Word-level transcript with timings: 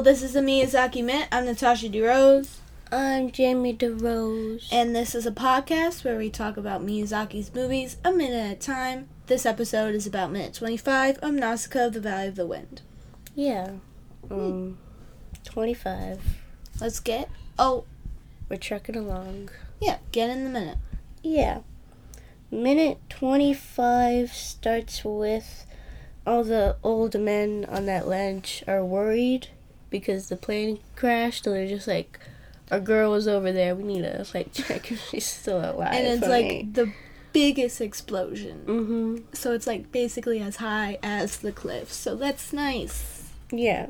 Well, 0.00 0.04
this 0.06 0.22
is 0.22 0.34
a 0.34 0.40
Miyazaki 0.40 1.04
Minute. 1.04 1.28
I'm 1.30 1.44
Natasha 1.44 1.86
DeRose. 1.90 2.60
I'm 2.90 3.30
Jamie 3.30 3.76
DeRose. 3.76 4.66
And 4.72 4.96
this 4.96 5.14
is 5.14 5.26
a 5.26 5.30
podcast 5.30 6.04
where 6.04 6.16
we 6.16 6.30
talk 6.30 6.56
about 6.56 6.80
Miyazaki's 6.80 7.52
movies 7.54 7.98
a 8.02 8.10
minute 8.10 8.52
at 8.52 8.56
a 8.56 8.58
time. 8.58 9.10
This 9.26 9.44
episode 9.44 9.94
is 9.94 10.06
about 10.06 10.32
minute 10.32 10.54
25 10.54 11.18
of 11.18 11.34
Nausicaa 11.34 11.88
of 11.88 11.92
the 11.92 12.00
Valley 12.00 12.28
of 12.28 12.36
the 12.36 12.46
Wind. 12.46 12.80
yeah, 13.34 13.72
um, 14.30 14.78
25. 15.44 16.18
Let's 16.80 16.98
get. 16.98 17.28
Oh, 17.58 17.84
We're 18.48 18.56
trucking 18.56 18.96
along. 18.96 19.50
yeah, 19.82 19.98
get 20.12 20.30
in 20.30 20.44
the 20.44 20.50
minute. 20.50 20.78
Yeah. 21.22 21.58
Minute 22.50 23.00
25 23.10 24.32
starts 24.32 25.04
with 25.04 25.66
all 26.26 26.42
the 26.42 26.76
old 26.82 27.20
men 27.20 27.66
on 27.68 27.84
that 27.84 28.08
ledge 28.08 28.64
are 28.66 28.82
worried 28.82 29.48
because 29.90 30.28
the 30.28 30.36
plane 30.36 30.80
crashed 30.96 31.46
and 31.46 31.54
they're 31.54 31.68
just 31.68 31.86
like, 31.86 32.18
our 32.70 32.80
girl 32.80 33.10
was 33.10 33.26
over 33.26 33.52
there. 33.52 33.74
We 33.74 33.82
need 33.82 34.02
to 34.02 34.26
like 34.32 34.52
check 34.52 34.90
if 34.92 35.08
she's 35.08 35.26
still 35.26 35.58
alive. 35.58 35.92
and 35.92 36.06
it's 36.06 36.26
like 36.26 36.72
the 36.72 36.92
biggest 37.32 37.80
explosion. 37.80 38.64
mm-hmm. 38.66 39.16
So 39.32 39.52
it's 39.52 39.66
like 39.66 39.92
basically 39.92 40.40
as 40.40 40.56
high 40.56 40.98
as 41.02 41.38
the 41.38 41.52
cliff. 41.52 41.92
So 41.92 42.14
that's 42.16 42.52
nice. 42.52 43.28
Yeah. 43.50 43.86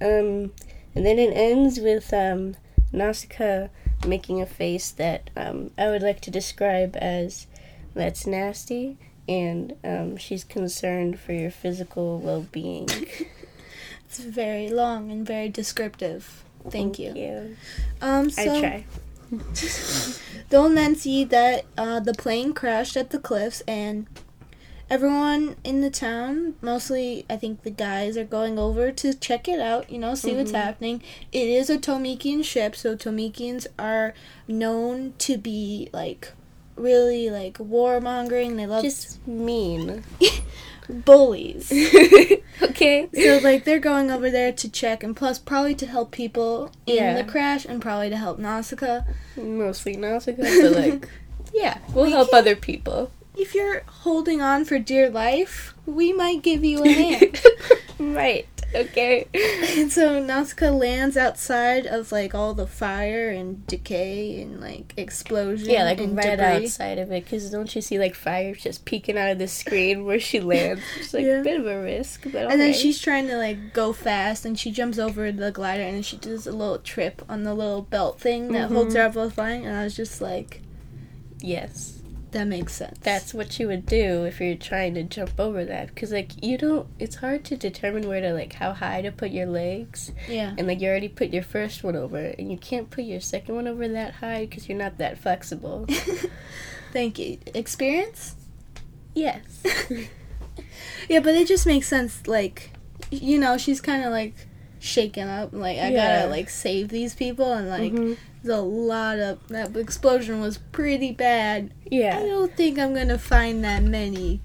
Um, 0.00 0.52
and 0.94 1.06
then 1.06 1.18
it 1.18 1.32
ends 1.34 1.78
with 1.80 2.12
um, 2.12 2.56
Nausicaa 2.92 3.68
making 4.06 4.40
a 4.42 4.46
face 4.46 4.90
that 4.90 5.30
um, 5.36 5.70
I 5.78 5.88
would 5.88 6.02
like 6.02 6.20
to 6.22 6.30
describe 6.30 6.96
as 6.96 7.46
that's 7.94 8.26
nasty, 8.26 8.98
and 9.28 9.76
um, 9.84 10.16
she's 10.16 10.44
concerned 10.44 11.20
for 11.20 11.32
your 11.32 11.50
physical 11.50 12.18
well 12.18 12.46
being. 12.50 12.88
It's 14.12 14.20
very 14.20 14.68
long 14.68 15.10
and 15.10 15.26
very 15.26 15.48
descriptive. 15.48 16.44
Thank 16.68 16.98
you. 16.98 17.14
you. 17.14 17.56
Um, 18.02 18.30
I 18.36 18.44
try. 18.60 18.84
They'll 20.50 20.68
then 20.68 20.96
see 20.96 21.24
that 21.24 21.64
uh, 21.78 21.98
the 22.00 22.12
plane 22.12 22.52
crashed 22.52 22.94
at 22.98 23.08
the 23.08 23.18
cliffs, 23.18 23.62
and 23.66 24.06
everyone 24.90 25.56
in 25.64 25.80
the 25.80 25.88
town, 25.88 26.56
mostly 26.60 27.24
I 27.30 27.38
think 27.38 27.62
the 27.62 27.70
guys, 27.70 28.18
are 28.18 28.24
going 28.24 28.58
over 28.58 28.92
to 28.92 29.14
check 29.14 29.48
it 29.48 29.60
out. 29.60 29.90
You 29.90 29.98
know, 29.98 30.14
see 30.14 30.36
what's 30.36 30.52
Mhm. 30.52 30.56
happening. 30.56 31.02
It 31.32 31.48
is 31.48 31.70
a 31.70 31.78
Tolmekian 31.78 32.44
ship, 32.44 32.76
so 32.76 32.94
Tolmekians 32.94 33.66
are 33.78 34.12
known 34.46 35.14
to 35.20 35.38
be 35.38 35.88
like 35.94 36.32
really 36.76 37.30
like 37.30 37.56
warmongering. 37.56 38.56
They 38.56 38.66
love 38.66 38.82
to 38.82 38.90
Just 38.90 39.26
mean. 39.26 40.04
bullies. 40.88 41.70
okay. 42.62 43.08
so 43.14 43.40
like 43.42 43.64
they're 43.64 43.78
going 43.78 44.10
over 44.10 44.30
there 44.30 44.52
to 44.52 44.68
check, 44.70 45.02
and 45.02 45.16
plus 45.16 45.38
probably 45.38 45.74
to 45.76 45.86
help 45.86 46.10
people 46.10 46.70
in 46.86 46.96
Yeah. 46.96 47.14
the 47.20 47.24
crash, 47.24 47.64
and 47.64 47.80
probably 47.80 48.10
to 48.10 48.16
help 48.16 48.38
Nausicaa. 48.38 49.02
Mostly 49.36 49.96
Nausicaa, 49.96 50.42
but 50.42 50.72
like, 50.72 51.08
yeah, 51.54 51.78
we'll 51.94 52.10
help 52.10 52.32
other 52.32 52.56
people. 52.56 53.10
if 53.36 53.54
you're 53.54 53.82
holding 53.86 54.42
on 54.42 54.64
for 54.64 54.78
dear 54.78 55.08
life, 55.08 55.74
we 55.86 56.12
might 56.12 56.42
give 56.42 56.62
you 56.64 56.84
a 56.84 56.88
hand. 56.92 57.40
right. 57.98 58.46
Okay. 58.74 59.26
and 59.78 59.92
so 59.92 60.18
Nausicaa 60.22 60.70
lands 60.70 61.16
outside 61.16 61.86
of 61.86 62.10
like 62.12 62.34
all 62.34 62.54
the 62.54 62.66
fire 62.66 63.28
and 63.30 63.66
decay 63.66 64.40
and 64.40 64.60
like 64.60 64.94
explosion. 64.96 65.68
Yeah, 65.70 65.84
like 65.84 66.00
and 66.00 66.16
right 66.16 66.36
debris. 66.38 66.64
outside 66.64 66.98
of 66.98 67.10
it, 67.12 67.24
because 67.24 67.50
don't 67.50 67.74
you 67.74 67.82
see 67.82 67.98
like 67.98 68.14
fire 68.14 68.54
just 68.54 68.84
peeking 68.84 69.18
out 69.18 69.30
of 69.30 69.38
the 69.38 69.48
screen 69.48 70.04
where 70.04 70.20
she 70.20 70.40
lands? 70.40 70.82
It's 70.98 71.12
like 71.12 71.24
Yeah. 71.24 71.40
a 71.40 71.42
bit 71.44 71.60
of 71.60 71.66
a 71.66 71.82
risk, 71.82 72.22
but 72.32 72.50
And 72.50 72.60
then 72.60 72.72
she's 72.72 72.98
trying 73.00 73.26
to 73.28 73.36
like 73.36 73.72
go 73.74 73.92
fast, 73.92 74.44
and 74.44 74.58
she 74.58 74.70
jumps 74.70 74.98
over 74.98 75.30
the 75.32 75.50
glider, 75.50 75.82
and 75.82 75.96
then 75.96 76.02
she 76.02 76.16
does 76.16 76.46
a 76.46 76.52
little 76.52 76.78
trip 76.78 77.22
on 77.28 77.42
the 77.44 77.54
little 77.54 77.82
belt 77.82 78.20
thing 78.20 78.52
that 78.52 78.70
holds 78.70 78.94
Mhm. 78.94 78.98
her 78.98 79.04
up 79.06 79.14
while 79.14 79.30
flying. 79.30 79.66
And 79.66 79.76
I 79.76 79.84
was 79.84 79.94
just 79.94 80.20
like, 80.20 80.60
yes, 81.40 81.98
that 82.32 82.46
makes 82.46 82.74
sense. 82.74 82.98
that's 83.02 83.32
what 83.32 83.58
you 83.58 83.68
would 83.68 83.86
do 83.86 84.24
if 84.24 84.40
you're 84.40 84.56
trying 84.56 84.94
to 84.94 85.02
jump 85.02 85.38
over 85.38 85.64
that, 85.64 85.88
because 85.88 86.12
like 86.12 86.44
you 86.44 86.58
don't. 86.58 86.86
It's 86.98 87.16
hard 87.16 87.44
to 87.46 87.56
determine 87.56 88.08
where 88.08 88.20
to 88.20 88.32
like 88.32 88.54
how 88.54 88.72
high 88.72 89.02
to 89.02 89.12
put 89.12 89.30
your 89.30 89.46
legs, 89.46 90.12
yeah. 90.28 90.54
and 90.58 90.66
like 90.66 90.80
you 90.80 90.88
already 90.88 91.08
put 91.08 91.32
your 91.32 91.42
first 91.42 91.84
one 91.84 91.96
over, 91.96 92.18
and 92.18 92.50
you 92.50 92.58
can't 92.58 92.90
put 92.90 93.04
your 93.04 93.20
second 93.20 93.54
one 93.54 93.68
over 93.68 93.86
that 93.88 94.14
high 94.14 94.46
because 94.46 94.68
you're 94.68 94.78
not 94.78 94.98
that 94.98 95.18
flexible. 95.18 95.86
Thank 96.92 97.18
you. 97.18 97.38
Experience. 97.54 98.36
yes. 99.14 99.62
Yeah, 101.08 101.20
but 101.20 101.34
it 101.34 101.46
just 101.48 101.66
makes 101.66 101.88
sense. 101.88 102.26
Like, 102.26 102.70
you 103.10 103.38
know, 103.38 103.58
she's 103.58 103.80
kind 103.80 104.04
of 104.04 104.12
like 104.12 104.34
shaken 104.82 105.28
up. 105.28 105.50
Like, 105.52 105.78
I 105.78 105.90
Yeah. 105.90 106.18
gotta 106.20 106.30
like 106.30 106.50
save 106.50 106.88
these 106.88 107.14
people, 107.14 107.52
and 107.52 107.68
like, 107.68 107.92
Mhm. 107.92 108.16
there's 108.42 108.58
a 108.58 108.62
lot 108.62 109.18
of 109.18 109.38
that 109.48 109.76
explosion 109.76 110.40
was 110.40 110.58
pretty 110.58 111.12
bad. 111.12 111.70
Yeah. 111.90 112.18
I 112.18 112.26
don't 112.26 112.54
think 112.56 112.78
I'm 112.78 112.92
gonna 112.94 113.18
find 113.18 113.62
that 113.64 113.82
many 113.82 114.40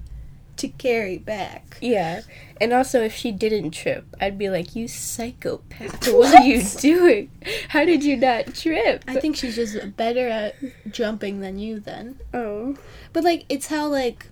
to 0.56 0.68
carry 0.68 1.18
back. 1.18 1.76
Yeah. 1.80 2.22
And 2.60 2.72
also, 2.72 3.02
if 3.02 3.14
she 3.14 3.30
didn't 3.30 3.70
trip, 3.70 4.04
I'd 4.20 4.36
be 4.38 4.48
like, 4.50 4.74
you 4.74 4.88
psychopath. 4.88 6.08
What, 6.12 6.34
are 6.34 6.42
you 6.44 6.62
doing? 6.62 7.30
How 7.68 7.84
did 7.84 8.02
you 8.04 8.16
not 8.16 8.54
trip? 8.54 9.04
I 9.06 9.20
think 9.20 9.36
she's 9.36 9.54
just 9.56 9.96
better 9.96 10.28
at 10.28 10.56
jumping 10.90 11.40
than 11.40 11.58
you 11.58 11.78
then. 11.80 12.18
Oh. 12.34 12.76
But 13.12 13.24
like, 13.24 13.44
it's 13.48 13.66
how 13.68 13.88
like. 13.88 14.26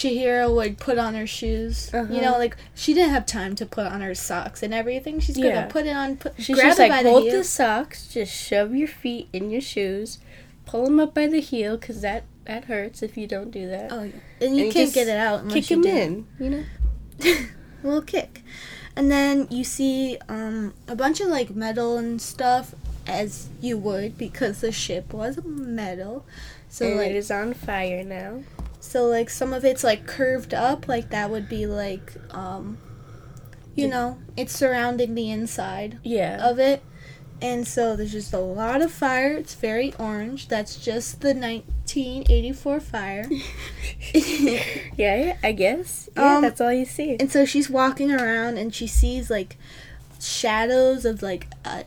Chihiro 0.00 0.54
would 0.54 0.78
put 0.78 0.96
on 0.96 1.14
her 1.14 1.26
shoes. 1.26 1.90
You 1.92 1.98
Uh-huh. 2.00 2.20
know, 2.22 2.38
like 2.38 2.56
she 2.74 2.94
didn't 2.94 3.10
have 3.10 3.26
time 3.26 3.54
to 3.56 3.66
put 3.66 3.86
on 3.86 4.00
her 4.00 4.14
socks 4.14 4.62
and 4.62 4.72
everything. 4.72 5.20
She's 5.20 5.36
Yeah. 5.38 5.52
gonna 5.52 5.66
put 5.68 5.84
it 5.86 5.94
on, 5.94 6.16
put, 6.16 6.32
She's 6.38 6.56
grab 6.56 6.68
just 6.68 6.78
like, 6.78 7.02
the 7.02 7.10
hold 7.10 7.24
heel. 7.24 7.32
the 7.38 7.44
socks, 7.44 8.06
just 8.06 8.32
shove 8.32 8.74
your 8.74 8.88
feet 8.88 9.28
in 9.34 9.50
your 9.50 9.60
shoes, 9.60 10.18
pull 10.64 10.84
them 10.84 10.98
up 11.00 11.12
by 11.14 11.26
the 11.26 11.40
heel, 11.40 11.76
because 11.76 12.00
that, 12.00 12.24
that 12.46 12.64
hurts 12.64 13.02
if 13.02 13.18
you 13.18 13.26
don't 13.26 13.50
do 13.50 13.68
that. 13.68 13.92
Oh 13.92 14.02
yeah, 14.04 14.12
and 14.46 14.56
you 14.56 14.64
And 14.64 14.72
can't 14.72 14.92
get 14.94 15.06
it 15.06 15.18
out 15.18 15.40
unless 15.40 15.54
Kick 15.54 15.70
you 15.70 15.82
them 15.82 15.96
in, 15.96 16.26
you 16.38 16.50
know? 16.50 16.64
a 17.22 17.86
little 17.86 18.00
kick, 18.02 18.42
and 18.96 19.10
then 19.10 19.46
you 19.50 19.64
see 19.64 20.16
um 20.30 20.72
a 20.88 20.96
bunch 20.96 21.20
of 21.20 21.28
like 21.28 21.50
metal 21.50 21.98
and 21.98 22.22
stuff 22.22 22.74
as 23.06 23.48
you 23.60 23.76
would 23.76 24.16
because 24.16 24.62
the 24.62 24.72
ship 24.72 25.12
was 25.12 25.38
metal. 25.44 26.24
So 26.70 26.86
and 26.86 26.96
like 26.96 27.10
it 27.10 27.16
is 27.16 27.30
on 27.30 27.52
fire 27.52 28.02
now. 28.02 28.42
So 28.90 29.06
like 29.06 29.30
some 29.30 29.52
of 29.52 29.64
it's 29.64 29.84
like 29.84 30.06
curved 30.06 30.52
up, 30.52 30.88
like 30.88 31.10
that 31.10 31.30
would 31.30 31.48
be 31.48 31.64
like 31.66 32.12
um 32.34 32.76
you 33.76 33.86
know 33.88 34.18
it's 34.36 34.52
surrounding 34.52 35.14
the 35.14 35.30
inside 35.30 35.98
Yeah. 36.02 36.38
of 36.50 36.58
it. 36.58 36.82
And 37.42 37.66
so 37.66 37.96
there's 37.96 38.12
just 38.12 38.34
a 38.34 38.38
lot 38.38 38.82
of 38.82 38.90
fire. 38.92 39.32
It's 39.32 39.54
very 39.54 39.94
orange. 39.98 40.48
That's 40.48 40.76
just 40.76 41.20
the 41.22 41.28
1984 41.32 42.80
fire. 42.80 43.30
yeah, 44.96 45.36
I 45.42 45.52
guess. 45.52 46.10
Yeah, 46.16 46.36
Um, 46.36 46.42
that's 46.42 46.60
all 46.60 46.72
you 46.72 46.84
see. 46.84 47.16
And 47.18 47.30
so 47.32 47.46
she's 47.46 47.70
walking 47.70 48.10
around 48.12 48.58
and 48.58 48.74
she 48.74 48.86
sees 48.86 49.30
like 49.30 49.56
shadows 50.20 51.06
of 51.06 51.22
like 51.22 51.46
a 51.64 51.84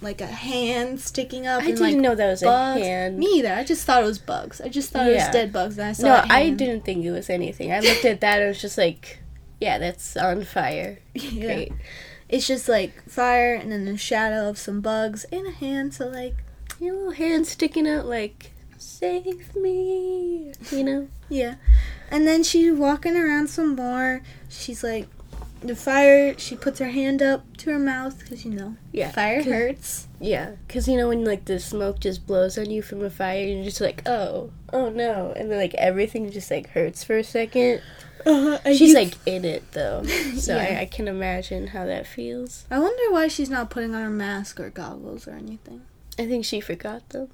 like 0.00 0.20
a 0.20 0.26
hand 0.26 1.00
sticking 1.00 1.46
up. 1.46 1.62
I 1.62 1.66
and, 1.66 1.76
didn't 1.76 1.80
like, 1.80 1.96
know 1.96 2.14
that 2.14 2.30
was 2.30 2.42
bugs. 2.42 2.80
a 2.80 2.84
hand. 2.84 3.18
Me 3.18 3.26
either. 3.38 3.52
I 3.52 3.64
just 3.64 3.84
thought 3.84 4.02
it 4.02 4.06
was 4.06 4.18
bugs. 4.18 4.60
I 4.60 4.68
just 4.68 4.90
thought 4.90 5.08
it 5.08 5.14
was 5.14 5.28
dead 5.28 5.52
bugs. 5.52 5.78
And 5.78 5.88
I 5.88 5.92
saw. 5.92 6.06
No, 6.06 6.24
I 6.28 6.50
didn't 6.50 6.84
think 6.84 7.04
it 7.04 7.10
was 7.10 7.28
anything. 7.30 7.72
I 7.72 7.80
looked 7.80 8.04
at 8.04 8.20
that 8.20 8.36
and 8.36 8.44
it 8.44 8.48
was 8.48 8.60
just 8.60 8.78
like, 8.78 9.20
yeah, 9.60 9.78
that's 9.78 10.16
on 10.16 10.44
fire. 10.44 10.98
Yeah. 11.14 11.44
Great. 11.46 11.72
It's 12.28 12.46
just 12.46 12.68
like 12.68 13.08
fire 13.08 13.54
and 13.54 13.72
then 13.72 13.86
the 13.86 13.96
shadow 13.96 14.48
of 14.48 14.58
some 14.58 14.80
bugs 14.80 15.24
and 15.32 15.46
a 15.46 15.50
hand. 15.50 15.94
So 15.94 16.06
like 16.08 16.36
Your 16.78 16.94
little 16.94 17.10
hand 17.12 17.46
sticking 17.46 17.88
out 17.88 18.06
like, 18.06 18.52
save 18.76 19.56
me. 19.56 20.52
You 20.70 20.84
know? 20.84 21.08
yeah. 21.28 21.56
And 22.10 22.26
then 22.26 22.42
she's 22.44 22.72
walking 22.72 23.16
around 23.16 23.48
some 23.48 23.74
more. 23.76 24.22
She's 24.48 24.84
like. 24.84 25.08
The 25.60 25.74
fire, 25.74 26.38
she 26.38 26.54
puts 26.56 26.78
her 26.78 26.88
hand 26.90 27.20
up 27.20 27.56
to 27.58 27.70
her 27.72 27.78
mouth 27.80 28.18
because 28.20 28.44
you 28.44 28.52
know 28.52 28.76
Yeah. 28.92 29.10
fire 29.10 29.42
hurts. 29.42 30.06
Yeah. 30.20 30.52
Because, 30.66 30.86
you 30.88 30.96
know, 30.96 31.08
when 31.08 31.24
like 31.24 31.46
the 31.46 31.58
smoke 31.58 31.98
just 32.00 32.26
blows 32.26 32.56
on 32.58 32.70
you 32.70 32.80
from 32.82 33.02
a 33.04 33.10
fire, 33.10 33.44
you're 33.44 33.64
just 33.64 33.80
like, 33.80 34.02
oh, 34.06 34.50
oh 34.72 34.88
no. 34.90 35.32
And 35.36 35.50
then 35.50 35.58
like 35.58 35.74
everything 35.74 36.30
just 36.30 36.50
like 36.50 36.70
hurts 36.70 37.02
for 37.04 37.16
a 37.18 37.24
second. 37.24 37.82
Uh, 38.26 38.58
She's 38.72 38.94
like 38.94 39.14
in 39.26 39.44
it 39.44 39.64
though. 39.72 40.02
So 40.36 40.56
Yeah. 40.56 40.78
I, 40.78 40.80
I 40.82 40.84
can 40.86 41.08
imagine 41.08 41.68
how 41.68 41.86
that 41.86 42.06
feels. 42.06 42.64
I 42.70 42.78
wonder 42.78 43.12
why 43.12 43.26
she's 43.28 43.50
not 43.50 43.68
putting 43.70 43.94
on 43.94 44.02
her 44.02 44.10
mask 44.10 44.60
or 44.60 44.70
goggles 44.70 45.26
or 45.26 45.32
anything. 45.32 45.82
I 46.18 46.26
think 46.26 46.44
she 46.44 46.60
forgot 46.60 47.08
them. 47.10 47.28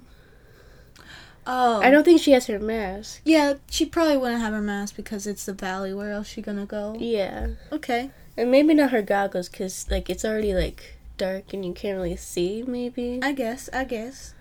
Oh, 1.47 1.79
I 1.81 1.91
don't 1.91 2.03
think 2.03 2.21
she 2.21 2.31
has 2.31 2.47
her 2.47 2.59
mask. 2.59 3.21
Yeah, 3.23 3.55
she 3.69 3.85
probably 3.85 4.17
wouldn't 4.17 4.41
have 4.41 4.53
her 4.53 4.61
mask 4.61 4.95
because 4.95 5.27
it's 5.27 5.45
the 5.45 5.53
valley. 5.53 5.93
Where 5.93 6.11
else 6.11 6.27
she 6.27 6.41
gonna 6.41 6.65
go? 6.65 6.95
Yeah. 6.99 7.49
Okay. 7.71 8.09
And 8.37 8.49
maybe 8.51 8.73
not 8.73 8.89
her 8.91 9.01
goggles 9.01 9.47
because 9.49 9.85
like 9.91 10.09
it's 10.09 10.25
already 10.25 10.53
like 10.53 10.97
dark 11.17 11.53
and 11.53 11.63
you 11.65 11.73
can't 11.73 11.97
really 11.97 12.15
see 12.15 12.63
maybe. 12.67 13.19
I 13.21 13.31
guess. 13.33 13.69
I 13.71 13.83
guess. 13.85 14.33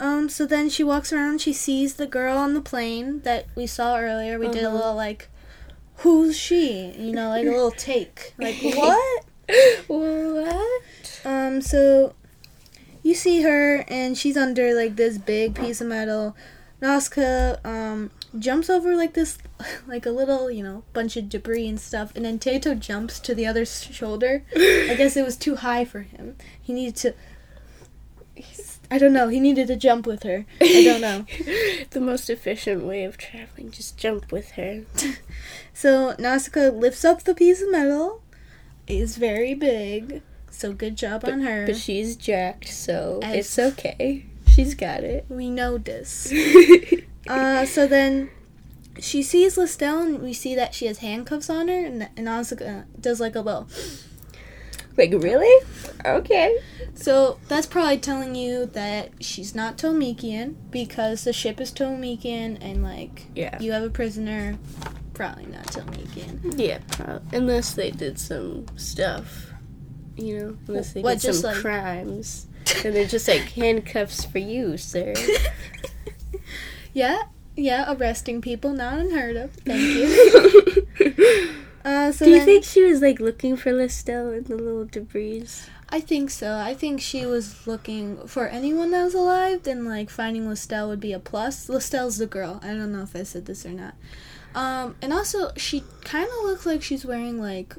Um. 0.00 0.28
So 0.28 0.46
then 0.46 0.68
she 0.70 0.84
walks 0.84 1.12
around. 1.12 1.40
She 1.40 1.52
sees 1.52 1.94
the 1.94 2.06
girl 2.06 2.38
on 2.38 2.54
the 2.54 2.60
plane 2.60 3.20
that 3.20 3.46
we 3.56 3.66
saw 3.66 3.98
earlier. 3.98 4.38
We 4.38 4.48
did 4.48 4.62
a 4.64 4.68
Uh-huh. 4.68 4.76
little 4.76 4.94
like, 4.94 5.28
who's 5.96 6.36
she? 6.38 6.92
You 6.98 7.12
know, 7.12 7.30
like 7.30 7.46
a 7.46 7.50
little 7.50 7.70
take. 7.72 8.34
Like 8.38 8.56
what? 8.62 9.24
what? 9.88 10.80
Um, 11.24 11.60
so 11.62 12.14
you 13.04 13.14
see 13.14 13.42
her, 13.42 13.84
and 13.86 14.18
she's 14.18 14.36
under 14.36 14.74
like 14.74 14.96
this 14.96 15.18
big 15.18 15.54
piece 15.54 15.80
of 15.80 15.86
metal. 15.86 16.34
Nausicaa 16.80 17.56
um 17.64 18.10
jumps 18.36 18.68
over 18.68 18.96
like 18.96 19.14
this, 19.14 19.38
like 19.86 20.06
a 20.06 20.10
little 20.10 20.50
you 20.50 20.64
know 20.64 20.82
bunch 20.92 21.16
of 21.16 21.28
debris 21.28 21.68
and 21.68 21.78
stuff, 21.78 22.10
and 22.16 22.24
then 22.24 22.40
Teto 22.40 22.76
jumps 22.76 23.20
to 23.20 23.34
the 23.34 23.46
other 23.46 23.64
shoulder. 23.64 24.44
I 24.56 24.94
guess 24.98 25.16
it 25.16 25.24
was 25.24 25.36
too 25.36 25.56
high 25.56 25.84
for 25.84 26.00
him. 26.00 26.36
He 26.60 26.72
needed 26.72 26.96
to. 26.96 27.14
I 28.90 28.98
don't 28.98 29.12
know. 29.12 29.28
He 29.28 29.40
needed 29.40 29.68
to 29.68 29.76
jump 29.76 30.06
with 30.06 30.24
her. 30.24 30.46
I 30.60 30.82
don't 30.84 31.00
know. 31.00 31.26
the 31.90 32.00
most 32.00 32.28
efficient 32.28 32.84
way 32.84 33.04
of 33.04 33.16
traveling, 33.16 33.70
just 33.70 33.96
jump 33.96 34.32
with 34.32 34.52
her. 34.52 34.84
So 35.76 36.14
Nausicaa 36.20 36.70
lifts 36.70 37.04
up 37.04 37.24
the 37.24 37.34
piece 37.34 37.60
of 37.60 37.70
metal. 37.70 38.22
It's 38.86 39.16
very 39.16 39.54
big. 39.54 40.22
So 40.54 40.72
good 40.72 40.96
job 40.96 41.24
on 41.24 41.40
her. 41.42 41.66
But 41.66 41.76
she's 41.76 42.16
jacked, 42.16 42.68
so 42.68 43.20
As- 43.22 43.36
it's 43.36 43.58
okay. 43.58 44.26
She's 44.48 44.74
got 44.74 45.02
it. 45.02 45.26
we 45.28 45.50
know 45.50 45.78
this. 45.78 46.32
Uh, 47.26 47.64
so 47.64 47.86
then 47.86 48.28
she 49.00 49.22
sees 49.22 49.56
Listel 49.56 50.02
and 50.04 50.22
we 50.22 50.34
see 50.34 50.54
that 50.54 50.74
she 50.74 50.84
has 50.84 50.98
handcuffs 50.98 51.48
on 51.48 51.68
her 51.68 51.86
and, 51.86 52.02
and 52.18 52.26
Nausicaa 52.26 52.82
does 53.00 53.18
like 53.18 53.34
a 53.34 53.40
little. 53.40 53.66
like, 54.98 55.10
really? 55.10 55.66
Okay. 56.04 56.58
So 56.92 57.38
that's 57.48 57.66
probably 57.66 57.96
telling 57.96 58.34
you 58.34 58.66
that 58.66 59.12
she's 59.20 59.54
not 59.54 59.78
Tolmekian 59.78 60.54
because 60.70 61.24
the 61.24 61.32
ship 61.32 61.62
is 61.62 61.72
Tolmekian 61.72 62.58
and 62.60 62.82
like 62.82 63.24
Yeah. 63.34 63.58
you 63.58 63.72
have 63.72 63.84
a 63.84 63.88
prisoner. 63.90 64.58
Probably 65.14 65.46
not 65.46 65.64
Tolmekian. 65.68 66.58
Yeah, 66.58 66.80
prob- 66.88 67.22
unless 67.32 67.72
they 67.72 67.90
did 67.90 68.18
some 68.18 68.66
stuff, 68.76 69.46
you 70.16 70.38
know, 70.38 70.56
unless 70.68 70.92
they 70.92 71.00
What, 71.02 71.18
just 71.20 71.40
some 71.42 71.52
like- 71.52 71.60
crimes, 71.62 72.46
and 72.84 72.94
they're 72.94 73.06
just 73.06 73.28
like 73.28 73.40
handcuffs 73.56 74.24
for 74.24 74.38
you, 74.38 74.76
sir. 74.76 75.14
yeah, 76.92 77.22
yeah, 77.56 77.92
arresting 77.94 78.40
people 78.40 78.72
not 78.72 78.98
unheard 78.98 79.36
of. 79.36 79.52
Thank 79.52 79.80
you. 79.82 80.86
Uh, 81.86 82.10
so 82.10 82.24
Do 82.24 82.30
you 82.30 82.38
then- 82.38 82.46
think 82.46 82.64
she 82.64 82.82
was 82.82 83.02
like 83.02 83.20
looking 83.20 83.58
for 83.58 83.70
Listel 83.70 84.34
in 84.34 84.44
the 84.44 84.56
little 84.56 84.86
debris? 84.86 85.46
I 85.90 86.00
think 86.00 86.30
so. 86.30 86.56
I 86.56 86.72
think 86.72 87.02
she 87.02 87.26
was 87.26 87.66
looking 87.66 88.26
for 88.26 88.46
anyone 88.48 88.90
that 88.92 89.04
was 89.04 89.12
alive, 89.14 89.64
then 89.64 89.84
like 89.84 90.08
finding 90.08 90.46
Listel 90.46 90.88
would 90.88 90.98
be 91.00 91.12
a 91.12 91.18
plus. 91.18 91.66
Listel's 91.68 92.16
the 92.16 92.26
girl. 92.26 92.58
I 92.62 92.68
don't 92.68 92.90
know 92.90 93.02
if 93.02 93.14
I 93.14 93.22
said 93.22 93.44
this 93.44 93.66
or 93.66 93.72
not. 93.72 93.96
Um, 94.54 94.96
and 95.02 95.12
also 95.12 95.50
she 95.58 95.84
kind 96.04 96.26
of 96.26 96.44
looks 96.46 96.64
like 96.64 96.82
she's 96.82 97.04
wearing 97.04 97.38
like 97.38 97.76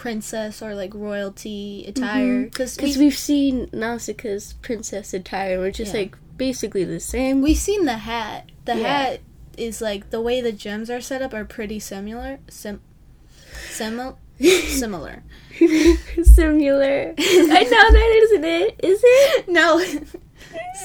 princess 0.00 0.62
or 0.62 0.74
like 0.74 0.94
royalty 0.94 1.84
attire 1.86 2.24
mm-hmm. 2.24 2.44
because 2.44 2.74
Because 2.74 2.96
we 2.96 3.04
we've 3.04 3.18
seen 3.18 3.68
Nausicaa's 3.70 4.54
princess 4.62 5.12
attire, 5.12 5.60
which 5.60 5.78
is 5.78 5.92
Yeah. 5.92 6.00
like 6.00 6.16
basically 6.38 6.84
the 6.84 7.00
same. 7.00 7.42
we've 7.42 7.58
seen 7.58 7.84
the 7.84 7.98
hat. 7.98 8.48
The 8.64 8.76
Yeah. 8.76 8.88
hat 8.88 9.20
is 9.58 9.82
like 9.82 10.08
the 10.08 10.22
way 10.22 10.40
the 10.40 10.52
gems 10.52 10.88
are 10.88 11.02
set 11.02 11.20
up 11.20 11.34
are 11.34 11.44
pretty 11.44 11.78
similar. 11.80 12.38
Sim, 12.48 12.80
simil, 13.68 14.16
similar. 14.80 15.22
Similar. 16.22 17.14
I 17.18 17.62
know 17.72 17.86
that 17.92 18.20
isn't 18.22 18.44
it? 18.44 18.80
Is 18.82 19.00
it? 19.04 19.48
No, 19.58 19.84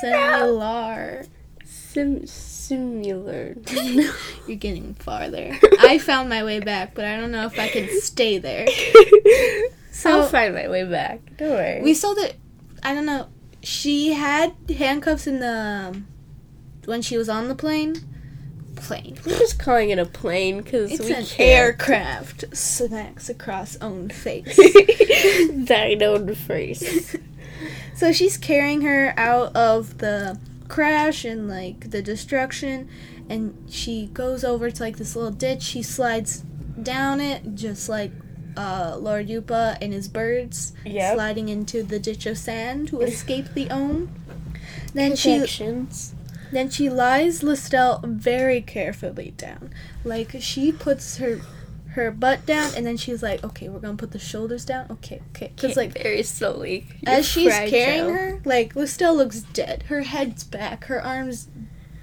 similar. 0.02 1.24
Sim 1.64 2.28
similar. 2.68 3.56
You're 4.48 4.58
getting 4.58 4.94
farther. 4.96 5.58
I 5.80 6.00
found 6.00 6.30
my 6.30 6.44
way 6.44 6.60
back, 6.60 6.94
but 6.96 7.06
I 7.06 7.18
don't 7.18 7.32
know 7.32 7.46
if 7.46 7.58
I 7.60 7.68
can 7.70 7.88
stay 8.02 8.38
there. 8.38 8.68
So- 9.92 10.10
I'll 10.12 10.28
find 10.28 10.54
my 10.54 10.68
way 10.68 10.84
back. 10.84 11.22
Don't 11.38 11.52
worry. 11.52 11.82
We 11.82 11.94
saw 11.94 12.14
that. 12.16 12.36
I 12.84 12.94
don't 12.94 13.06
know. 13.06 13.30
She 13.64 14.12
had 14.12 14.54
handcuffs 14.78 15.26
in 15.26 15.40
the 15.40 15.92
um, 15.94 16.08
when 16.84 17.02
she 17.02 17.18
was 17.18 17.30
on 17.30 17.48
the 17.48 17.56
plane. 17.56 17.96
Plane. 18.76 19.18
We're 19.26 19.40
just 19.40 19.58
calling 19.58 19.92
it 19.92 19.98
a 19.98 20.06
plane 20.06 20.62
because 20.62 21.00
we 21.00 21.14
an 21.14 21.26
aircraft. 21.40 22.44
Smacks 22.56 23.30
across 23.30 23.78
own 23.78 24.10
face. 24.10 24.58
Dino 25.64 26.36
face. 26.36 27.16
so 27.96 28.12
she's 28.12 28.36
carrying 28.38 28.82
her 28.82 29.14
out 29.18 29.56
of 29.56 30.00
the 30.00 30.38
crash 30.68 31.26
and 31.26 31.48
like 31.48 31.92
the 31.92 32.02
destruction, 32.02 32.90
and 33.30 33.56
she 33.70 34.08
goes 34.08 34.44
over 34.44 34.70
to 34.72 34.84
like 34.84 34.98
this 34.98 35.16
little 35.16 35.32
ditch. 35.32 35.62
She 35.64 35.82
slides 35.84 36.44
down 36.82 37.22
it, 37.22 37.56
just 37.56 37.90
like 37.90 38.12
uh, 38.58 38.98
Lord 39.00 39.28
Yupa 39.28 39.78
and 39.82 39.94
his 39.94 40.08
birds, 40.08 40.74
Yep. 40.86 41.16
sliding 41.16 41.50
into 41.50 41.84
the 41.84 42.00
ditch 42.00 42.26
of 42.26 42.38
sand 42.38 42.90
to 42.90 43.02
escape 43.12 43.54
the 43.54 43.70
own. 43.70 44.10
Then 44.94 45.16
she 45.16 45.46
then 46.52 46.70
she 46.70 46.90
lies 46.90 47.42
Listel 47.42 48.04
very 48.06 48.62
carefully 48.62 49.34
down. 49.36 49.72
Like 50.04 50.36
she 50.40 50.72
puts 50.72 51.18
her 51.18 51.42
her 51.96 52.12
butt 52.12 52.46
down 52.46 52.72
and 52.76 52.86
then 52.86 52.98
she's 52.98 53.22
like, 53.24 53.44
"Okay, 53.44 53.68
we're 53.70 53.80
to 53.80 53.94
put 53.94 54.12
the 54.12 54.20
shoulders 54.20 54.64
down." 54.66 54.86
Okay, 54.92 55.22
okay. 55.36 55.52
Cuz 55.58 55.76
like 55.76 55.94
very 55.94 56.24
slowly. 56.24 56.86
as 57.06 57.26
she's 57.28 57.48
Fragile. 57.54 57.70
carrying 57.72 58.10
her, 58.14 58.42
like 58.46 58.74
Listel 58.76 59.16
looks 59.16 59.42
dead. 59.42 59.84
Her 59.88 60.02
head's 60.02 60.44
back, 60.44 60.86
her 60.86 61.02
arms 61.04 61.48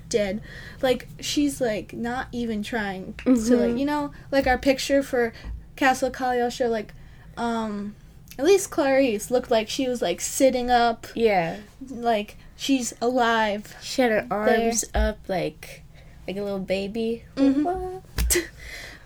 dead. 0.08 0.40
Like 0.82 1.08
she's 1.20 1.60
like 1.60 1.92
not 1.92 2.26
even 2.32 2.62
trying 2.62 3.14
to 3.24 3.30
like, 3.30 3.38
Mhm. 3.72 3.78
you 3.78 3.84
know, 3.86 4.12
like 4.30 4.46
our 4.46 4.58
picture 4.58 5.02
for 5.02 5.32
Castle 5.76 6.10
Cagliostro 6.10 6.68
like 6.68 6.92
um 7.36 7.94
at 8.38 8.44
least 8.46 8.70
Clarice 8.70 9.30
looked 9.30 9.50
like 9.50 9.68
she 9.68 9.86
was 9.88 10.00
like 10.02 10.20
sitting 10.20 10.70
up, 10.70 11.06
Yeah. 11.14 11.56
like 11.90 12.36
she's 12.56 12.94
alive. 13.02 13.74
She 13.82 14.00
had 14.02 14.10
her 14.10 14.26
arms 14.30 14.84
up 14.94 15.18
like 15.28 15.82
like 16.26 16.36
a 16.36 16.42
little 16.42 16.58
baby. 16.60 17.24
Mhm. 17.36 18.02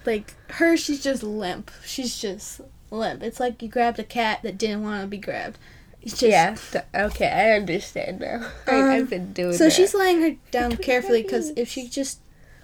What? 0.07 0.13
like 0.13 0.35
her 0.53 0.77
she's 0.77 1.03
just 1.03 1.23
limp 1.23 1.71
she's 1.85 2.19
just 2.19 2.61
limp 2.91 3.23
it's 3.23 3.41
like 3.41 3.61
you 3.63 3.69
grabbed 3.69 3.99
a 3.99 4.05
cat 4.05 4.41
that 4.43 4.57
didn't 4.57 4.83
want 4.83 5.03
to 5.03 5.07
be 5.09 5.19
grabbed 5.19 5.59
it's 6.07 6.21
just 6.21 6.31
yeah. 6.31 6.55
th- 6.55 6.85
okay, 6.95 7.27
I 7.27 7.57
understand 7.57 8.21
now. 8.21 8.49
I, 8.69 8.77
Um, 8.77 8.91
I've 8.91 9.11
been 9.11 9.33
doing 9.33 9.55
so 9.55 9.65
that. 9.65 9.73
she's 9.73 9.93
laying 9.93 10.23
her 10.23 10.37
down 10.53 10.77
carefully 10.77 11.23
because 11.23 11.51
if 11.57 11.69
she 11.69 11.89
just 11.89 12.21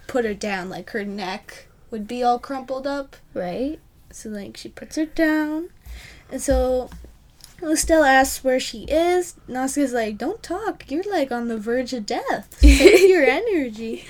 put 0.07 0.23
her 0.23 0.33
down 0.33 0.69
like 0.69 0.91
her 0.91 1.03
neck 1.03 1.67
would 1.91 2.07
be 2.07 2.23
all 2.23 2.39
crumpled 2.39 2.87
up 2.87 3.17
right. 3.33 3.79
so 4.11 4.29
like 4.29 4.55
she 4.55 4.69
puts 4.69 4.95
her 4.95 5.05
down 5.05 5.67
and 6.31 6.41
so 6.41 6.89
Listel 7.63 8.07
asks 8.07 8.43
where 8.43 8.59
she 8.59 8.83
is. 8.83 9.35
Nausicaa's 9.47 9.93
like, 9.93 10.17
"Don't 10.17 10.43
talk. 10.43 10.89
You're 10.91 11.03
like 11.11 11.31
on 11.31 11.47
the 11.47 11.57
verge 11.57 11.93
of 11.93 12.05
death. 12.05 12.55
Save 12.59 13.09
your 13.09 13.23
energy." 13.23 14.05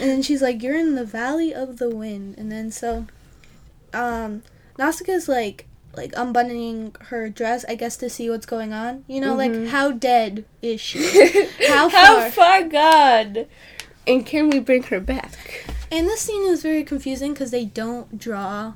And 0.00 0.10
then 0.10 0.22
she's 0.22 0.42
like, 0.42 0.62
"You're 0.62 0.78
in 0.78 0.94
the 0.94 1.04
valley 1.04 1.52
of 1.54 1.78
the 1.78 1.88
wind." 1.90 2.36
And 2.38 2.50
then 2.50 2.70
so, 2.70 3.06
um, 3.92 4.42
Nausicaa's 4.78 5.28
like, 5.28 5.66
like 5.96 6.12
unbuttoning 6.16 6.94
her 7.08 7.28
dress, 7.28 7.64
I 7.68 7.74
guess, 7.74 7.96
to 7.98 8.08
see 8.08 8.30
what's 8.30 8.46
going 8.46 8.72
on. 8.72 9.04
You 9.06 9.20
know, 9.20 9.34
Mhm. 9.34 9.38
like 9.62 9.66
how 9.70 9.90
dead 9.92 10.44
is 10.62 10.80
she? 10.80 11.02
How 11.68 11.88
How 11.90 12.28
far? 12.28 12.30
far 12.30 12.62
gone? 12.68 13.46
And 14.06 14.24
can 14.26 14.48
we 14.50 14.58
bring 14.58 14.82
her 14.84 14.98
back? 15.00 15.66
And 15.92 16.08
this 16.08 16.22
scene 16.22 16.50
is 16.50 16.62
very 16.62 16.82
confusing 16.84 17.34
because 17.34 17.50
they 17.50 17.66
don't 17.66 18.18
draw, 18.18 18.72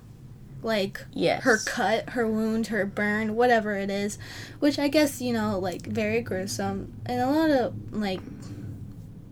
like 0.66 1.00
Yes. 1.14 1.44
her 1.44 1.58
cut, 1.64 2.10
her 2.10 2.26
wound, 2.26 2.66
her 2.66 2.84
burn, 2.84 3.36
whatever 3.36 3.74
it 3.76 3.88
is, 3.88 4.18
which 4.58 4.78
I 4.78 4.88
guess 4.88 5.22
you 5.22 5.32
know, 5.32 5.58
like 5.58 5.86
very 5.86 6.20
gruesome, 6.20 6.92
and 7.06 7.20
a 7.20 7.26
lot 7.30 7.50
of 7.50 7.74
like 7.92 8.20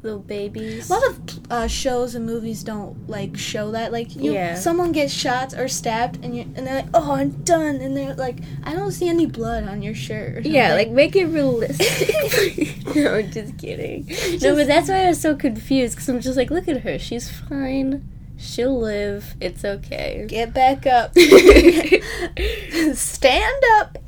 little 0.02 0.18
babies. 0.20 0.90
A 0.90 0.92
lot 0.92 1.02
of 1.08 1.20
uh, 1.50 1.66
shows 1.66 2.14
and 2.14 2.26
movies 2.26 2.62
don't 2.62 3.08
like 3.08 3.38
show 3.38 3.70
that. 3.70 3.90
Like, 3.90 4.14
you, 4.14 4.34
Yeah. 4.34 4.54
someone 4.54 4.92
gets 4.92 5.14
shot 5.14 5.54
or 5.54 5.66
stabbed, 5.66 6.22
and 6.22 6.36
you 6.36 6.42
and 6.54 6.66
they're 6.66 6.82
like, 6.82 6.90
"Oh, 6.92 7.12
I'm 7.12 7.30
done," 7.42 7.76
and 7.76 7.96
they're 7.96 8.14
like, 8.14 8.38
"I 8.64 8.74
don't 8.74 8.92
see 8.92 9.08
any 9.08 9.24
blood 9.26 9.64
on 9.66 9.80
your 9.82 9.94
shirt." 9.94 10.44
Yeah, 10.58 10.74
like 10.74 10.90
make 10.90 11.16
it 11.16 11.24
realistic. 11.26 12.84
no, 12.94 13.14
I'm 13.14 13.30
just 13.32 13.56
kidding. 13.58 14.06
no, 14.42 14.54
but 14.54 14.66
that's 14.66 14.88
why 14.90 15.04
I 15.04 15.08
was 15.08 15.20
so 15.20 15.34
confused 15.34 15.94
because 15.96 16.08
I'm 16.10 16.20
just 16.20 16.36
like, 16.36 16.50
look 16.50 16.68
at 16.68 16.82
her. 16.82 16.98
She's 16.98 17.30
fine. 17.30 18.08
She'll 18.44 18.78
live. 18.78 19.34
It's 19.40 19.64
okay. 19.64 20.26
get 20.28 20.52
back 20.52 20.86
up, 20.86 21.16
stand 22.94 23.62
up. 23.78 23.98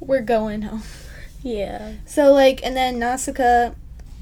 We're 0.00 0.22
going 0.22 0.62
home. 0.62 0.82
yeah. 1.42 1.94
So 2.06 2.32
like, 2.32 2.64
and 2.64 2.76
then 2.76 2.98
Nausicaa 2.98 3.74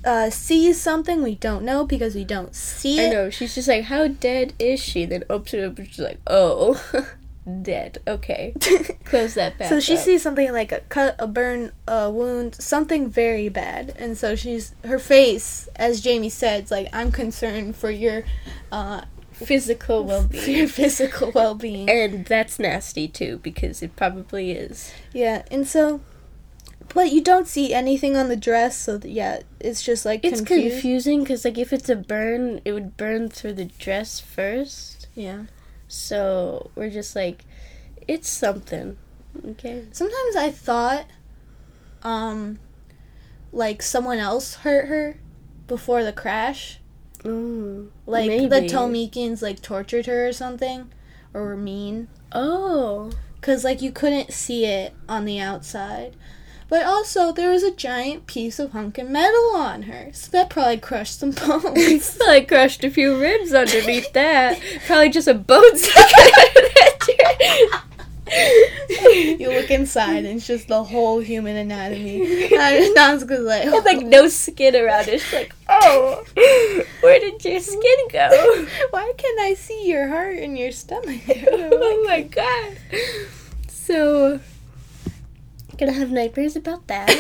uh, 0.04 0.30
sees 0.30 0.80
something 0.80 1.22
we 1.22 1.36
don't 1.36 1.64
know 1.64 1.84
because 1.86 2.14
we 2.14 2.24
don't 2.24 2.54
see 2.54 2.98
it. 2.98 3.08
I 3.08 3.12
know. 3.12 3.30
She's 3.30 3.54
just 3.54 3.68
like, 3.68 3.84
how 3.84 4.08
dead 4.08 4.52
is 4.58 4.80
she? 4.82 5.04
Then 5.04 5.24
opens 5.30 5.54
it 5.54 5.64
up 5.64 5.78
and 5.78 5.88
she's 5.88 6.00
like, 6.00 6.20
oh, 6.26 6.82
dead. 7.62 7.98
Okay. 8.06 8.54
Close 9.04 9.34
that 9.34 9.58
back. 9.58 9.68
So 9.68 9.80
she 9.80 9.94
up. 9.94 10.00
sees 10.00 10.22
something 10.22 10.52
like 10.52 10.72
a 10.72 10.80
cut, 10.88 11.14
a 11.18 11.26
burn, 11.26 11.72
a 11.86 12.10
wound, 12.10 12.54
something 12.56 13.08
very 13.08 13.48
bad, 13.48 13.94
and 13.98 14.16
so 14.16 14.34
she's 14.34 14.74
her 14.84 14.98
face, 14.98 15.68
as 15.76 16.00
Jamie 16.00 16.28
said, 16.28 16.70
like 16.70 16.88
I'm 16.92 17.12
concerned 17.12 17.76
for 17.76 17.90
your, 17.90 18.24
uh, 18.70 19.02
physical 19.32 20.04
well 20.06 20.28
for 20.28 20.34
your 20.36 20.42
being. 20.44 20.68
physical 20.68 21.30
well 21.32 21.54
being. 21.54 21.88
And 21.90 22.24
that's 22.26 22.58
nasty 22.58 23.08
too 23.08 23.38
because 23.42 23.82
it 23.82 23.96
probably 23.96 24.52
is. 24.52 24.92
Yeah, 25.12 25.42
and 25.50 25.66
so 25.66 26.00
but 26.94 27.10
you 27.10 27.22
don't 27.22 27.46
see 27.48 27.72
anything 27.72 28.16
on 28.16 28.28
the 28.28 28.36
dress, 28.36 28.76
so 28.76 28.98
th- 28.98 29.14
yeah, 29.14 29.40
it's 29.60 29.82
just 29.82 30.04
like 30.04 30.20
It's 30.24 30.40
confused. 30.40 30.72
confusing 30.74 31.20
because 31.20 31.44
like 31.44 31.56
if 31.56 31.72
it's 31.72 31.88
a 31.88 31.96
burn, 31.96 32.60
it 32.64 32.72
would 32.72 32.96
burn 32.96 33.28
through 33.30 33.54
the 33.54 33.64
dress 33.64 34.20
first. 34.20 35.08
Yeah. 35.14 35.44
So 35.88 36.70
we're 36.74 36.90
just 36.90 37.14
like, 37.16 37.44
it's 38.06 38.28
something. 38.28 38.98
Okay. 39.46 39.84
Sometimes 39.92 40.36
I 40.36 40.50
thought, 40.50 41.06
um, 42.02 42.58
like 43.52 43.80
someone 43.82 44.18
else 44.18 44.56
hurt 44.56 44.88
her 44.88 45.16
before 45.68 46.02
the 46.04 46.12
crash. 46.12 46.78
Mm, 47.24 47.88
Like 48.06 48.26
the 48.26 48.48
maybe. 48.48 48.68
Like 49.42 49.62
tortured 49.62 50.06
her 50.06 50.26
or 50.28 50.32
something, 50.32 50.90
or 51.32 51.42
were 51.44 51.56
mean. 51.56 52.08
Oh. 52.32 53.10
Cause 53.40 53.64
like 53.64 53.82
you 53.82 53.90
couldn't 53.92 54.32
see 54.32 54.64
it 54.64 54.94
on 55.08 55.24
the 55.24 55.38
outside. 55.40 56.14
But 56.68 56.86
also 56.86 57.32
there 57.32 57.50
was 57.50 57.62
a 57.62 57.70
giant 57.74 58.26
piece 58.26 58.58
of 58.58 58.70
hunkin 58.72 59.10
metal 59.10 59.54
on 59.54 59.82
her. 59.82 60.10
So 60.12 60.30
that 60.30 60.48
probably 60.48 60.78
crushed 60.78 61.18
some 61.20 61.30
bones. 61.46 62.18
I 62.26 62.40
crushed 62.48 62.82
a 62.84 62.90
few 62.90 63.20
ribs 63.20 63.52
underneath 63.52 64.12
that. 64.14 64.58
Probably 64.86 65.10
just 65.10 65.28
a 65.28 65.34
bone 65.34 65.76
sticking 65.76 66.02
out 66.02 66.56
of 66.56 66.74
that 66.74 67.82
you 68.88 69.48
look 69.50 69.70
inside 69.70 70.24
and 70.24 70.36
it's 70.36 70.46
just 70.46 70.68
the 70.68 70.84
whole 70.84 71.18
human 71.18 71.56
anatomy. 71.56 72.54
And 72.54 72.94
Nan's 72.94 73.24
good 73.24 73.40
like, 73.40 73.64
With 73.64 73.84
like 73.84 74.06
no 74.06 74.28
skin 74.28 74.76
around 74.76 75.08
it. 75.08 75.14
It's 75.14 75.32
like, 75.32 75.54
oh, 75.68 76.24
where 77.00 77.18
did 77.18 77.44
your 77.44 77.60
skin 77.60 78.08
go? 78.10 78.28
why 78.90 79.12
can't 79.16 79.40
I 79.40 79.54
see 79.54 79.88
your 79.88 80.08
heart 80.08 80.36
and 80.36 80.56
your 80.56 80.70
stomach? 80.72 81.20
oh 81.28 82.04
my 82.06 82.22
god. 82.22 82.76
So, 83.68 84.40
gonna 85.76 85.92
have 85.92 86.10
nightmares 86.10 86.54
about 86.54 86.86
that. 86.86 87.10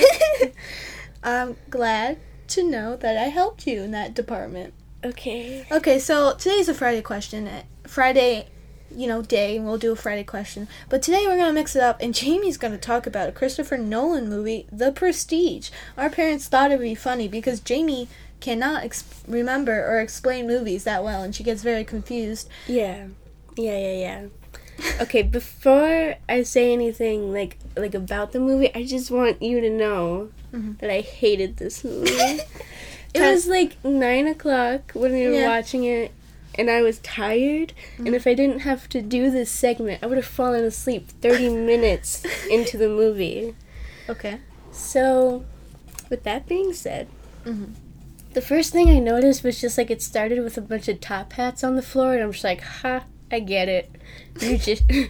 I'm 1.24 1.56
glad 1.68 2.18
to 2.48 2.62
know 2.62 2.96
that 2.96 3.16
I 3.16 3.28
helped 3.28 3.66
you 3.66 3.82
in 3.82 3.90
that 3.90 4.14
department. 4.14 4.72
okay. 5.04 5.66
Okay, 5.70 5.98
so 5.98 6.34
today's 6.34 6.68
a 6.68 6.74
Friday 6.74 7.02
question. 7.02 7.50
Friday, 7.86 8.46
you 8.96 9.06
know, 9.06 9.22
day, 9.22 9.56
and 9.56 9.66
we'll 9.66 9.78
do 9.78 9.92
a 9.92 9.96
Friday 9.96 10.24
question. 10.24 10.68
But 10.88 11.02
today 11.02 11.24
we're 11.26 11.36
gonna 11.36 11.52
mix 11.52 11.74
it 11.76 11.82
up, 11.82 12.00
and 12.00 12.14
Jamie's 12.20 12.56
gonna 12.56 12.78
talk 12.78 13.06
about 13.06 13.28
a 13.28 13.32
Christopher 13.32 13.76
Nolan 13.78 14.28
movie, 14.28 14.66
The 14.72 14.92
Prestige. 14.92 15.70
Our 15.96 16.10
parents 16.10 16.48
thought 16.48 16.70
it'd 16.70 16.80
be 16.80 16.94
funny 16.94 17.28
because 17.28 17.60
Jamie 17.60 18.08
cannot 18.40 18.82
ex- 18.84 19.04
remember 19.28 19.72
or 19.86 20.00
explain 20.00 20.46
movies 20.46 20.84
that 20.84 21.04
well, 21.04 21.22
and 21.22 21.34
she 21.34 21.44
gets 21.44 21.62
very 21.62 21.84
confused. 21.84 22.48
Yeah. 22.66 23.06
Yeah, 23.56 23.76
yeah, 23.78 23.92
yeah. 23.92 24.26
Okay, 25.00 25.22
before 25.22 26.14
I 26.28 26.42
say 26.42 26.72
anything 26.72 27.32
like 27.32 27.58
like 27.76 27.94
about 27.94 28.32
the 28.32 28.40
movie, 28.40 28.74
I 28.74 28.84
just 28.84 29.10
want 29.10 29.40
you 29.42 29.60
to 29.60 29.70
know 29.70 30.30
Mhm. 30.52 30.78
that 30.80 30.90
I 30.90 31.00
hated 31.02 31.58
this 31.58 31.84
movie. 31.84 32.10
it 33.14 33.20
was 33.20 33.46
like 33.46 33.76
nine 33.84 34.26
o'clock 34.26 34.90
when 34.94 35.12
we 35.12 35.26
were 35.26 35.34
Yeah. 35.34 35.48
watching 35.48 35.84
it, 35.84 36.10
and 36.54 36.70
I 36.70 36.82
was 36.82 36.98
tired. 37.00 37.72
And 37.98 38.14
if 38.14 38.26
I 38.26 38.34
didn't 38.34 38.60
have 38.60 38.88
to 38.90 39.00
do 39.02 39.30
this 39.30 39.50
segment, 39.50 40.02
I 40.02 40.06
would 40.06 40.18
have 40.18 40.26
fallen 40.26 40.64
asleep 40.64 41.08
thirty 41.20 41.48
minutes 41.72 42.24
into 42.50 42.76
the 42.78 42.88
movie. 42.88 43.54
Okay. 44.08 44.38
So, 44.70 45.44
with 46.10 46.22
that 46.24 46.46
being 46.46 46.72
said, 46.72 47.08
Mhm. 47.44 47.72
the 48.34 48.40
first 48.40 48.72
thing 48.72 48.88
I 48.88 48.98
noticed 48.98 49.44
was 49.44 49.60
just 49.60 49.76
like 49.78 49.90
it 49.90 50.00
started 50.02 50.40
with 50.42 50.56
a 50.56 50.60
bunch 50.62 50.88
of 50.88 51.00
top 51.00 51.32
hats 51.34 51.62
on 51.64 51.76
the 51.76 51.82
floor, 51.82 52.14
and 52.14 52.22
I'm 52.22 52.32
just 52.32 52.44
like, 52.44 52.60
ha, 52.62 53.04
I 53.30 53.40
get 53.40 53.68
it. 53.68 53.90
Magi- 54.40 55.08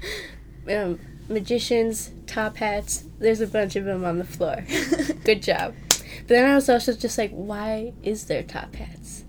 um, 0.69 0.99
magicians, 1.29 2.11
top 2.27 2.57
hats, 2.57 3.05
there's 3.19 3.41
a 3.41 3.47
bunch 3.47 3.77
of 3.77 3.85
them 3.85 4.05
on 4.05 4.19
the 4.19 4.25
floor. 4.25 4.65
Good 5.25 5.43
job. 5.43 5.75
But 5.89 6.29
then 6.29 6.51
I 6.51 6.55
was 6.55 6.69
also 6.69 6.93
just 6.93 7.17
like, 7.19 7.31
why 7.31 7.93
is 8.03 8.25
there 8.27 8.43
top 8.43 8.75
hats? 8.75 9.22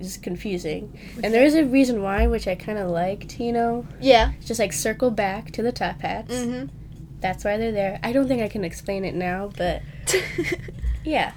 It's 0.00 0.16
confusing. 0.16 0.98
And 1.22 1.32
there 1.32 1.44
is 1.44 1.54
a 1.54 1.64
reason 1.64 2.02
why, 2.02 2.26
which 2.26 2.46
I 2.46 2.54
kind 2.54 2.78
of 2.78 2.90
liked, 2.90 3.38
you 3.40 3.52
know? 3.52 3.86
Yeah. 4.00 4.32
Just 4.44 4.60
like 4.60 4.72
circle 4.72 5.10
back 5.10 5.50
to 5.52 5.62
the 5.62 5.72
top 5.72 6.00
hats. 6.00 6.34
Mm-hmm. 6.34 6.68
That's 7.20 7.44
why 7.44 7.56
they're 7.56 7.72
there. 7.72 7.98
I 8.02 8.12
don't 8.12 8.28
think 8.28 8.42
I 8.42 8.48
can 8.48 8.64
explain 8.64 9.04
it 9.04 9.14
now, 9.14 9.50
but 9.56 9.82
yeah. 11.04 11.32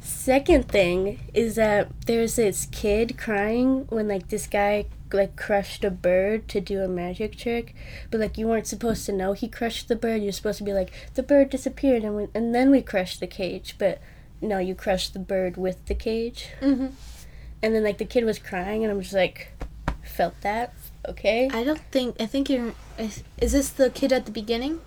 Second 0.00 0.68
thing 0.68 1.20
is 1.32 1.54
that 1.56 1.88
there's 2.06 2.36
this 2.36 2.66
kid 2.70 3.16
crying 3.18 3.86
when 3.88 4.08
like 4.08 4.28
this 4.28 4.46
guy 4.46 4.86
like 5.12 5.36
crushed 5.36 5.84
a 5.84 5.90
bird 5.90 6.48
to 6.48 6.60
do 6.60 6.80
a 6.80 6.88
magic 6.88 7.36
trick, 7.36 7.74
but 8.10 8.20
like 8.20 8.38
you 8.38 8.48
weren't 8.48 8.66
supposed 8.66 9.06
to 9.06 9.12
know 9.12 9.32
he 9.32 9.48
crushed 9.48 9.88
the 9.88 9.96
bird. 9.96 10.22
You're 10.22 10.32
supposed 10.32 10.58
to 10.58 10.64
be 10.64 10.72
like 10.72 10.92
the 11.14 11.22
bird 11.22 11.50
disappeared 11.50 12.02
and 12.02 12.16
we, 12.16 12.28
and 12.34 12.54
then 12.54 12.70
we 12.70 12.82
crushed 12.82 13.20
the 13.20 13.26
cage, 13.26 13.76
but 13.78 14.00
no, 14.40 14.58
you 14.58 14.74
crushed 14.74 15.12
the 15.12 15.18
bird 15.20 15.56
with 15.56 15.84
the 15.86 15.94
cage. 15.94 16.48
mm-hmm. 16.60 16.88
And 17.62 17.74
then 17.74 17.84
like 17.84 17.98
the 17.98 18.04
kid 18.04 18.24
was 18.24 18.38
crying 18.38 18.82
and 18.84 18.92
I'm 18.92 19.00
just 19.00 19.14
like 19.14 19.52
felt 20.02 20.40
that. 20.40 20.72
Okay. 21.08 21.48
I 21.52 21.64
don't 21.64 21.80
think. 21.90 22.16
I 22.20 22.26
think 22.26 22.48
you're. 22.50 22.74
Is, 22.98 23.22
is 23.38 23.52
this 23.52 23.70
the 23.70 23.90
kid 23.90 24.12
at 24.12 24.26
the 24.26 24.32
beginning? 24.32 24.80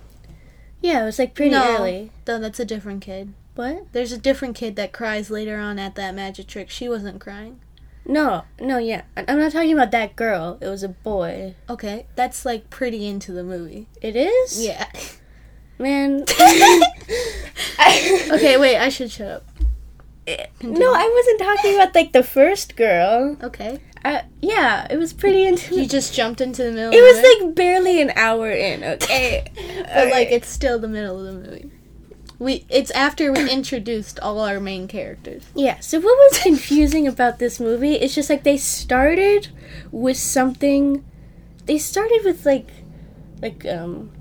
Yeah, 0.80 1.02
it 1.02 1.06
was 1.06 1.18
like 1.18 1.34
pretty 1.34 1.50
No. 1.52 1.76
early. 1.78 2.10
No, 2.26 2.38
that's 2.38 2.60
a 2.60 2.64
different 2.64 3.02
kid. 3.02 3.32
What? 3.54 3.86
There's 3.92 4.12
a 4.12 4.18
different 4.18 4.54
kid 4.54 4.76
that 4.76 4.92
cries 4.92 5.30
later 5.30 5.58
on 5.58 5.78
at 5.78 5.94
that 5.94 6.14
magic 6.14 6.46
trick. 6.46 6.68
She 6.70 6.88
wasn't 6.88 7.20
crying. 7.20 7.60
No, 8.04 8.44
no, 8.60 8.78
yeah. 8.78 9.02
I'm 9.16 9.38
not 9.38 9.50
talking 9.52 9.72
about 9.72 9.90
that 9.90 10.14
girl. 10.14 10.58
It 10.60 10.68
was 10.68 10.82
a 10.84 10.88
boy. 10.88 11.54
Okay, 11.68 12.06
that's 12.14 12.44
like 12.44 12.70
pretty 12.70 13.06
into 13.08 13.32
the 13.32 13.42
movie. 13.42 13.88
It 14.00 14.14
is? 14.14 14.64
Yeah. 14.64 14.86
Man. 15.78 16.22
okay, 18.30 18.56
wait. 18.58 18.76
I 18.76 18.88
should 18.90 19.10
shut 19.10 19.28
up. 19.28 19.44
No, 20.62 20.92
I 20.92 21.08
wasn't 21.14 21.40
talking 21.40 21.74
about 21.74 21.94
like 21.94 22.12
the 22.12 22.22
first 22.22 22.76
girl. 22.76 23.36
Okay. 23.42 23.80
Uh, 24.04 24.22
yeah, 24.40 24.86
it 24.90 24.98
was 24.98 25.12
pretty 25.12 25.44
intense. 25.44 25.76
You 25.76 25.86
just 25.86 26.14
jumped 26.14 26.40
into 26.40 26.62
the 26.62 26.72
middle. 26.72 26.88
Of 26.88 26.94
It 26.94 27.02
was 27.02 27.44
like 27.44 27.54
barely 27.54 28.00
an 28.00 28.12
hour 28.14 28.50
in, 28.50 28.84
okay? 28.84 29.50
but 29.94 30.10
like 30.10 30.30
it's 30.30 30.48
still 30.48 30.78
the 30.78 30.88
middle 30.88 31.18
of 31.18 31.26
the 31.26 31.50
movie. 31.50 31.70
We 32.38 32.64
it's 32.68 32.90
after 32.90 33.32
we 33.32 33.50
introduced 33.58 34.20
all 34.20 34.40
our 34.40 34.60
main 34.60 34.88
characters. 34.88 35.44
Yeah, 35.54 35.80
so 35.80 35.98
what 35.98 36.16
was 36.16 36.40
confusing 36.42 37.08
about 37.08 37.38
this 37.38 37.58
movie 37.58 37.94
is 37.94 38.14
just 38.14 38.30
like 38.30 38.44
they 38.44 38.56
started 38.56 39.48
with 39.90 40.16
something 40.16 41.04
they 41.64 41.78
started 41.78 42.22
with 42.24 42.46
like 42.46 42.70
like 43.42 43.66
um 43.66 44.12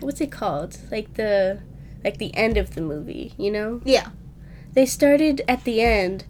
what's 0.00 0.20
it 0.20 0.32
called? 0.32 0.78
Like 0.90 1.14
the 1.14 1.60
like 2.02 2.18
the 2.18 2.34
end 2.34 2.56
of 2.56 2.74
the 2.74 2.80
movie, 2.80 3.32
you 3.38 3.50
know? 3.50 3.80
Yeah. 3.84 4.10
They 4.74 4.86
started 4.86 5.42
at 5.48 5.64
the 5.64 5.80
end 5.80 6.24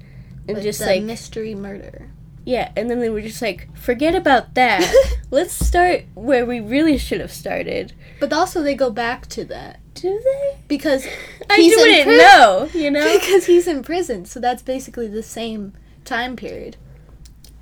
and 0.46 0.56
With 0.56 0.64
just 0.64 0.80
like 0.80 1.02
mystery 1.02 1.54
murder. 1.54 2.10
yeah, 2.44 2.70
and 2.76 2.90
then 2.90 3.00
they 3.00 3.08
were 3.08 3.22
just 3.22 3.40
like 3.42 3.74
forget 3.76 4.14
about 4.14 4.54
that. 4.54 4.84
Let's 5.30 5.52
start 5.54 6.04
where 6.14 6.44
we 6.46 6.60
really 6.60 6.98
should 6.98 7.20
have 7.20 7.32
started. 7.32 7.92
But 8.20 8.32
also 8.32 8.62
they 8.62 8.74
go 8.74 8.90
back 8.90 9.26
to 9.28 9.44
that 9.46 9.80
Do 9.94 10.20
they? 10.22 10.58
because 10.68 11.06
I 11.50 11.56
wouldn't 11.76 12.04
prison. 12.04 12.18
know, 12.18 12.68
you 12.74 12.90
know? 12.96 13.18
because 13.18 13.46
he's 13.46 13.66
in 13.66 13.82
prison. 13.82 14.24
So 14.26 14.40
that's 14.40 14.62
basically 14.62 15.08
the 15.08 15.22
same 15.22 15.72
time 16.04 16.36
period. 16.36 16.76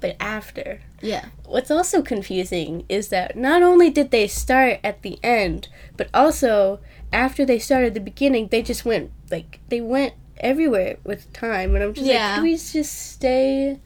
but 0.01 0.17
after. 0.19 0.81
Yeah. 1.01 1.27
What's 1.47 1.71
also 1.71 2.03
confusing 2.03 2.85
is 2.89 3.09
that 3.09 3.37
not 3.37 3.63
only 3.63 3.89
did 3.91 4.11
they 4.11 4.27
start 4.29 4.81
at 4.83 5.03
the 5.03 5.19
end, 5.23 5.69
but 5.97 6.09
also 6.13 6.81
after 7.13 7.45
they 7.45 7.59
started 7.61 7.95
the 7.95 8.01
beginning, 8.01 8.49
they 8.49 8.63
just 8.63 8.85
went 8.85 9.11
like 9.31 9.61
they 9.69 9.81
went 9.81 10.15
everywhere 10.43 10.97
with 11.05 11.33
time, 11.33 11.75
and 11.75 11.85
I'm 11.85 11.95
just 11.95 12.07
Yeah. 12.07 12.27
like, 12.27 12.35
can 12.37 12.43
we 12.45 12.53
just 12.57 13.13
stay 13.13 13.79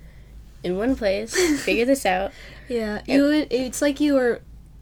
in 0.64 0.76
one 0.76 0.96
place, 0.96 1.34
figure 1.62 1.84
this 1.84 2.04
out? 2.16 2.32
Yeah, 2.68 3.02
you 3.06 3.22
would, 3.22 3.52
it's 3.52 3.80
like 3.82 4.00
you 4.00 4.14
were, 4.14 4.40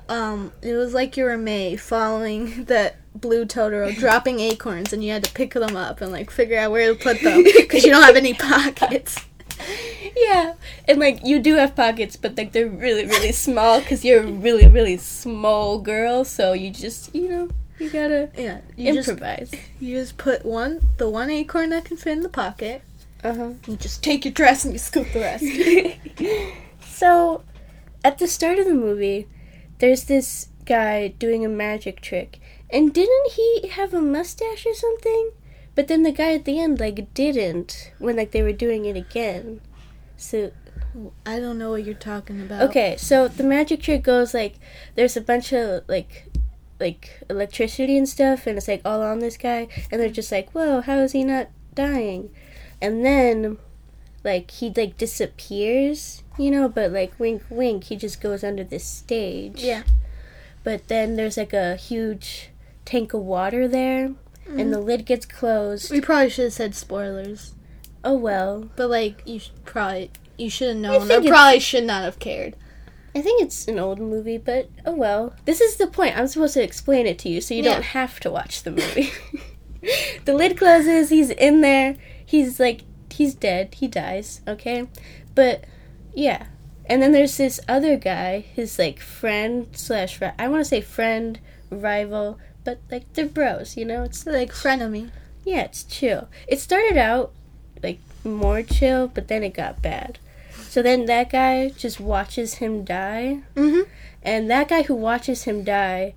um, 0.08 0.52
it 0.62 0.74
was 0.74 0.94
like 0.94 1.16
you 1.16 1.24
were 1.24 1.36
Mei 1.36 1.76
following 1.76 2.64
that 2.66 2.96
blue 3.14 3.44
Totoro, 3.44 3.94
dropping 3.98 4.40
acorns, 4.40 4.92
and 4.92 5.04
you 5.04 5.12
had 5.12 5.24
to 5.24 5.32
pick 5.32 5.54
them 5.54 5.76
up 5.76 6.00
and 6.00 6.10
like 6.12 6.30
figure 6.30 6.58
out 6.58 6.70
where 6.70 6.92
to 6.94 6.98
put 6.98 7.20
them 7.20 7.42
because 7.44 7.84
you 7.84 7.90
don't 7.90 8.02
have 8.02 8.16
any 8.16 8.34
pockets. 8.34 9.18
Yeah, 10.16 10.54
and 10.86 10.98
like 10.98 11.24
you 11.24 11.38
do 11.40 11.54
have 11.56 11.74
pockets, 11.76 12.16
but 12.16 12.36
like 12.36 12.52
they're 12.52 12.68
really 12.68 13.04
really 13.06 13.32
small 13.32 13.80
because 13.80 14.04
you're 14.04 14.22
a 14.22 14.26
really 14.26 14.66
really 14.66 14.96
small 14.96 15.78
girl, 15.78 16.24
so 16.24 16.52
you 16.52 16.70
just 16.70 17.14
you 17.14 17.28
know 17.28 17.48
you 17.78 17.90
gotta 17.90 18.30
Yeah, 18.36 18.60
you 18.76 18.92
just 18.94 19.08
improvise. 19.08 19.52
you 19.80 19.98
just 19.98 20.16
put 20.16 20.44
one 20.44 20.80
the 20.96 21.08
one 21.08 21.30
acorn 21.30 21.70
that 21.70 21.84
can 21.84 21.96
fit 21.96 22.12
in 22.12 22.22
the 22.22 22.28
pocket. 22.28 22.82
Uh 23.22 23.34
huh. 23.34 23.50
You 23.66 23.76
just 23.76 24.02
take 24.02 24.24
your 24.24 24.32
dress 24.32 24.64
and 24.64 24.72
you 24.72 24.78
scoop 24.78 25.06
the 25.12 25.20
rest. 25.20 25.44
so, 26.86 27.42
at 28.04 28.18
the 28.18 28.28
start 28.28 28.58
of 28.58 28.66
the 28.66 28.74
movie, 28.74 29.26
there's 29.78 30.04
this 30.04 30.48
guy 30.66 31.08
doing 31.08 31.44
a 31.44 31.48
magic 31.48 32.00
trick. 32.00 32.40
And 32.70 32.92
didn't 32.92 33.32
he 33.32 33.68
have 33.68 33.94
a 33.94 34.00
mustache 34.00 34.66
or 34.66 34.74
something? 34.74 35.30
But 35.74 35.88
then 35.88 36.02
the 36.02 36.12
guy 36.12 36.34
at 36.34 36.44
the 36.44 36.60
end, 36.60 36.80
like, 36.80 37.14
didn't 37.14 37.92
when, 37.98 38.16
like, 38.16 38.30
they 38.30 38.42
were 38.42 38.52
doing 38.52 38.84
it 38.84 38.96
again. 38.96 39.60
So, 40.16 40.52
I 41.26 41.40
don't 41.40 41.58
know 41.58 41.70
what 41.70 41.84
you're 41.84 41.94
talking 41.94 42.40
about. 42.40 42.62
okay, 42.62 42.96
so 42.96 43.26
the 43.26 43.42
magic 43.42 43.82
trick 43.82 44.02
goes, 44.02 44.34
like, 44.34 44.54
there's 44.94 45.16
a 45.16 45.20
bunch 45.20 45.52
of, 45.52 45.82
like, 45.88 46.26
like 46.84 47.22
electricity 47.30 47.96
and 47.96 48.08
stuff, 48.08 48.46
and 48.46 48.58
it's 48.58 48.68
like 48.68 48.82
all 48.84 49.02
on 49.02 49.18
this 49.18 49.36
guy, 49.36 49.68
and 49.90 50.00
they're 50.00 50.10
just 50.10 50.30
like, 50.30 50.50
"Whoa, 50.52 50.82
how 50.82 50.98
is 50.98 51.12
he 51.12 51.24
not 51.24 51.48
dying?" 51.74 52.30
And 52.80 53.04
then, 53.04 53.56
like 54.22 54.50
he 54.50 54.70
like 54.70 54.98
disappears, 54.98 56.22
you 56.38 56.50
know, 56.50 56.68
but 56.68 56.92
like 56.92 57.18
wink, 57.18 57.42
wink, 57.48 57.84
he 57.84 57.96
just 57.96 58.20
goes 58.20 58.44
under 58.44 58.62
this 58.62 58.84
stage. 58.84 59.62
Yeah. 59.62 59.82
But 60.62 60.88
then 60.88 61.16
there's 61.16 61.36
like 61.36 61.52
a 61.52 61.76
huge 61.76 62.50
tank 62.84 63.14
of 63.14 63.22
water 63.22 63.66
there, 63.66 64.12
and 64.46 64.72
the 64.72 64.78
mm-hmm. 64.78 64.86
lid 64.86 65.06
gets 65.06 65.26
closed. 65.26 65.90
We 65.90 66.00
probably 66.00 66.30
should 66.30 66.44
have 66.44 66.52
said 66.52 66.74
spoilers, 66.74 67.54
Oh 68.04 68.16
well. 68.16 68.70
but 68.76 68.90
like 68.90 69.22
you 69.24 69.40
should 69.40 69.64
probably 69.64 70.10
you 70.36 70.50
should 70.50 70.68
have 70.68 70.76
known, 70.76 71.10
or 71.10 71.22
probably 71.22 71.60
should 71.60 71.84
not 71.84 72.04
have 72.04 72.18
cared. 72.18 72.56
I 73.14 73.20
think 73.22 73.42
it's 73.42 73.68
an 73.68 73.78
old 73.78 74.00
movie, 74.00 74.38
but 74.38 74.68
oh 74.84 74.94
well. 74.94 75.34
This 75.44 75.60
is 75.60 75.76
the 75.76 75.86
point. 75.86 76.16
I'm 76.16 76.26
supposed 76.26 76.54
to 76.54 76.62
explain 76.62 77.06
it 77.06 77.18
to 77.20 77.28
you 77.28 77.40
so 77.40 77.54
you 77.54 77.62
Yeah. 77.62 77.74
don't 77.74 77.84
have 77.84 78.18
to 78.20 78.30
watch 78.30 78.62
the 78.64 78.70
movie. 78.72 79.12
the 80.24 80.34
lid 80.34 80.56
closes, 80.56 81.10
he's 81.10 81.30
in 81.30 81.60
there. 81.60 81.96
He's 82.24 82.58
like 82.58 82.82
he's 83.10 83.34
dead. 83.34 83.74
He 83.74 83.86
dies, 83.88 84.40
okay? 84.48 84.88
But 85.34 85.64
yeah. 86.14 86.46
And 86.86 87.00
then 87.00 87.12
there's 87.12 87.36
this 87.36 87.60
other 87.68 87.96
guy, 87.96 88.40
his 88.40 88.78
like 88.78 89.00
friend 89.00 89.68
slash 89.72 90.20
I 90.38 90.48
want 90.48 90.60
to 90.60 90.68
say 90.68 90.80
friend, 90.80 91.38
rival, 91.70 92.38
but 92.64 92.80
like 92.90 93.10
they're 93.14 93.26
bros, 93.26 93.76
you 93.76 93.84
know? 93.84 94.02
It's 94.02 94.26
Like 94.26 94.52
frenemy. 94.52 95.10
yeah, 95.44 95.62
it's 95.62 95.84
chill. 95.84 96.28
It 96.48 96.58
started 96.60 96.96
out 96.98 97.32
like 97.82 98.00
more 98.24 98.62
chill, 98.62 99.06
but 99.08 99.28
then 99.28 99.42
it 99.44 99.54
got 99.54 99.80
bad. 99.82 100.18
So 100.74 100.82
then 100.82 101.04
that 101.06 101.30
guy 101.30 101.68
just 101.68 102.00
watches 102.00 102.54
him 102.54 102.82
die, 102.84 103.42
Mm-hmm. 103.54 103.82
and 104.24 104.50
that 104.50 104.66
guy 104.68 104.82
who 104.82 104.96
watches 104.96 105.44
him 105.44 105.62
die 105.62 106.14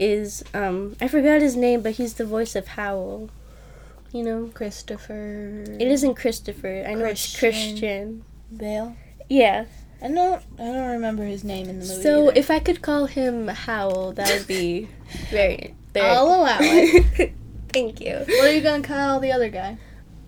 is 0.00 0.42
um 0.52 0.96
I 1.00 1.06
forgot 1.06 1.40
his 1.40 1.54
name, 1.54 1.80
but 1.82 1.92
he's 1.92 2.14
the 2.14 2.24
voice 2.24 2.56
of 2.56 2.66
Howl. 2.78 3.30
You 4.10 4.24
know, 4.24 4.50
Christopher. 4.52 5.62
it 5.78 5.86
isn't 5.96 6.16
Christopher. 6.16 6.84
I 6.88 6.94
know 6.94 7.04
it's 7.04 7.38
Christian. 7.38 7.70
Christian. 7.70 8.24
Bale. 8.50 8.96
Yeah. 9.28 9.66
I 10.02 10.08
don't. 10.08 10.42
I 10.58 10.64
don't 10.74 10.88
remember 10.98 11.22
his 11.24 11.44
name 11.44 11.68
in 11.68 11.78
the 11.78 11.86
movie. 11.86 12.02
So 12.02 12.30
either. 12.30 12.38
if 12.40 12.50
I 12.50 12.58
could 12.58 12.82
call 12.82 13.06
him 13.06 13.46
Howl, 13.46 14.10
that 14.18 14.28
would 14.36 14.48
be 14.48 14.88
very. 15.30 15.74
very 15.94 16.06
I'll 16.08 16.26
allow 16.26 16.58
it. 16.60 17.32
Thank 17.72 18.00
you. 18.00 18.14
What 18.26 18.48
are 18.48 18.52
you 18.52 18.60
gonna 18.62 18.82
call 18.82 19.20
the 19.20 19.30
other 19.30 19.50
guy? 19.50 19.78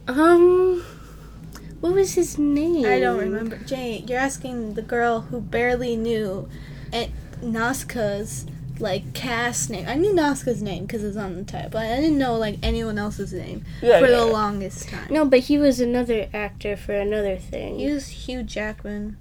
Um, 0.06 0.84
what 1.82 1.92
was 1.92 2.14
his 2.14 2.38
name? 2.38 2.86
I 2.86 2.98
don't 3.00 3.18
remember. 3.18 3.58
Jane, 3.58 4.06
you're 4.08 4.18
asking 4.18 4.74
the 4.74 4.82
girl 4.82 5.20
who 5.20 5.40
barely 5.40 5.96
knew 5.96 6.48
and 6.92 7.10
Nausicaa's 7.42 8.46
like 8.78 9.12
cast 9.14 9.68
name. 9.68 9.86
I 9.88 9.94
knew 9.96 10.14
Nausicaa's 10.14 10.62
name 10.62 10.86
because 10.86 11.04
it's 11.04 11.16
on 11.16 11.36
the 11.36 11.44
title, 11.44 11.70
but 11.70 11.82
I 11.86 11.96
didn't 11.96 12.18
know 12.18 12.36
like 12.36 12.58
anyone 12.62 12.98
else's 12.98 13.32
name 13.32 13.64
Yeah, 13.82 13.98
for 13.98 14.06
yeah. 14.06 14.16
the 14.16 14.26
longest 14.26 14.88
time. 14.88 15.12
No, 15.12 15.24
but 15.24 15.40
he 15.40 15.58
was 15.58 15.80
another 15.80 16.28
actor 16.32 16.76
for 16.76 16.94
another 16.94 17.36
thing. 17.36 17.78
He 17.78 17.90
was 17.92 18.08
Hugh 18.08 18.42
Jackman. 18.42 19.16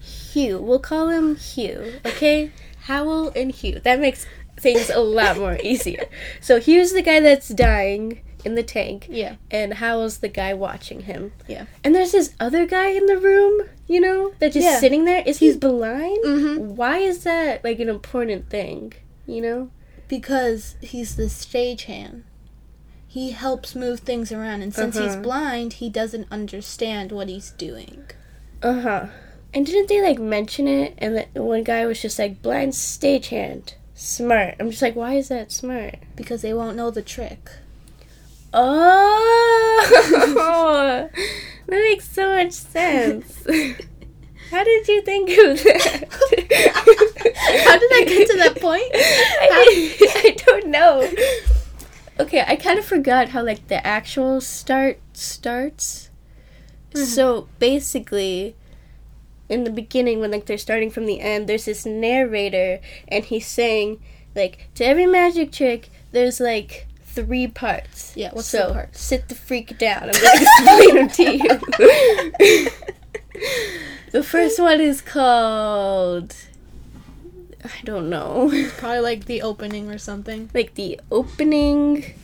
Hugh. 0.00 0.58
We'll 0.58 0.78
call 0.80 1.08
him 1.08 1.36
Hugh, 1.36 2.00
okay? 2.04 2.50
Howl 2.82 3.28
and 3.36 3.50
Hugh. 3.52 3.80
That 3.80 4.00
makes 4.00 4.26
things 4.58 4.90
a 4.90 5.00
lot 5.00 5.38
more 5.38 5.58
easier. 5.62 6.06
So 6.40 6.58
Hugh's 6.60 6.92
the 6.92 7.02
guy 7.02 7.20
that's 7.20 7.48
dying 7.48 8.20
in 8.44 8.54
the 8.54 8.62
tank, 8.62 9.06
Yeah. 9.10 9.36
and 9.50 9.74
Howl's 9.74 10.18
the 10.18 10.28
guy 10.28 10.54
watching 10.54 11.02
him. 11.02 11.32
Yeah. 11.48 11.66
And 11.84 11.94
there's 11.94 12.12
this 12.12 12.34
other 12.40 12.66
guy 12.66 12.88
in 12.90 13.06
the 13.06 13.18
room, 13.18 13.62
you 13.86 14.00
know, 14.00 14.32
that's 14.38 14.54
just 14.54 14.64
Yeah. 14.64 14.78
sitting 14.80 15.04
there. 15.04 15.22
Is 15.26 15.38
he 15.38 15.52
blind? 15.56 16.18
Mm-hmm. 16.24 16.76
Why 16.76 16.98
is 16.98 17.24
that 17.24 17.62
like 17.64 17.78
an 17.80 17.88
important 17.88 18.48
thing? 18.50 18.92
You 19.26 19.40
know? 19.42 19.70
Because 20.08 20.76
he's 20.80 21.16
the 21.16 21.24
stagehand. 21.28 22.22
He 23.06 23.30
helps 23.32 23.74
move 23.74 24.00
things 24.00 24.30
around, 24.30 24.62
and 24.62 24.72
since 24.74 24.96
he's 24.96 25.12
Uh-huh. 25.12 25.22
blind, 25.22 25.74
he 25.74 25.88
doesn't 25.90 26.28
understand 26.30 27.10
what 27.12 27.28
he's 27.28 27.50
doing. 27.50 28.04
Uh 28.62 28.80
huh. 28.80 29.06
And 29.52 29.66
didn't 29.66 29.88
they 29.88 30.00
like 30.00 30.20
mention 30.20 30.68
it? 30.68 30.94
And 30.98 31.16
that 31.16 31.34
one 31.34 31.64
guy 31.64 31.84
was 31.86 32.00
just 32.00 32.18
like 32.20 32.40
blind 32.40 32.72
stagehand, 32.74 33.74
smart. 33.94 34.54
I'm 34.60 34.70
just 34.70 34.80
like, 34.82 34.94
why 34.94 35.14
is 35.14 35.26
that 35.28 35.50
smart? 35.50 35.96
Because 36.14 36.42
they 36.42 36.54
won't 36.54 36.76
know 36.76 36.90
the 36.92 37.02
trick. 37.02 37.50
Oh, 38.52 39.80
that 41.10 41.10
makes 41.68 42.08
so 42.08 42.28
much 42.34 42.52
sense. 42.52 43.46
How 44.50 44.64
did 44.64 44.88
you 44.88 45.02
think 45.02 45.30
of 45.30 45.62
that? 45.62 46.08
How 47.64 47.78
did 47.78 47.92
I 47.92 48.04
get 48.08 48.28
to 48.30 48.36
that 48.38 48.60
point? 48.60 48.90
I, 48.92 49.96
I 50.24 50.36
don't 50.44 50.66
know. 50.66 51.08
Okay, 52.18 52.44
I 52.46 52.56
kind 52.56 52.78
of 52.78 52.84
forgot 52.84 53.28
how 53.28 53.44
like 53.44 53.68
the 53.68 53.84
actual 53.86 54.40
start 54.40 54.98
starts. 55.12 56.10
Mm-hmm. 56.92 57.04
So 57.04 57.48
basically, 57.60 58.56
in 59.48 59.62
the 59.62 59.70
beginning, 59.70 60.18
when 60.18 60.32
like 60.32 60.46
they're 60.46 60.58
starting 60.58 60.90
from 60.90 61.06
the 61.06 61.20
end, 61.20 61.48
there's 61.48 61.66
this 61.66 61.86
narrator, 61.86 62.80
and 63.06 63.24
he's 63.24 63.46
saying 63.46 64.02
like 64.34 64.68
to 64.74 64.84
every 64.84 65.06
magic 65.06 65.52
trick, 65.52 65.90
there's 66.10 66.40
like 66.40 66.88
three 67.14 67.46
parts. 67.46 68.12
Yeah, 68.16 68.30
what's 68.32 68.48
so 68.48 68.68
the 68.68 68.74
parts? 68.74 69.00
sit 69.00 69.28
the 69.28 69.34
freak 69.34 69.78
down. 69.78 70.10
I'm 70.10 70.12
gonna 70.12 70.30
explain 70.42 70.94
them 70.94 71.08
to 71.10 71.36
you. 71.36 72.70
the 74.12 74.22
first 74.22 74.58
one 74.58 74.80
is 74.80 75.00
called. 75.00 76.34
I 77.64 77.70
don't 77.84 78.08
know. 78.08 78.50
Probably 78.78 79.00
like 79.00 79.26
the 79.26 79.42
opening 79.42 79.90
or 79.90 79.98
something. 79.98 80.48
like 80.54 80.74
the 80.74 80.98
opening 81.10 82.14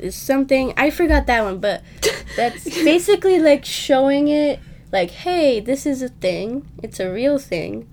is 0.00 0.14
something 0.16 0.72
I 0.76 0.90
forgot 0.90 1.26
that 1.26 1.42
one, 1.44 1.58
but 1.58 1.82
that's 2.36 2.64
basically 2.64 3.38
like 3.38 3.64
showing 3.64 4.28
it 4.28 4.60
like, 4.90 5.10
hey, 5.10 5.60
this 5.60 5.84
is 5.84 6.00
a 6.02 6.08
thing. 6.08 6.66
It's 6.82 7.00
a 7.00 7.12
real 7.12 7.38
thing. 7.38 7.86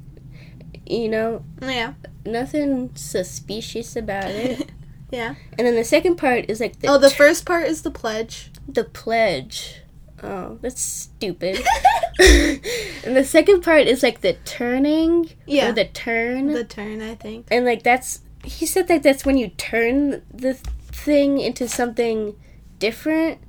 You 0.85 1.09
know, 1.09 1.43
Yeah. 1.61 1.95
nothing 2.25 2.91
suspicious 2.95 3.95
about 3.97 4.29
it. 4.29 4.69
Yeah. 5.11 5.35
and 5.57 5.67
then 5.67 5.75
the 5.75 5.83
second 5.83 6.15
part 6.17 6.45
is 6.49 6.59
like 6.59 6.79
the 6.79 6.87
Oh, 6.89 6.97
the 6.97 7.09
first 7.09 7.45
part 7.45 7.67
is 7.67 7.81
the 7.83 7.91
pledge. 7.91 8.51
the 8.67 8.83
pledge. 8.83 9.81
Oh, 10.23 10.57
that's 10.61 10.81
stupid. 10.81 11.57
and 12.19 13.15
the 13.15 13.23
second 13.25 13.61
part 13.61 13.87
is 13.87 14.01
like 14.01 14.21
the 14.21 14.33
turning 14.45 15.29
Yeah. 15.45 15.69
or 15.69 15.71
the 15.73 15.85
turn. 15.85 16.47
The 16.53 16.63
turn, 16.63 17.01
I 17.01 17.15
think. 17.15 17.47
and 17.51 17.65
like 17.65 17.83
that's 17.83 18.21
he 18.43 18.65
said 18.65 18.87
that 18.87 19.03
that's 19.03 19.25
when 19.25 19.37
you 19.37 19.49
turn 19.49 20.21
the 20.33 20.53
thing 20.53 21.39
into 21.39 21.67
something 21.67 22.35
different 22.79 23.39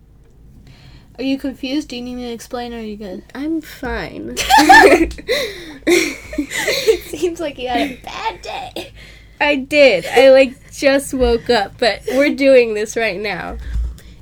Are 1.19 1.23
you 1.25 1.39
confused? 1.39 1.89
Do 1.89 1.97
you 1.97 2.03
need 2.03 2.15
me 2.17 2.23
to 2.27 2.33
explain 2.33 2.73
or 2.75 2.79
are 2.79 2.81
you 2.83 2.97
good? 2.97 3.23
i'm 3.35 3.61
fine 3.61 4.35
it 5.87 7.03
seems 7.05 7.41
like 7.41 7.59
you 7.59 7.69
had 7.69 7.91
a 7.91 7.97
bad 8.03 8.43
day. 8.43 8.93
I 9.41 9.55
did 9.57 10.07
i 10.07 10.31
like 10.31 10.73
just 10.73 11.13
woke 11.15 11.49
up 11.51 11.73
but 11.79 12.03
we're 12.13 12.35
doing 12.35 12.75
this 12.75 12.97
right 12.97 13.21
now 13.21 13.57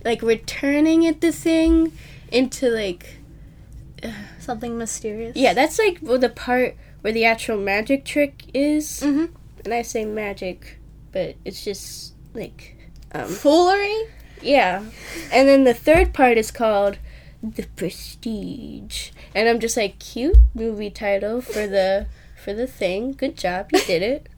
like 0.04 0.22
we're 0.22 0.36
turning 0.36 1.02
it 1.02 1.20
the 1.20 1.32
thing 1.32 1.92
into 2.30 2.68
like 2.68 3.18
Something 4.38 4.76
mysterious. 4.76 5.36
yeah 5.36 5.54
that's 5.54 5.78
like 5.78 5.98
well, 6.02 6.18
the 6.18 6.28
part 6.28 6.76
where 7.00 7.12
the 7.12 7.24
actual 7.24 7.56
magic 7.56 8.04
trick 8.04 8.44
is 8.52 9.00
Mm-hmm. 9.00 9.34
and 9.64 9.74
i 9.74 9.82
say 9.82 10.04
magic 10.04 10.78
but 11.12 11.36
it's 11.44 11.64
just 11.64 12.14
like 12.34 12.76
um 13.12 13.28
Foolery? 13.28 14.08
Yeah. 14.42 14.82
And 15.32 15.48
then 15.48 15.64
the 15.64 15.72
third 15.72 16.12
part 16.12 16.36
is 16.36 16.50
called 16.50 16.98
The 17.42 17.62
Prestige. 17.76 19.10
And 19.34 19.48
I'm 19.48 19.58
just 19.60 19.76
like, 19.76 19.98
cute 19.98 20.36
movie 20.54 20.90
title 20.90 21.40
for 21.40 21.66
the 21.66 22.08
for 22.42 22.52
the 22.52 22.66
thing. 22.66 23.12
Good 23.12 23.38
job, 23.38 23.70
you 23.72 23.80
did 23.80 24.02
it. 24.02 24.28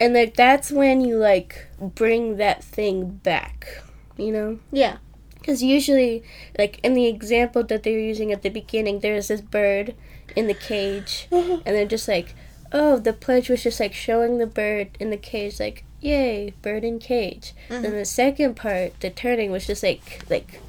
And 0.00 0.14
like 0.14 0.34
that's 0.34 0.70
when 0.70 1.00
you 1.00 1.16
like 1.16 1.68
bring 1.80 2.36
that 2.36 2.62
thing 2.62 3.20
back, 3.22 3.82
you 4.16 4.32
know? 4.32 4.58
Yeah. 4.70 4.98
Because 5.34 5.62
usually, 5.62 6.22
like 6.56 6.78
in 6.84 6.94
the 6.94 7.06
example 7.06 7.64
that 7.64 7.82
they 7.82 7.94
were 7.94 8.00
using 8.00 8.30
at 8.30 8.42
the 8.42 8.48
beginning, 8.48 9.00
there's 9.00 9.28
this 9.28 9.40
bird 9.40 9.94
in 10.36 10.46
the 10.46 10.54
cage, 10.54 11.26
and 11.32 11.62
they're 11.64 11.84
just 11.84 12.06
like, 12.06 12.34
oh, 12.70 12.98
the 12.98 13.12
pledge 13.12 13.48
was 13.48 13.64
just 13.64 13.80
like 13.80 13.92
showing 13.92 14.38
the 14.38 14.46
bird 14.46 14.90
in 15.00 15.10
the 15.10 15.16
cage, 15.16 15.58
like, 15.58 15.84
yay, 16.00 16.54
bird 16.62 16.84
in 16.84 17.00
cage. 17.00 17.54
Then 17.68 17.92
the 17.92 18.04
second 18.04 18.54
part, 18.54 18.98
the 19.00 19.10
turning, 19.10 19.50
was 19.50 19.66
just 19.66 19.82
like, 19.82 20.24
like, 20.30 20.60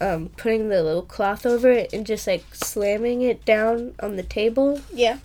um, 0.00 0.30
putting 0.36 0.68
the 0.68 0.82
little 0.82 1.02
cloth 1.02 1.46
over 1.46 1.70
it 1.70 1.92
and 1.92 2.04
just 2.04 2.26
like 2.26 2.44
slamming 2.54 3.22
it 3.22 3.44
down 3.44 3.94
on 4.00 4.16
the 4.16 4.22
table. 4.22 4.80
Yeah. 4.92 5.18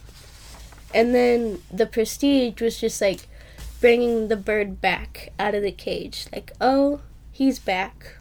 And 0.94 1.14
then 1.16 1.62
the 1.72 1.86
prestige 1.86 2.62
was 2.62 2.80
just 2.80 3.02
like 3.02 3.28
bringing 3.82 4.28
the 4.28 4.38
bird 4.38 4.80
back 4.80 5.34
out 5.38 5.56
of 5.56 5.64
the 5.64 5.72
cage. 5.72 6.28
Like, 6.32 6.54
oh, 6.62 7.02
he's 7.32 7.60
back. 7.60 8.18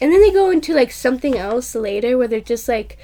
And 0.00 0.10
then 0.10 0.22
they 0.22 0.30
go 0.30 0.50
into 0.50 0.72
like 0.74 0.92
something 0.92 1.36
else 1.36 1.74
later 1.74 2.16
where 2.16 2.28
they're 2.28 2.40
just 2.40 2.68
like, 2.68 2.96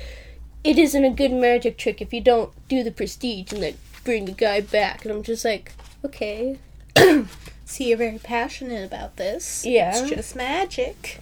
it 0.64 0.78
isn't 0.78 1.04
a 1.04 1.10
good 1.10 1.32
magic 1.32 1.76
trick 1.76 2.00
if 2.00 2.12
you 2.14 2.20
don't 2.20 2.52
do 2.68 2.82
the 2.82 2.90
prestige 2.90 3.52
and 3.52 3.60
like 3.60 3.76
bring 4.04 4.24
the 4.24 4.32
guy 4.32 4.60
back. 4.60 5.04
And 5.04 5.12
I'm 5.12 5.22
just 5.22 5.44
like, 5.44 5.72
okay. 6.04 6.58
See, 7.66 7.88
you're 7.88 7.98
very 7.98 8.18
passionate 8.18 8.84
about 8.86 9.16
this. 9.16 9.64
Yeah. 9.66 9.90
It's 9.90 10.08
just 10.08 10.34
magic. 10.34 11.20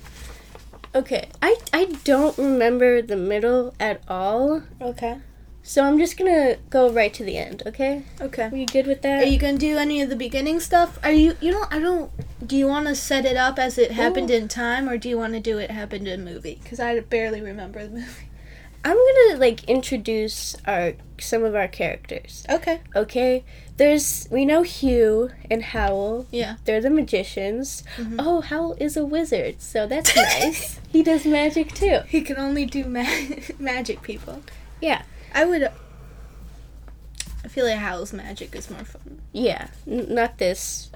Okay, 0.94 1.28
I 1.42 1.56
I 1.72 1.84
don't 2.04 2.36
remember 2.38 3.02
the 3.02 3.16
middle 3.16 3.74
at 3.78 4.00
all, 4.08 4.62
Okay. 4.80 5.18
So 5.68 5.84
I'm 5.84 5.98
just 5.98 6.16
gonna 6.16 6.56
go 6.70 6.90
right 6.90 7.12
to 7.14 7.22
the 7.24 7.36
end. 7.36 7.62
Okay, 7.66 8.02
Okay. 8.26 8.44
are 8.52 8.56
you 8.56 8.64
good 8.66 8.86
with 8.86 9.02
that? 9.02 9.22
Are 9.22 9.26
you 9.26 9.38
gonna 9.38 9.58
do 9.58 9.76
any 9.76 10.00
of 10.00 10.08
the 10.08 10.16
beginning 10.16 10.60
stuff? 10.60 10.98
Are 11.04 11.12
you 11.12 11.36
you 11.40 11.50
know 11.52 11.64
I 11.70 11.78
don't 11.78 12.10
do 12.46 12.56
you 12.56 12.66
want 12.66 12.86
to 12.88 12.94
set 12.94 13.24
it 13.26 13.36
up 13.36 13.58
as 13.58 13.76
it 13.76 13.90
happened 13.92 14.30
Ooh. 14.30 14.34
in 14.40 14.48
time 14.48 14.88
or 14.88 14.96
do 14.96 15.08
you 15.08 15.18
want 15.18 15.34
to 15.34 15.40
do 15.40 15.58
it 15.58 15.70
happened 15.70 16.08
in 16.08 16.24
movie? 16.24 16.58
Because 16.62 16.80
I 16.80 16.98
barely 17.00 17.40
remember 17.42 17.84
the 17.84 17.90
movie. 18.00 18.24
I'm 18.84 18.96
gonna 18.96 19.38
like 19.38 19.64
introduce 19.64 20.56
our 20.66 20.94
some 21.20 21.44
of 21.44 21.54
our 21.54 21.68
characters. 21.68 22.44
Okay. 22.48 22.80
Okay, 22.96 23.44
there's 23.76 24.26
we 24.30 24.44
know 24.46 24.62
Hugh 24.62 25.30
and 25.50 25.62
Howl. 25.62 26.26
Yeah. 26.30 26.56
They're 26.64 26.80
the 26.80 26.88
magicians. 26.90 27.82
Mhm. 27.98 28.16
Oh, 28.18 28.40
Howl 28.40 28.74
is 28.80 28.96
a 28.96 29.04
wizard, 29.04 29.60
so 29.60 29.86
that's 29.86 30.14
nice. 30.26 30.80
he 30.88 31.02
does 31.02 31.26
magic 31.26 31.74
too. 31.74 31.98
He 32.08 32.22
can 32.22 32.38
only 32.38 32.64
do 32.64 32.84
ma- 32.84 33.26
magic 33.58 34.00
people. 34.02 34.42
Yeah. 34.80 35.02
I 35.34 35.44
would. 35.44 35.70
I 37.44 37.48
feel 37.48 37.64
like 37.66 37.78
Howl's 37.78 38.12
magic 38.12 38.54
is 38.54 38.70
more 38.70 38.84
fun. 38.84 39.20
Yeah, 39.32 39.68
n- 39.86 40.06
not 40.14 40.38
this 40.38 40.90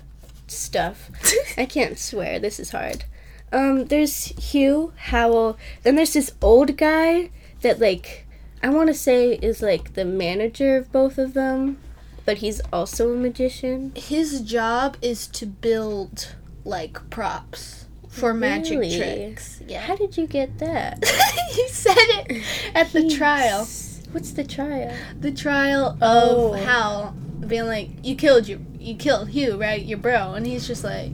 stuff. 0.49 1.11
I 1.57 1.67
can't 1.67 1.99
swear. 1.99 2.39
This 2.39 2.59
is 2.61 2.71
hard. 2.71 3.05
Um, 3.53 3.87
there's 3.87 4.25
Hugh, 4.53 4.93
Howl. 4.97 5.57
Then 5.83 5.97
there's 5.97 6.15
this 6.15 6.33
old 6.43 6.77
guy 6.77 7.31
that 7.61 7.79
like 7.81 8.27
I 8.63 8.71
want 8.71 8.89
to 8.89 8.95
say 8.95 9.35
is 9.35 9.63
like 9.63 9.95
the 9.95 10.05
manager 10.05 10.77
of 10.77 10.91
both 10.93 11.19
of 11.19 11.35
them, 11.35 11.79
but 12.25 12.39
he's 12.39 12.61
also 12.73 13.13
a 13.13 13.17
magician. 13.17 13.93
His 13.95 14.41
job 14.43 14.97
is 15.03 15.27
to 15.29 15.47
build 15.47 16.35
like 16.65 17.09
props 17.11 17.87
for 18.09 18.33
magic 18.35 18.79
Really? 18.79 18.97
tricks. 18.99 19.63
How 19.81 19.97
did 19.97 20.17
you 20.17 20.27
get 20.27 20.59
that? 20.59 21.05
he 21.53 21.67
said 21.69 21.95
it 21.97 22.45
at 22.75 22.93
the 22.93 23.09
trial. 23.09 23.67
What's 24.13 24.31
the 24.33 24.45
trial? 24.45 24.93
The 25.21 25.33
trial 25.33 25.97
Oh. 26.01 26.53
of 26.55 26.61
Howl 26.65 27.15
being 27.47 27.67
like, 27.67 27.91
"You 28.05 28.15
killed 28.15 28.47
you, 28.47 28.65
you 28.79 28.95
killed 28.95 29.31
Hugh, 29.31 29.57
right? 29.61 29.83
Your 29.85 29.99
bro," 29.99 30.35
and 30.35 30.47
he's 30.47 30.67
just 30.67 30.85
like, 30.85 31.11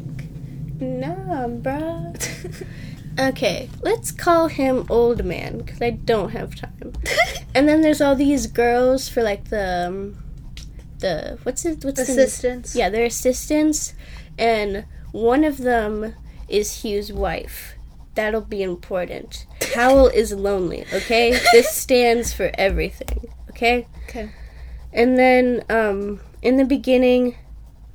Nah, 0.80 1.48
bruh. 1.48 2.64
Okay, 3.18 3.68
let's 3.82 4.12
call 4.12 4.46
him 4.46 4.86
old 4.88 5.24
man 5.24 5.58
because 5.58 5.82
I 5.82 5.90
don't 5.90 6.30
have 6.30 6.54
time. 6.54 6.92
And 7.54 7.68
then 7.68 7.80
there's 7.82 8.00
all 8.00 8.14
these 8.14 8.46
girls 8.46 9.08
for 9.08 9.22
like 9.24 9.48
the 9.48 9.86
um, 9.88 10.16
the 11.00 11.38
what's 11.42 11.64
it 11.64 11.84
what's 11.84 11.96
the 11.96 12.02
assistants. 12.12 12.76
yeah 12.76 12.88
they're 12.90 13.06
assistants, 13.06 13.94
and 14.38 14.84
one 15.10 15.42
of 15.42 15.58
them 15.58 16.14
is 16.48 16.84
Hugh's 16.84 17.12
wife. 17.12 17.74
That'll 18.18 18.40
be 18.40 18.64
important. 18.64 19.46
Howl 19.76 20.08
is 20.08 20.32
lonely. 20.32 20.84
Okay, 20.92 21.38
this 21.52 21.70
stands 21.84 22.32
for 22.32 22.50
everything. 22.54 23.28
Okay. 23.50 23.86
Okay. 24.08 24.30
And 24.92 25.16
then 25.16 25.62
um, 25.70 26.18
in 26.42 26.56
the 26.56 26.64
beginning, 26.64 27.36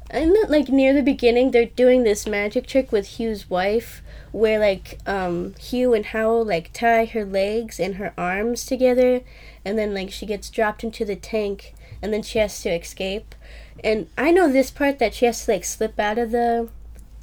in 0.09 0.31
the, 0.31 0.45
like 0.47 0.69
near 0.69 0.93
the 0.93 1.01
beginning, 1.03 1.51
they're 1.51 1.65
doing 1.65 2.03
this 2.03 2.25
magic 2.25 2.67
trick 2.67 2.89
with 2.93 3.19
Hugh's 3.19 3.49
wife, 3.49 4.01
where 4.31 4.59
like 4.59 4.97
um, 5.05 5.55
Hugh 5.59 5.93
and 5.93 6.05
Howl 6.05 6.45
like 6.45 6.71
tie 6.71 7.03
her 7.03 7.25
legs 7.25 7.77
and 7.77 7.95
her 7.95 8.13
arms 8.17 8.65
together, 8.65 9.21
and 9.65 9.77
then 9.77 9.93
like 9.93 10.09
she 10.09 10.25
gets 10.25 10.49
dropped 10.49 10.85
into 10.85 11.03
the 11.03 11.17
tank, 11.17 11.73
and 12.01 12.13
then 12.13 12.23
she 12.23 12.39
has 12.39 12.61
to 12.61 12.69
escape. 12.69 13.35
And 13.83 14.07
I 14.17 14.31
know 14.31 14.49
this 14.49 14.71
part 14.71 14.99
that 14.99 15.13
she 15.15 15.25
has 15.25 15.43
to 15.45 15.51
like 15.51 15.65
slip 15.65 15.99
out 15.99 16.17
of 16.17 16.31
the 16.31 16.69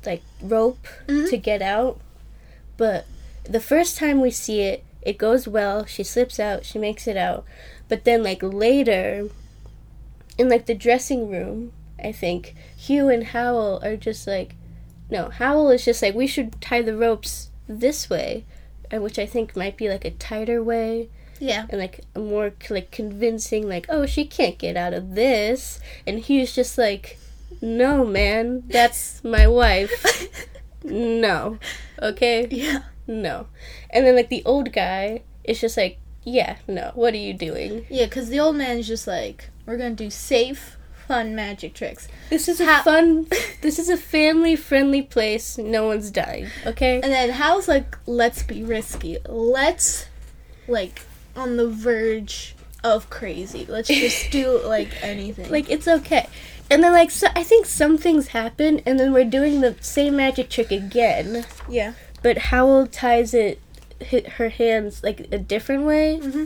like 0.04 0.20
rope 0.42 0.86
Mhm. 1.06 1.30
to 1.30 1.36
get 1.38 1.62
out, 1.62 1.98
but 2.80 3.04
the 3.44 3.60
first 3.60 3.98
time 3.98 4.22
we 4.22 4.30
see 4.30 4.60
it, 4.62 4.82
it 5.02 5.18
goes 5.18 5.46
well. 5.46 5.84
She 5.84 6.02
slips 6.02 6.40
out, 6.40 6.64
she 6.64 6.78
makes 6.78 7.06
it 7.06 7.16
out, 7.16 7.44
but 7.90 8.04
then 8.04 8.22
like 8.22 8.42
later 8.42 9.28
in 10.38 10.48
like 10.48 10.64
the 10.64 10.74
dressing 10.74 11.28
room, 11.30 11.72
I 12.02 12.12
think 12.12 12.54
Hugh 12.76 13.08
and 13.10 13.24
Howl 13.24 13.80
are 13.84 13.96
just 13.96 14.26
like, 14.26 14.54
no, 15.10 15.28
Howl 15.28 15.68
is 15.70 15.84
just 15.84 16.00
like 16.00 16.14
we 16.14 16.26
should 16.26 16.58
tie 16.62 16.80
the 16.80 16.96
ropes 16.96 17.50
this 17.68 18.08
way, 18.08 18.44
uh, 18.92 19.00
which 19.00 19.18
I 19.18 19.26
think 19.26 19.54
might 19.56 19.76
be 19.76 19.88
like 19.90 20.04
a 20.06 20.10
tighter 20.12 20.62
way 20.62 21.10
Yeah. 21.38 21.66
and 21.68 21.78
like 21.78 22.00
a 22.14 22.20
more 22.20 22.52
like 22.70 22.90
convincing, 22.90 23.68
like 23.68 23.86
oh 23.90 24.06
she 24.06 24.24
can't 24.24 24.56
get 24.58 24.76
out 24.76 24.94
of 24.94 25.14
this, 25.14 25.80
and 26.06 26.18
Hugh's 26.20 26.54
just 26.54 26.78
like, 26.78 27.18
no 27.60 28.06
man, 28.06 28.62
that's 28.68 29.22
my 29.24 29.46
wife, 29.46 29.92
no, 30.84 31.58
okay, 32.00 32.46
Yeah. 32.50 32.82
no, 33.06 33.46
and 33.90 34.06
then 34.06 34.16
like 34.16 34.28
the 34.28 34.42
old 34.44 34.72
guy 34.72 35.22
is 35.44 35.60
just 35.60 35.76
like, 35.76 35.98
yeah, 36.24 36.56
no, 36.68 36.92
what 36.94 37.14
are 37.14 37.18
you 37.18 37.32
doing? 37.34 37.86
Yeah, 37.88 38.04
because 38.06 38.28
the 38.28 38.40
old 38.40 38.56
man's 38.56 38.86
just 38.86 39.06
like, 39.06 39.50
we're 39.66 39.76
gonna 39.76 39.94
do 39.94 40.10
safe, 40.10 40.76
fun 41.06 41.34
magic 41.34 41.74
tricks. 41.74 42.08
This 42.28 42.46
is 42.48 42.60
a 42.60 42.82
fun. 42.82 43.26
This 43.62 43.78
is 43.78 43.88
a 43.90 43.96
family-friendly 43.96 45.02
place. 45.02 45.58
No 45.58 45.86
one's 45.86 46.10
dying. 46.10 46.48
Okay. 46.66 46.94
And 47.02 47.12
then 47.12 47.30
Howl's 47.30 47.68
like, 47.68 47.96
let's 48.06 48.42
be 48.42 48.62
risky. 48.62 49.18
Let's, 49.28 50.06
like, 50.66 51.02
on 51.36 51.56
the 51.58 51.68
verge 51.68 52.54
of 52.82 53.10
crazy. 53.10 53.66
Let's 53.68 53.88
just 53.88 54.30
do, 54.38 54.60
like, 54.64 54.88
anything. 55.02 55.50
Like 55.50 55.68
it's 55.70 55.86
okay. 55.88 56.26
And 56.70 56.84
then 56.84 56.92
like 56.92 57.10
so, 57.10 57.26
I 57.34 57.42
think 57.42 57.66
some 57.66 57.98
things 57.98 58.28
happen, 58.28 58.80
and 58.86 58.98
then 59.00 59.12
we're 59.12 59.24
doing 59.24 59.60
the 59.60 59.76
same 59.80 60.16
magic 60.16 60.48
trick 60.50 60.70
again. 60.70 61.44
yeah. 61.68 61.94
But 62.22 62.38
Howl 62.38 62.86
ties 62.86 63.32
it, 63.34 63.60
hit 63.98 64.28
her 64.34 64.50
hands 64.50 65.02
like 65.02 65.26
a 65.32 65.38
different 65.38 65.84
way, 65.84 66.18
hmm 66.18 66.44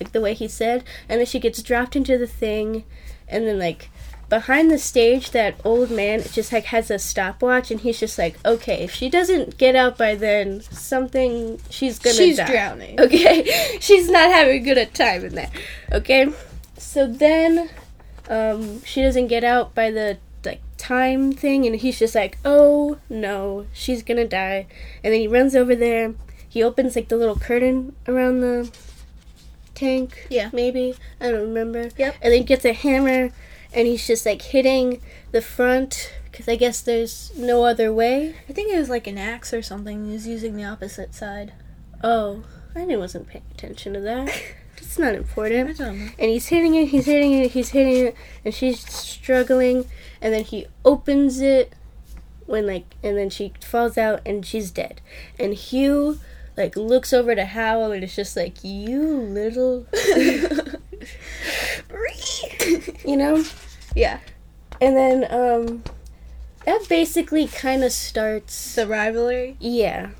like 0.00 0.10
the 0.10 0.20
way 0.20 0.34
he 0.34 0.48
said, 0.48 0.82
and 1.08 1.20
then 1.20 1.26
she 1.26 1.38
gets 1.38 1.62
dropped 1.62 1.94
into 1.94 2.18
the 2.18 2.26
thing, 2.26 2.82
and 3.28 3.46
then 3.46 3.58
like 3.60 3.90
behind 4.28 4.68
the 4.70 4.78
stage, 4.78 5.30
that 5.30 5.54
old 5.64 5.88
man 5.90 6.20
just 6.32 6.52
like 6.52 6.64
has 6.66 6.90
a 6.90 6.98
stopwatch, 6.98 7.70
and 7.70 7.80
he's 7.80 8.00
just 8.00 8.18
like, 8.18 8.36
okay, 8.44 8.82
if 8.82 8.92
she 8.92 9.08
doesn't 9.08 9.56
get 9.56 9.76
out 9.76 9.96
by 9.96 10.14
then, 10.16 10.60
something 10.62 11.60
she's 11.70 11.98
gonna 12.00 12.16
She's 12.16 12.36
die. 12.38 12.46
drowning. 12.50 13.00
Okay, 13.00 13.78
she's 13.80 14.10
not 14.10 14.30
having 14.32 14.62
good 14.64 14.78
a 14.78 14.84
good 14.86 14.94
time 14.94 15.24
in 15.24 15.34
that. 15.36 15.52
Okay, 15.92 16.28
so 16.76 17.06
then 17.06 17.70
um, 18.28 18.82
she 18.84 19.02
doesn't 19.02 19.28
get 19.28 19.44
out 19.44 19.74
by 19.74 19.90
the 19.90 20.18
like 20.44 20.60
time 20.76 21.32
thing, 21.32 21.66
and 21.66 21.76
he's 21.76 21.98
just 21.98 22.14
like, 22.14 22.38
"Oh 22.44 22.98
no, 23.08 23.66
she's 23.72 24.02
gonna 24.02 24.26
die." 24.26 24.66
And 25.02 25.12
then 25.12 25.20
he 25.20 25.28
runs 25.28 25.54
over 25.54 25.74
there. 25.74 26.14
He 26.48 26.62
opens 26.62 26.96
like 26.96 27.08
the 27.08 27.16
little 27.16 27.36
curtain 27.36 27.96
around 28.06 28.40
the 28.40 28.70
tank. 29.74 30.26
Yeah. 30.30 30.50
maybe 30.52 30.94
I 31.20 31.30
don't 31.30 31.40
remember. 31.40 31.90
Yep. 31.96 32.16
And 32.22 32.32
then 32.32 32.44
gets 32.44 32.64
a 32.64 32.72
hammer, 32.72 33.30
and 33.72 33.86
he's 33.86 34.06
just 34.06 34.24
like 34.24 34.42
hitting 34.42 35.00
the 35.32 35.42
front 35.42 36.12
because 36.30 36.48
I 36.48 36.56
guess 36.56 36.80
there's 36.80 37.32
no 37.36 37.64
other 37.64 37.92
way. 37.92 38.34
I 38.48 38.52
think 38.52 38.72
it 38.72 38.78
was 38.78 38.88
like 38.88 39.06
an 39.06 39.18
axe 39.18 39.52
or 39.52 39.62
something. 39.62 40.06
He 40.06 40.12
was 40.12 40.26
using 40.26 40.56
the 40.56 40.64
opposite 40.64 41.14
side. 41.14 41.52
Oh, 42.02 42.44
I 42.74 42.84
wasn't 42.96 43.28
paying 43.28 43.44
attention 43.52 43.94
to 43.94 44.00
that. 44.00 44.42
It's 44.84 44.98
not 44.98 45.14
important. 45.14 45.80
And 45.80 46.12
he's 46.18 46.46
hitting 46.46 46.74
it, 46.74 46.86
he's 46.88 47.06
hitting 47.06 47.32
it, 47.32 47.50
he's 47.52 47.70
hitting 47.70 48.06
it, 48.06 48.16
and 48.44 48.54
she's 48.54 48.80
struggling. 48.88 49.86
And 50.20 50.32
then 50.32 50.44
he 50.44 50.66
opens 50.84 51.40
it 51.40 51.72
when, 52.46 52.66
like, 52.66 52.94
and 53.02 53.16
then 53.16 53.30
she 53.30 53.52
falls 53.60 53.96
out 53.98 54.20
and 54.24 54.44
she's 54.44 54.70
dead. 54.70 55.00
And 55.38 55.54
Hugh, 55.54 56.20
like, 56.56 56.76
looks 56.76 57.12
over 57.12 57.34
to 57.34 57.44
Howl 57.44 57.92
and 57.92 58.04
it's 58.04 58.14
just 58.14 58.36
like, 58.36 58.62
You 58.62 59.02
little. 59.02 59.86
you 63.04 63.16
know? 63.16 63.44
yeah. 63.94 64.20
And 64.80 64.96
then, 64.96 65.26
um, 65.30 65.82
that 66.64 66.86
basically 66.88 67.46
kind 67.46 67.84
of 67.84 67.92
starts. 67.92 68.74
The 68.74 68.86
rivalry. 68.86 69.56
Yeah. 69.60 70.10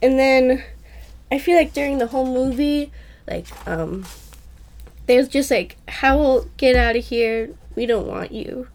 And 0.00 0.18
then 0.18 0.64
I 1.30 1.38
feel 1.38 1.56
like 1.56 1.72
during 1.72 1.98
the 1.98 2.08
whole 2.08 2.26
movie, 2.26 2.92
like, 3.32 3.46
um, 3.66 4.04
there's 5.06 5.28
just 5.28 5.50
like, 5.50 5.76
Howl, 5.88 6.46
get 6.56 6.76
out 6.76 6.96
of 6.96 7.04
here. 7.04 7.50
We 7.74 7.86
don't 7.86 8.06
want 8.06 8.32
you. 8.32 8.68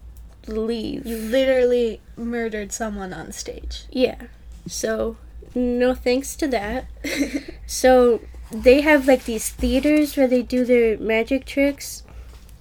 Leave. 0.47 1.05
You 1.05 1.17
literally 1.17 2.01
murdered 2.15 2.71
someone 2.71 3.13
on 3.13 3.31
stage. 3.31 3.85
yeah. 3.91 4.23
So, 4.65 5.15
no 5.55 5.93
thanks 5.95 6.35
to 6.37 6.47
that. 6.49 6.85
So, 7.67 8.21
they 8.51 8.79
have 8.81 9.07
like 9.07 9.25
these 9.25 9.49
theaters 9.49 10.15
where 10.17 10.27
they 10.27 10.41
do 10.41 10.63
their 10.65 10.97
magic 10.97 11.45
tricks. 11.45 12.03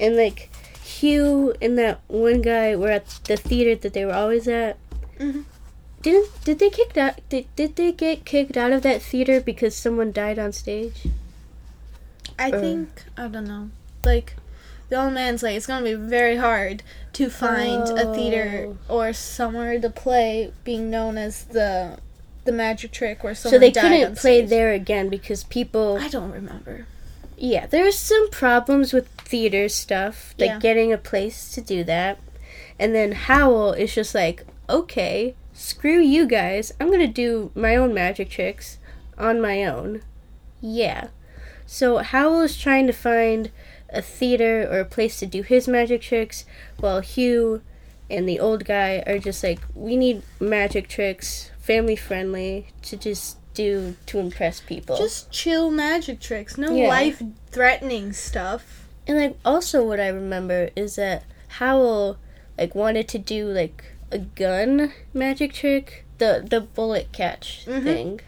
And 0.00 0.16
like, 0.16 0.50
Hugh 0.82 1.54
and 1.62 1.78
that 1.78 2.00
one 2.08 2.42
guy 2.42 2.74
were 2.76 2.90
at 2.90 3.06
the 3.24 3.36
theater 3.36 3.74
that 3.82 3.92
they 3.92 4.04
were 4.04 4.14
always 4.14 4.46
at. 4.48 4.76
Mhm. 5.18 5.44
Didn't 6.02 6.28
did 6.44 6.58
they 6.58 6.70
kicked 6.70 6.96
out? 6.98 7.20
Did, 7.28 7.46
did 7.56 7.76
they 7.76 7.90
get 7.92 8.24
kicked 8.24 8.56
out 8.56 8.72
of 8.72 8.82
that 8.82 9.02
theater 9.02 9.40
because 9.40 9.74
someone 9.76 10.10
died 10.12 10.38
on 10.38 10.52
stage? 10.52 11.06
I 12.38 12.50
Uh. 12.50 12.60
think 12.60 12.88
I 13.16 13.28
don't 13.28 13.46
know. 13.46 13.70
Like 14.04 14.36
the 14.88 15.02
old 15.02 15.14
man's 15.14 15.42
like, 15.42 15.56
it's 15.56 15.66
gonna 15.66 15.84
be 15.84 15.94
very 15.94 16.36
hard 16.36 16.82
to 17.14 17.28
find 17.30 17.82
a 17.98 18.14
theater 18.14 18.74
Oh. 18.88 18.96
or 18.98 19.12
somewhere 19.12 19.80
to 19.80 19.90
play, 19.90 20.52
being 20.64 20.90
known 20.90 21.18
as 21.18 21.44
the 21.44 21.98
the 22.44 22.52
magic 22.52 22.92
trick 22.92 23.24
where 23.24 23.34
So 23.34 23.58
they 23.58 23.72
couldn't 23.72 24.16
play 24.18 24.40
there 24.44 24.72
again 24.72 25.08
because 25.08 25.42
people. 25.42 25.98
I 26.00 26.06
don't 26.08 26.30
remember. 26.30 26.86
Yeah, 27.36 27.66
there's 27.66 27.98
some 27.98 28.30
problems 28.30 28.92
with 28.92 29.08
theater 29.08 29.68
stuff, 29.68 30.32
like 30.38 30.48
Yeah. 30.50 30.58
getting 30.60 30.92
a 30.92 30.96
place 30.98 31.50
to 31.52 31.60
do 31.60 31.82
that. 31.84 32.18
And 32.78 32.94
then 32.94 33.12
Howl 33.12 33.72
is 33.72 33.94
just 33.94 34.14
like, 34.14 34.44
okay, 34.70 35.34
screw 35.52 35.98
you 35.98 36.24
guys. 36.26 36.72
I'm 36.80 36.90
gonna 36.90 37.08
do 37.08 37.50
my 37.56 37.74
own 37.74 37.92
magic 37.92 38.30
tricks 38.30 38.78
on 39.18 39.40
my 39.40 39.64
own. 39.64 40.02
Yeah. 40.60 41.08
So 41.66 41.98
Howl 41.98 42.40
is 42.42 42.56
trying 42.56 42.86
to 42.86 42.92
find 42.92 43.50
a 43.90 44.00
theater 44.02 44.66
or 44.70 44.80
a 44.80 44.84
place 44.84 45.18
to 45.20 45.26
do 45.26 45.42
his 45.42 45.66
magic 45.68 46.00
tricks, 46.02 46.44
while 46.78 47.00
Hugh 47.00 47.62
and 48.08 48.28
the 48.28 48.38
old 48.40 48.64
guy 48.64 49.02
are 49.06 49.18
just 49.18 49.42
like, 49.42 49.58
we 49.74 49.96
need 49.96 50.22
magic 50.40 50.88
tricks, 50.88 51.50
family 51.58 51.96
friendly, 51.96 52.68
to 52.82 52.96
just 52.96 53.38
do 53.54 53.96
to 54.06 54.18
impress 54.18 54.60
people. 54.60 54.96
Just 54.98 55.30
chill 55.30 55.70
magic 55.70 56.20
tricks, 56.20 56.56
no 56.58 56.74
Yeah. 56.74 56.88
life 56.88 57.22
threatening 57.50 58.12
stuff. 58.12 58.86
And 59.06 59.18
like 59.18 59.36
also 59.44 59.84
what 59.86 59.98
I 59.98 60.08
remember 60.08 60.70
is 60.76 60.96
that 60.96 61.24
Howl 61.48 62.18
like 62.58 62.74
wanted 62.74 63.08
to 63.08 63.18
do 63.18 63.46
like 63.46 63.84
a 64.12 64.18
gun 64.18 64.92
magic 65.14 65.52
trick, 65.54 66.04
the 66.18 66.44
the 66.48 66.60
bullet 66.60 67.12
catch 67.12 67.64
Mhm. 67.66 67.82
thing. 67.82 68.20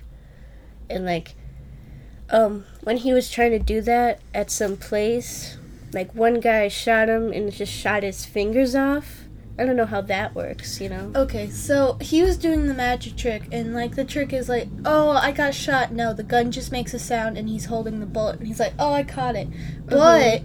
And 0.89 1.05
like 1.05 1.35
um 2.31 2.65
when 2.83 2.99
he 2.99 3.13
was 3.13 3.31
trying 3.31 3.51
to 3.53 3.59
do 3.59 3.81
that 3.83 4.21
at 4.35 4.51
some 4.51 4.77
place, 4.77 5.57
like 5.93 6.15
one 6.15 6.41
guy 6.41 6.69
shot 6.69 7.09
him 7.09 7.33
and 7.33 7.53
just 7.53 7.73
shot 7.73 8.03
his 8.03 8.25
fingers 8.25 8.75
off. 8.75 9.25
I 9.59 9.65
don't 9.65 9.75
know 9.75 9.87
how 9.87 10.03
that 10.03 10.37
works, 10.37 10.81
you 10.81 10.89
know. 10.89 11.11
Okay, 11.17 11.51
so 11.51 11.99
he 12.01 12.23
was 12.23 12.37
doing 12.37 12.69
the 12.69 12.75
magic 12.75 13.17
trick, 13.17 13.43
and 13.51 13.75
like 13.75 13.97
the 13.97 14.05
trick 14.05 14.33
is 14.33 14.49
like, 14.49 14.69
oh, 14.85 15.11
I 15.11 15.33
got 15.33 15.53
shot. 15.53 15.91
No, 15.91 16.15
the 16.15 16.23
gun 16.23 16.53
just 16.53 16.71
makes 16.71 16.95
a 16.95 16.99
sound, 16.99 17.37
and 17.37 17.49
he's 17.49 17.65
holding 17.65 17.99
the 17.99 18.07
bullet, 18.07 18.39
and 18.39 18.47
he's 18.47 18.61
like, 18.61 18.75
oh, 18.79 18.93
I 18.93 19.03
caught 19.03 19.35
it. 19.35 19.49
But 19.85 20.43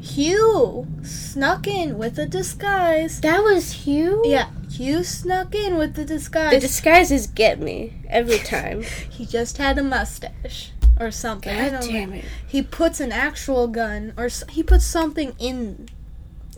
Hugh 0.00 0.86
snuck 1.02 1.66
in 1.66 1.98
with 1.98 2.16
a 2.18 2.26
disguise. 2.26 3.20
That 3.22 3.42
was 3.42 3.72
Hugh? 3.72 4.22
Yeah, 4.24 4.50
Hugh 4.70 5.02
snuck 5.02 5.54
in 5.54 5.76
with 5.76 5.94
the 5.94 6.04
disguise. 6.04 6.52
The 6.52 6.60
disguises 6.60 7.26
get 7.26 7.58
me 7.58 7.94
every 8.08 8.38
time. 8.44 8.82
he 8.82 9.26
just 9.26 9.56
had 9.58 9.78
a 9.78 9.82
mustache 9.82 10.70
or 10.98 11.10
something. 11.10 11.56
I 11.56 11.70
God 11.70 11.80
don't 11.82 11.90
damn 11.92 12.10
know. 12.10 12.16
it. 12.16 12.24
He 12.46 12.62
puts 12.62 13.00
an 13.00 13.12
actual 13.12 13.66
gun, 13.68 14.12
or 14.16 14.26
s- 14.26 14.44
he 14.50 14.62
puts 14.62 14.84
something 14.84 15.34
in 15.38 15.88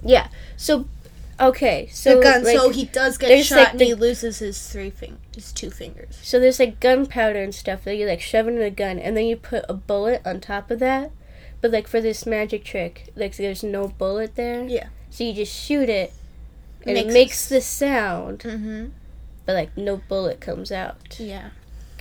Yeah. 0.03 0.29
So 0.57 0.87
okay, 1.41 1.89
so 1.93 2.17
the 2.17 2.23
gun, 2.23 2.45
like, 2.45 2.57
so 2.57 2.71
he 2.71 2.85
does 2.87 3.19
get 3.19 3.45
shot, 3.45 3.57
like, 3.59 3.71
and 3.73 3.81
the- 3.81 3.85
he 3.87 3.95
loses 3.95 4.39
his 4.39 4.67
three 4.69 4.91
fing- 4.91 5.19
his 5.35 5.53
two 5.53 5.71
fingers. 5.71 6.19
So 6.23 6.39
there's 6.41 6.59
like 6.61 6.81
gunpowder 6.81 7.43
and 7.43 7.55
stuff 7.55 7.85
that 7.85 7.97
you 7.97 8.07
like 8.07 8.21
shove 8.21 8.49
in 8.49 8.61
a 8.61 8.71
gun, 8.71 8.99
and 8.99 9.17
then 9.17 9.25
you 9.27 9.37
put 9.37 9.65
a 9.69 9.75
bullet 9.75 10.23
on 10.25 10.41
top 10.41 10.71
of 10.71 10.79
that. 10.81 11.11
But 11.61 11.71
like 11.73 11.89
for 11.89 12.01
this 12.01 12.27
magic 12.27 12.65
trick, 12.65 13.13
like 13.17 13.37
there's 13.37 13.63
no 13.63 13.89
bullet 13.89 14.35
there. 14.37 14.65
Yeah. 14.65 14.89
So 15.11 15.25
you 15.25 15.33
just 15.33 15.55
shoot 15.55 15.89
it, 15.89 16.13
and 16.87 16.97
it 16.99 17.07
Makes- 17.07 17.15
makes 17.15 17.49
the 17.49 17.61
sound, 17.63 18.41
Mm-hmm. 18.41 18.87
but 19.47 19.55
like 19.55 19.77
no 19.77 19.97
bullet 20.09 20.41
comes 20.41 20.71
out. 20.71 21.19
Yeah. 21.19 21.51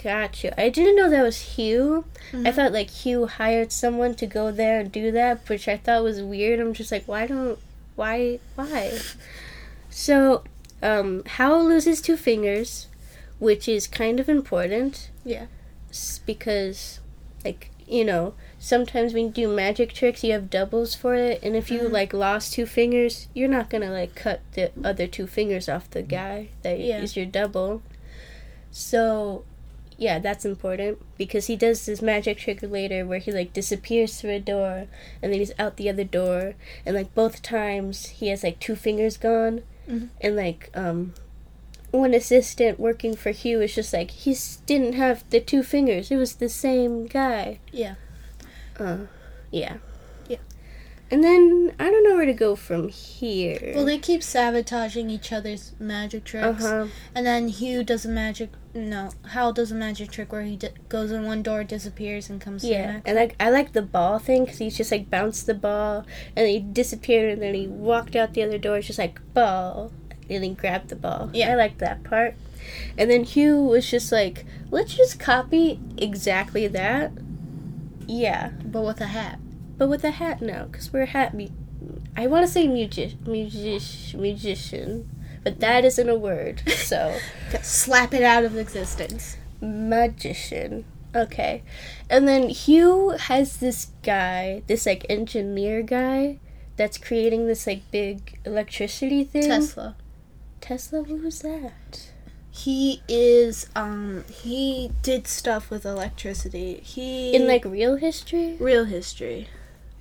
Gotcha. 0.02 0.60
I 0.60 0.70
didn't 0.70 0.96
know 0.96 1.10
that 1.10 1.24
was 1.24 1.56
Hugh. 1.56 2.06
I 2.32 2.36
Mhm. 2.38 2.54
thought 2.54 2.72
like 2.74 2.90
Hugh 2.90 3.26
hired 3.28 3.72
someone 3.72 4.14
to 4.16 4.26
go 4.28 4.52
there 4.52 4.80
and 4.80 4.92
do 4.92 5.12
that, 5.12 5.48
which 5.50 5.68
I 5.68 5.78
thought 5.78 6.04
was 6.04 6.22
weird. 6.22 6.60
I'm 6.60 6.74
just 6.74 6.92
like, 6.92 7.08
why 7.08 7.26
don't, 7.28 7.58
why, 7.96 8.40
why? 8.56 9.00
So, 9.90 10.44
um, 10.84 11.24
Howl 11.26 11.64
loses 11.66 12.02
two 12.02 12.18
fingers, 12.18 12.88
which 13.40 13.68
is 13.68 13.88
kind 13.88 14.20
of 14.20 14.30
important. 14.30 15.10
Yeah. 15.24 15.46
because 16.26 17.00
like 17.46 17.70
you 17.88 18.04
know 18.04 18.34
sometimes 18.60 19.14
when 19.14 19.28
you 19.28 19.32
do 19.32 19.48
magic 19.48 19.94
tricks 19.94 20.26
you 20.26 20.34
have 20.34 20.50
doubles 20.50 20.94
for 20.94 21.16
it 21.16 21.40
and 21.42 21.56
if 21.56 21.72
you 21.72 21.80
Mhm. 21.84 21.92
like 21.94 22.14
lost 22.14 22.52
two 22.52 22.66
fingers 22.66 23.28
you're 23.34 23.48
not 23.48 23.70
gonna 23.70 23.90
like 23.92 24.14
cut 24.14 24.42
the 24.56 24.72
other 24.84 25.08
two 25.08 25.26
fingers 25.26 25.70
off 25.70 25.90
the 25.92 26.02
guy 26.02 26.50
that 26.64 26.80
Yeah. 26.82 27.00
is 27.02 27.16
your 27.16 27.26
double 27.26 27.82
so 28.72 29.46
yeah 29.98 30.20
that's 30.20 30.44
important 30.46 31.00
because 31.18 31.48
he 31.48 31.56
does 31.56 31.86
this 31.86 32.02
magic 32.02 32.38
trick 32.38 32.60
later 32.62 33.06
where 33.06 33.20
he 33.20 33.32
like 33.32 33.54
disappears 33.54 34.20
through 34.20 34.32
a 34.32 34.40
door 34.40 34.88
and 35.22 35.32
then 35.32 35.40
he's 35.40 35.54
out 35.58 35.78
the 35.78 35.90
other 35.90 36.04
door 36.04 36.56
and 36.86 36.96
like 36.96 37.14
both 37.16 37.42
times 37.42 38.08
he 38.08 38.28
has 38.28 38.44
like 38.44 38.60
two 38.60 38.76
fingers 38.76 39.18
gone 39.18 39.62
Mhm. 39.90 40.10
and 40.20 40.36
like 40.36 40.70
um 40.74 41.14
one 41.92 42.14
assistant 42.14 42.78
working 42.80 43.16
for 43.16 43.32
Hugh 43.32 43.62
is 43.62 43.74
just 43.76 43.94
like 43.94 44.12
he 44.12 44.36
didn't 44.66 44.94
have 44.96 45.24
the 45.30 45.40
two 45.40 45.64
fingers. 45.64 46.12
It 46.12 46.18
was 46.18 46.34
the 46.36 46.50
same 46.50 47.06
guy. 47.08 47.60
Yeah. 47.72 47.96
Uh, 48.78 48.98
yeah. 49.50 49.78
Yeah. 50.28 50.40
And 51.10 51.24
then 51.24 51.74
I 51.80 51.90
don't 51.90 52.04
know 52.04 52.16
where 52.16 52.26
to 52.26 52.34
go 52.34 52.58
from 52.58 52.90
here. 52.90 53.72
Well, 53.76 53.86
they 53.86 53.98
keep 54.00 54.24
sabotaging 54.24 55.10
each 55.10 55.32
other's 55.32 55.72
magic 55.80 56.26
tricks, 56.26 56.64
huh. 56.64 56.88
and 57.14 57.26
then 57.26 57.48
Hugh 57.48 57.82
does 57.84 58.04
a 58.04 58.10
magic. 58.10 58.50
No, 58.76 59.10
Howl 59.30 59.54
does 59.54 59.72
a 59.72 59.76
magic 59.76 60.12
trick 60.12 60.34
where 60.34 60.42
he 60.44 60.58
d- 60.58 60.68
goes 60.90 61.10
in 61.10 61.24
one 61.26 61.42
door, 61.42 61.64
disappears, 61.64 62.30
and 62.30 62.42
comes. 62.42 62.64
Yeah, 62.66 63.00
and 63.06 63.16
like 63.16 63.34
I 63.40 63.50
like 63.50 63.72
the 63.72 63.82
ball 63.82 64.20
thing 64.20 64.44
because 64.44 64.60
he's 64.60 64.76
just 64.76 64.92
like 64.92 65.10
bounced 65.10 65.46
the 65.48 65.54
ball 65.54 66.06
and 66.36 66.46
he 66.48 66.60
disappeared 66.60 67.32
and 67.32 67.42
then 67.42 67.54
he 67.54 67.68
walked 67.68 68.18
out 68.18 68.34
the 68.34 68.44
other 68.44 68.58
door. 68.58 68.78
It's 68.78 68.88
just 68.88 69.00
like 69.00 69.22
ball, 69.34 69.94
and 70.12 70.30
then 70.30 70.44
he 70.44 70.50
grabbed 70.50 70.90
the 70.90 70.98
ball. 70.98 71.30
Yeah. 71.34 71.54
I 71.54 71.56
like 71.56 71.78
that 71.78 72.04
part. 72.04 72.36
And 72.98 73.10
then 73.10 73.24
Hugh 73.24 73.64
was 73.64 73.90
just 73.90 74.12
like, 74.12 74.46
let's 74.72 74.94
just 74.96 75.20
copy 75.20 75.80
exactly 75.98 76.68
that. 76.68 77.12
Yeah, 78.08 78.50
but 78.66 78.82
with 78.82 79.00
a 79.00 79.08
hat. 79.08 79.40
but 79.78 79.88
with 79.88 80.04
a 80.04 80.12
hat 80.12 80.42
now 80.42 80.66
because 80.66 80.92
we're 80.92 81.06
hat. 81.06 81.34
Mu- 81.34 81.48
I 82.18 82.28
want 82.28 82.46
to 82.46 82.52
say 82.52 82.68
music, 82.68 83.26
music, 83.28 84.20
musician, 84.20 85.10
but 85.46 85.62
that 85.62 85.86
isn't 85.86 86.10
a 86.10 86.16
word. 86.16 86.62
So. 86.76 87.18
Slap 87.62 88.14
it 88.14 88.24
out 88.24 88.44
of 88.44 88.58
existence. 88.58 89.38
magician. 89.62 90.84
Okay. 91.16 91.64
And 92.10 92.28
then 92.28 92.50
Hugh 92.50 93.12
has 93.12 93.58
this 93.58 93.92
guy, 94.04 94.64
this 94.68 94.86
like 94.86 95.06
engineer 95.10 95.82
guy 95.82 96.40
that's 96.76 96.98
creating 96.98 97.48
this 97.48 97.66
like 97.66 97.90
big 97.90 98.38
electricity 98.46 99.24
thing. 99.24 99.44
Tesla. 99.48 99.96
Tesla, 100.60 101.04
who's 101.04 101.40
that? 101.40 102.10
He 102.52 103.02
is. 103.08 103.68
Um. 103.76 104.24
He 104.30 104.92
did 105.04 105.28
stuff 105.28 105.70
with 105.70 105.86
electricity. 105.86 106.82
He 106.84 107.34
In 107.36 107.48
like 107.48 107.64
real 107.66 107.96
history? 107.98 108.58
real 108.60 108.86
history. 108.86 109.48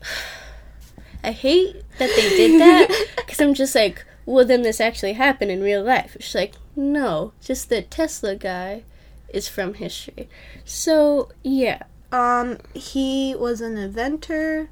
I 1.25 1.31
hate 1.33 1.77
that 1.99 2.11
they 2.17 2.29
did 2.37 2.61
that 2.61 3.07
because 3.17 3.41
I'm 3.41 3.55
just 3.55 3.75
like, 3.75 4.05
well, 4.27 4.45
then 4.45 4.63
this 4.63 4.81
actually 4.81 5.15
happened 5.15 5.51
in 5.51 5.63
real 5.63 5.83
life. 5.83 6.17
She's 6.21 6.35
like, 6.35 6.55
no, 6.77 7.33
just 7.41 7.69
the 7.69 7.83
Tesla 7.83 8.37
guy 8.37 8.85
is 9.29 9.49
from 9.49 9.75
history. 9.75 10.29
So, 10.65 11.31
yeah. 11.43 11.83
Um. 12.13 12.59
He 12.75 13.35
was 13.35 13.61
an 13.61 13.77
inventor. 13.77 14.71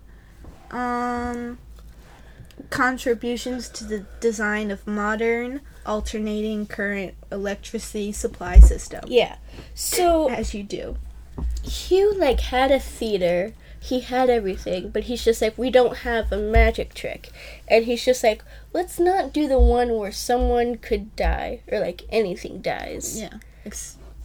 Um. 0.70 1.58
Contributions 2.70 3.68
to 3.70 3.84
the 3.84 4.06
design 4.20 4.70
of 4.70 4.86
modern 4.86 5.60
alternating 5.84 6.66
current 6.66 7.14
electricity 7.30 8.12
supply 8.12 8.60
system. 8.60 9.04
Yeah. 9.06 9.36
So, 9.74 10.30
As 10.30 10.54
you 10.54 10.62
do. 10.62 10.96
Hugh 11.62 12.14
like 12.14 12.40
had 12.40 12.70
a 12.70 12.78
theater. 12.80 13.54
He 13.82 14.00
had 14.00 14.30
everything, 14.30 14.90
but 14.90 15.04
he's 15.04 15.24
just 15.24 15.42
like, 15.42 15.58
we 15.58 15.68
don't 15.68 15.98
have 15.98 16.30
a 16.30 16.38
magic 16.38 16.94
trick. 16.94 17.30
And 17.66 17.84
he's 17.84 18.04
just 18.04 18.22
like, 18.22 18.44
let's 18.72 19.00
not 19.00 19.32
do 19.32 19.48
the 19.48 19.58
one 19.58 19.98
where 19.98 20.12
someone 20.12 20.76
could 20.76 21.16
die 21.16 21.60
or 21.70 21.80
like 21.80 22.02
anything 22.10 22.62
dies. 22.62 23.20
Yeah. 23.20 23.38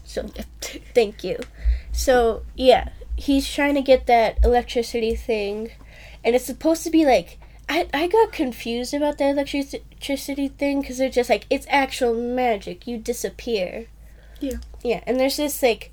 So 0.04 0.30
thank 0.94 1.24
you. 1.24 1.40
So 1.92 2.44
yeah, 2.56 2.90
he's 3.16 3.52
trying 3.52 3.74
to 3.76 3.82
get 3.82 4.06
that 4.08 4.38
electricity 4.44 5.16
thing, 5.16 5.72
and 6.24 6.36
it's 6.36 6.46
supposed 6.46 6.84
to 6.84 6.90
be 6.90 7.06
like 7.06 7.40
I 7.68 7.88
I 7.94 8.08
got 8.08 8.32
confused 8.32 8.94
about 8.94 9.18
the 9.18 9.30
electric- 9.30 9.74
electricity 9.74 10.48
thing 10.48 10.82
because 10.82 10.98
they're 10.98 11.10
just 11.10 11.30
like 11.30 11.46
it's 11.50 11.68
actual 11.70 12.14
magic. 12.14 12.88
You 12.88 12.98
disappear. 12.98 13.88
Yeah. 14.40 14.58
Yeah, 14.84 15.02
and 15.08 15.20
there's 15.20 15.38
this 15.38 15.62
like, 15.62 15.92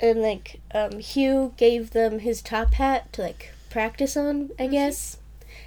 and 0.00 0.22
like 0.22 0.60
um 0.72 0.98
Hugh 1.00 1.54
gave 1.56 1.90
them 1.90 2.20
his 2.20 2.40
top 2.42 2.74
hat 2.74 3.12
to 3.14 3.22
like 3.22 3.50
practice 3.70 4.16
on, 4.16 4.50
I 4.58 4.66
guess, 4.66 5.16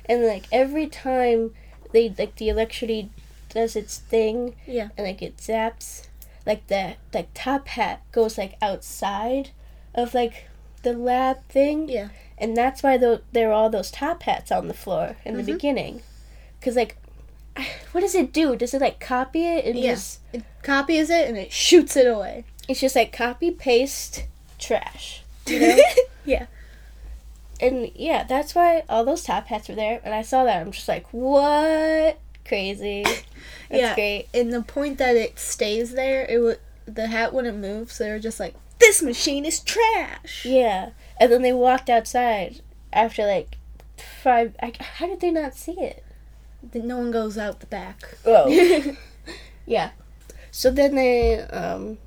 and 0.05 0.25
like 0.25 0.45
every 0.51 0.87
time 0.87 1.53
they 1.91 2.13
like 2.17 2.35
the 2.35 2.49
electricity 2.49 3.09
does 3.49 3.75
its 3.75 3.97
thing, 3.99 4.55
Yeah. 4.65 4.89
and 4.97 5.05
like 5.07 5.21
it 5.21 5.37
zaps 5.37 6.07
like 6.45 6.67
the 6.67 6.95
like 7.13 7.29
top 7.33 7.67
hat 7.69 8.01
goes 8.11 8.37
like 8.37 8.55
outside 8.61 9.51
of 9.95 10.13
like 10.13 10.47
the 10.81 10.93
lab 10.93 11.37
thing. 11.47 11.87
Yeah. 11.87 12.09
And 12.37 12.57
that's 12.57 12.83
why 12.83 12.97
tho- 12.97 13.21
there 13.31 13.49
are 13.49 13.53
all 13.53 13.69
those 13.69 13.89
top 13.91 14.23
hats 14.23 14.51
on 14.51 14.67
the 14.67 14.73
floor 14.73 15.15
in 15.23 15.37
the 15.37 15.43
Mhm. 15.43 15.45
beginning. 15.45 16.01
Because, 16.59 16.75
like, 16.75 16.97
what 17.93 18.01
does 18.01 18.15
it 18.15 18.33
do? 18.33 18.55
Does 18.57 18.73
it, 18.73 18.81
like, 18.81 18.99
copy 18.99 19.45
it 19.45 19.63
and 19.65 19.77
Yeah. 19.79 19.91
just. 19.93 20.19
It 20.33 20.43
copies 20.61 21.09
it 21.09 21.29
and 21.29 21.37
it 21.37 21.53
shoots 21.53 21.95
it 21.95 22.05
away. 22.07 22.43
It's 22.67 22.79
just, 22.79 22.95
like, 22.95 23.11
copy, 23.11 23.51
paste, 23.51 24.25
trash. 24.59 25.23
You 25.47 25.59
know? 25.59 25.77
yeah. 26.25 26.45
and 27.59 27.91
yeah, 27.95 28.23
that's 28.23 28.55
why 28.55 28.83
all 28.87 29.03
those 29.05 29.23
top 29.23 29.47
hats 29.47 29.67
were 29.69 29.75
there. 29.75 29.99
And 30.03 30.13
I 30.13 30.21
saw 30.21 30.43
that. 30.45 30.61
I'm 30.61 30.71
just 30.71 30.87
like, 30.87 31.05
what? 31.11 32.17
Crazy. 32.45 33.03
That's 33.03 33.23
Yeah. 33.69 33.95
great. 33.95 34.27
And 34.33 34.53
the 34.53 34.61
point 34.61 34.97
that 34.99 35.15
it 35.15 35.37
stays 35.39 35.91
there, 35.93 36.25
it 36.25 36.39
would 36.39 36.59
the 36.85 37.07
hat 37.07 37.33
wouldn't 37.33 37.57
move, 37.59 37.91
so 37.91 38.03
they 38.03 38.09
were 38.11 38.19
just 38.19 38.39
like, 38.41 38.55
"This 38.79 39.01
machine 39.01 39.45
is 39.45 39.61
trash." 39.61 40.43
Yeah. 40.45 40.89
And 41.17 41.31
then 41.31 41.41
they 41.41 41.53
walked 41.53 41.89
outside 41.89 42.59
after, 42.91 43.25
like, 43.25 43.57
five. 44.21 44.53
I, 44.61 44.73
how 44.79 45.07
did 45.07 45.21
they 45.21 45.31
not 45.31 45.55
see 45.55 45.79
it? 45.79 46.03
Then 46.61 46.87
no 46.87 46.97
one 46.97 47.11
goes 47.11 47.37
out 47.37 47.61
the 47.61 47.67
back. 47.67 48.01
Oh. 48.25 48.49
yeah. 49.65 49.91
So 50.51 50.69
then 50.71 50.95
they, 50.95 51.39
um, 51.39 51.97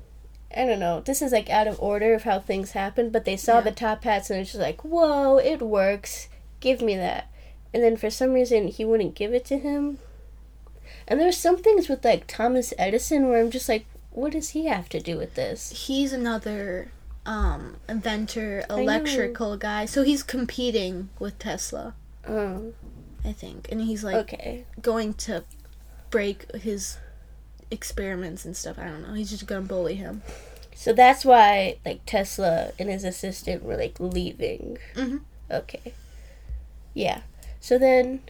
I 0.57 0.65
don't 0.65 0.79
know. 0.79 1.01
This 1.01 1.21
is 1.21 1.31
like 1.31 1.49
out 1.49 1.67
of 1.67 1.79
order 1.79 2.13
of 2.13 2.23
how 2.23 2.39
things 2.39 2.71
happen, 2.71 3.09
but 3.09 3.25
they 3.25 3.37
saw 3.37 3.55
Yeah. 3.55 3.61
the 3.61 3.71
top 3.71 4.03
hats 4.03 4.29
and 4.29 4.39
it's 4.39 4.51
just 4.51 4.61
like, 4.61 4.83
whoa, 4.83 5.37
it 5.37 5.61
works. 5.61 6.27
Give 6.59 6.81
me 6.81 6.95
that. 6.97 7.27
And 7.73 7.83
then 7.83 7.95
for 7.97 8.09
some 8.09 8.33
reason 8.33 8.67
he 8.67 8.83
wouldn't 8.85 9.15
give 9.15 9.33
it 9.33 9.45
to 9.45 9.57
him. 9.57 9.99
And 11.07 11.19
there's 11.19 11.37
some 11.37 11.57
things 11.57 11.87
with 11.87 12.03
like 12.03 12.25
Thomas 12.27 12.73
Edison 12.77 13.29
where 13.29 13.39
I'm 13.39 13.51
just 13.51 13.69
like, 13.69 13.85
what 14.11 14.31
does 14.31 14.49
he 14.49 14.65
have 14.65 14.89
to 14.89 14.99
do 14.99 15.17
with 15.17 15.35
this? 15.35 15.85
He's 15.87 16.11
another 16.11 16.91
um, 17.25 17.75
inventor, 17.87 18.63
electrical 18.69 19.57
guy. 19.57 19.85
So 19.85 20.03
he's 20.03 20.23
competing 20.23 21.09
with 21.19 21.37
Tesla, 21.39 21.93
Oh, 22.27 22.73
I 23.23 23.31
think, 23.33 23.67
and 23.71 23.81
he's 23.81 24.03
like 24.03 24.15
okay. 24.15 24.65
going 24.81 25.13
to 25.15 25.43
break 26.09 26.49
his 26.55 26.97
experiments 27.69 28.45
and 28.45 28.55
stuff. 28.55 28.79
I 28.79 28.85
don't 28.85 29.01
know. 29.07 29.13
He's 29.13 29.29
just 29.29 29.45
gonna 29.45 29.61
bully 29.61 29.95
him. 29.95 30.21
So 30.79 30.93
that's 30.93 31.25
why 31.25 31.77
like 31.83 32.01
Tesla 32.05 32.71
and 32.77 32.87
his 32.87 33.03
assistant 33.03 33.63
were 33.63 33.75
like 33.75 33.99
leaving. 33.99 34.77
Mhm. 34.93 35.21
Okay. 35.49 35.93
Yeah. 36.93 37.21
So 37.59 37.79
then 37.79 38.21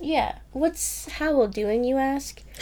yeah, 0.00 0.38
what's 0.52 1.06
Howl 1.12 1.46
doing, 1.48 1.84
you 1.84 1.96
ask? 1.98 2.42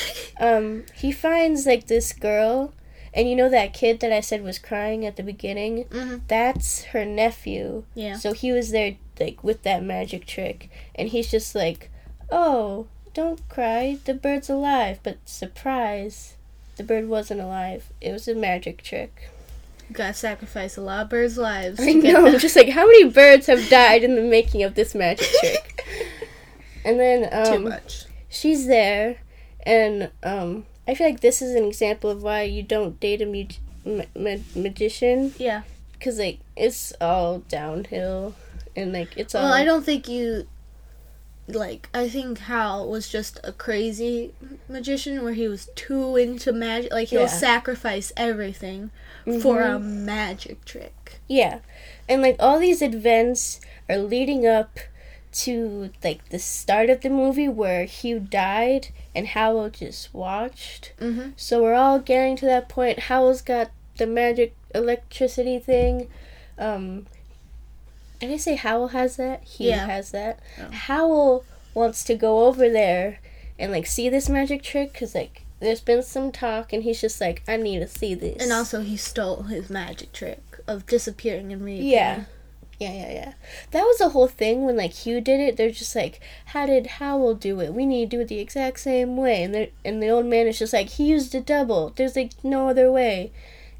Um, 0.40 0.84
he 0.94 1.12
finds 1.12 1.64
like 1.64 1.86
this 1.86 2.12
girl 2.12 2.74
and 3.14 3.28
you 3.30 3.36
know 3.36 3.48
that 3.48 3.72
kid 3.72 4.00
that 4.00 4.12
I 4.12 4.20
said 4.20 4.42
was 4.42 4.58
crying 4.58 5.06
at 5.06 5.16
the 5.16 5.22
beginning? 5.22 5.84
Mhm. 5.86 6.20
That's 6.28 6.84
her 6.92 7.04
nephew. 7.06 7.84
Yeah. 7.94 8.16
So 8.18 8.32
he 8.34 8.52
was 8.52 8.70
there 8.70 8.96
like 9.18 9.42
with 9.42 9.62
that 9.62 9.82
magic 9.82 10.26
trick 10.26 10.68
and 10.94 11.08
he's 11.08 11.30
just 11.30 11.54
like, 11.54 11.88
"Oh, 12.30 12.86
don't 13.14 13.48
cry. 13.48 13.96
The 14.04 14.12
bird's 14.14 14.50
alive." 14.50 14.98
But 15.02 15.18
surprise, 15.24 16.34
the 16.76 16.82
bird 16.84 17.08
wasn't 17.08 17.40
alive. 17.40 17.90
It 18.00 18.12
was 18.12 18.26
a 18.28 18.34
magic 18.34 18.82
trick. 18.82 19.30
You 19.88 19.94
gotta 19.94 20.14
sacrifice 20.14 20.76
a 20.76 20.80
lot 20.80 21.02
of 21.02 21.08
birds' 21.10 21.36
lives. 21.38 21.78
I 21.80 21.92
know. 21.92 22.26
I'm 22.26 22.38
just 22.38 22.56
like, 22.56 22.70
how 22.70 22.86
many 22.86 23.04
birds 23.10 23.46
have 23.46 23.68
died 23.68 24.02
in 24.02 24.16
the 24.16 24.22
making 24.22 24.62
of 24.62 24.74
this 24.74 24.94
magic 24.94 25.26
trick? 25.40 25.84
and 26.84 26.98
then 26.98 27.30
too 27.46 27.56
um, 27.56 27.64
much. 27.64 28.04
she's 28.28 28.66
there, 28.66 29.18
and 29.66 30.10
um, 30.22 30.64
I 30.88 30.94
feel 30.94 31.06
like 31.08 31.20
this 31.20 31.40
is 31.42 31.54
an 31.54 31.64
example 31.64 32.10
of 32.10 32.22
why 32.22 32.42
you 32.42 32.62
don't 32.62 32.98
date 33.00 33.20
a 33.22 33.26
mu- 33.26 33.44
ma- 33.84 34.04
ma- 34.16 34.42
magician 34.56 35.34
Yeah. 35.38 35.62
because 35.92 36.18
like 36.18 36.40
it's 36.56 36.92
all 37.00 37.40
downhill, 37.40 38.34
and 38.74 38.92
like 38.92 39.16
it's 39.16 39.34
all. 39.34 39.44
Well, 39.44 39.52
I 39.52 39.64
don't 39.64 39.84
think 39.84 40.08
you 40.08 40.46
like. 41.46 41.88
I 41.94 42.08
think 42.08 42.38
Hal 42.38 42.88
was 42.88 43.08
just 43.08 43.38
a 43.44 43.52
crazy 43.52 44.32
magician 44.68 45.22
where 45.22 45.34
he 45.34 45.46
was 45.48 45.68
too 45.74 46.16
into 46.16 46.52
magic. 46.52 46.92
Like 46.92 47.08
he'll 47.08 47.22
Yeah. 47.22 47.26
sacrifice 47.26 48.12
everything 48.16 48.90
for 49.40 49.62
a 49.62 49.78
Mhm. 49.78 49.82
magic 50.04 50.64
trick. 50.64 51.20
Yeah. 51.28 51.58
And 52.08 52.22
like 52.22 52.36
all 52.38 52.58
these 52.58 52.82
events 52.82 53.60
are 53.88 53.98
leading 53.98 54.46
up 54.46 54.78
to 55.32 55.90
like 56.04 56.28
the 56.28 56.38
start 56.38 56.88
of 56.90 57.00
the 57.00 57.10
movie 57.10 57.48
where 57.48 57.84
Hugh 57.86 58.20
died 58.20 58.88
and 59.14 59.26
Howl 59.28 59.68
just 59.70 60.14
watched. 60.14 60.92
Mm-hmm. 61.00 61.30
So 61.36 61.62
we're 61.62 61.74
all 61.74 61.98
getting 61.98 62.36
to 62.36 62.46
that 62.46 62.68
point. 62.68 63.00
Howl's 63.00 63.42
got 63.42 63.70
the 63.96 64.06
magic 64.06 64.54
electricity 64.74 65.58
thing. 65.58 66.08
Um 66.58 67.06
did 68.20 68.30
I 68.30 68.36
say 68.36 68.54
Howl 68.56 68.88
has 68.88 69.16
that? 69.16 69.44
Hugh 69.44 69.68
Yeah. 69.70 69.86
has 69.86 70.10
that. 70.12 70.40
Oh. 70.60 70.70
Howl 70.70 71.44
wants 71.74 72.04
to 72.04 72.14
go 72.14 72.46
over 72.46 72.68
there 72.68 73.18
and 73.58 73.72
like 73.72 73.86
see 73.86 74.08
this 74.08 74.28
magic 74.28 74.62
trick 74.62 74.92
because 74.92 75.14
like 75.14 75.42
there's 75.60 75.80
been 75.80 76.02
some 76.02 76.30
talk 76.32 76.72
and 76.72 76.82
he's 76.82 77.00
just 77.00 77.20
like 77.20 77.42
I 77.48 77.56
need 77.56 77.78
to 77.80 77.88
see 77.88 78.14
this. 78.14 78.42
And 78.42 78.52
also, 78.52 78.80
he 78.82 78.96
stole 78.96 79.44
his 79.44 79.70
magic 79.70 80.12
trick 80.12 80.42
of 80.66 80.86
disappearing 80.86 81.52
and 81.52 81.64
reappearing. 81.64 81.90
Yeah. 81.90 82.24
Yeah, 82.80 82.92
yeah, 82.92 83.12
yeah. 83.12 83.32
That 83.70 83.82
was 83.84 83.98
the 83.98 84.08
whole 84.10 84.26
thing 84.26 84.64
when 84.64 84.76
like 84.76 84.92
Hugh 84.92 85.20
did 85.20 85.38
it. 85.40 85.56
They're 85.56 85.70
just 85.70 85.94
like, 85.94 86.20
"How 86.46 86.66
did 86.66 86.86
Howl 86.98 87.34
do 87.34 87.60
it? 87.60 87.72
We 87.72 87.86
need 87.86 88.10
to 88.10 88.16
do 88.16 88.20
it 88.22 88.28
the 88.28 88.40
exact 88.40 88.80
same 88.80 89.16
way." 89.16 89.44
And 89.44 89.54
they 89.54 89.72
and 89.84 90.02
the 90.02 90.08
old 90.08 90.26
man 90.26 90.48
is 90.48 90.58
just 90.58 90.72
like, 90.72 90.88
"He 90.88 91.04
used 91.06 91.34
a 91.36 91.40
double. 91.40 91.92
There's 91.94 92.16
like 92.16 92.32
no 92.42 92.68
other 92.68 92.90
way." 92.90 93.30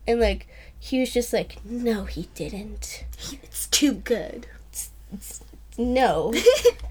And 0.06 0.20
like 0.20 0.46
Hugh's 0.84 1.14
just 1.14 1.32
like, 1.32 1.64
"No, 1.64 2.04
he 2.04 2.28
didn't. 2.34 3.04
It's 3.42 3.66
too 3.68 3.94
good. 3.94 4.46
No." 5.78 6.34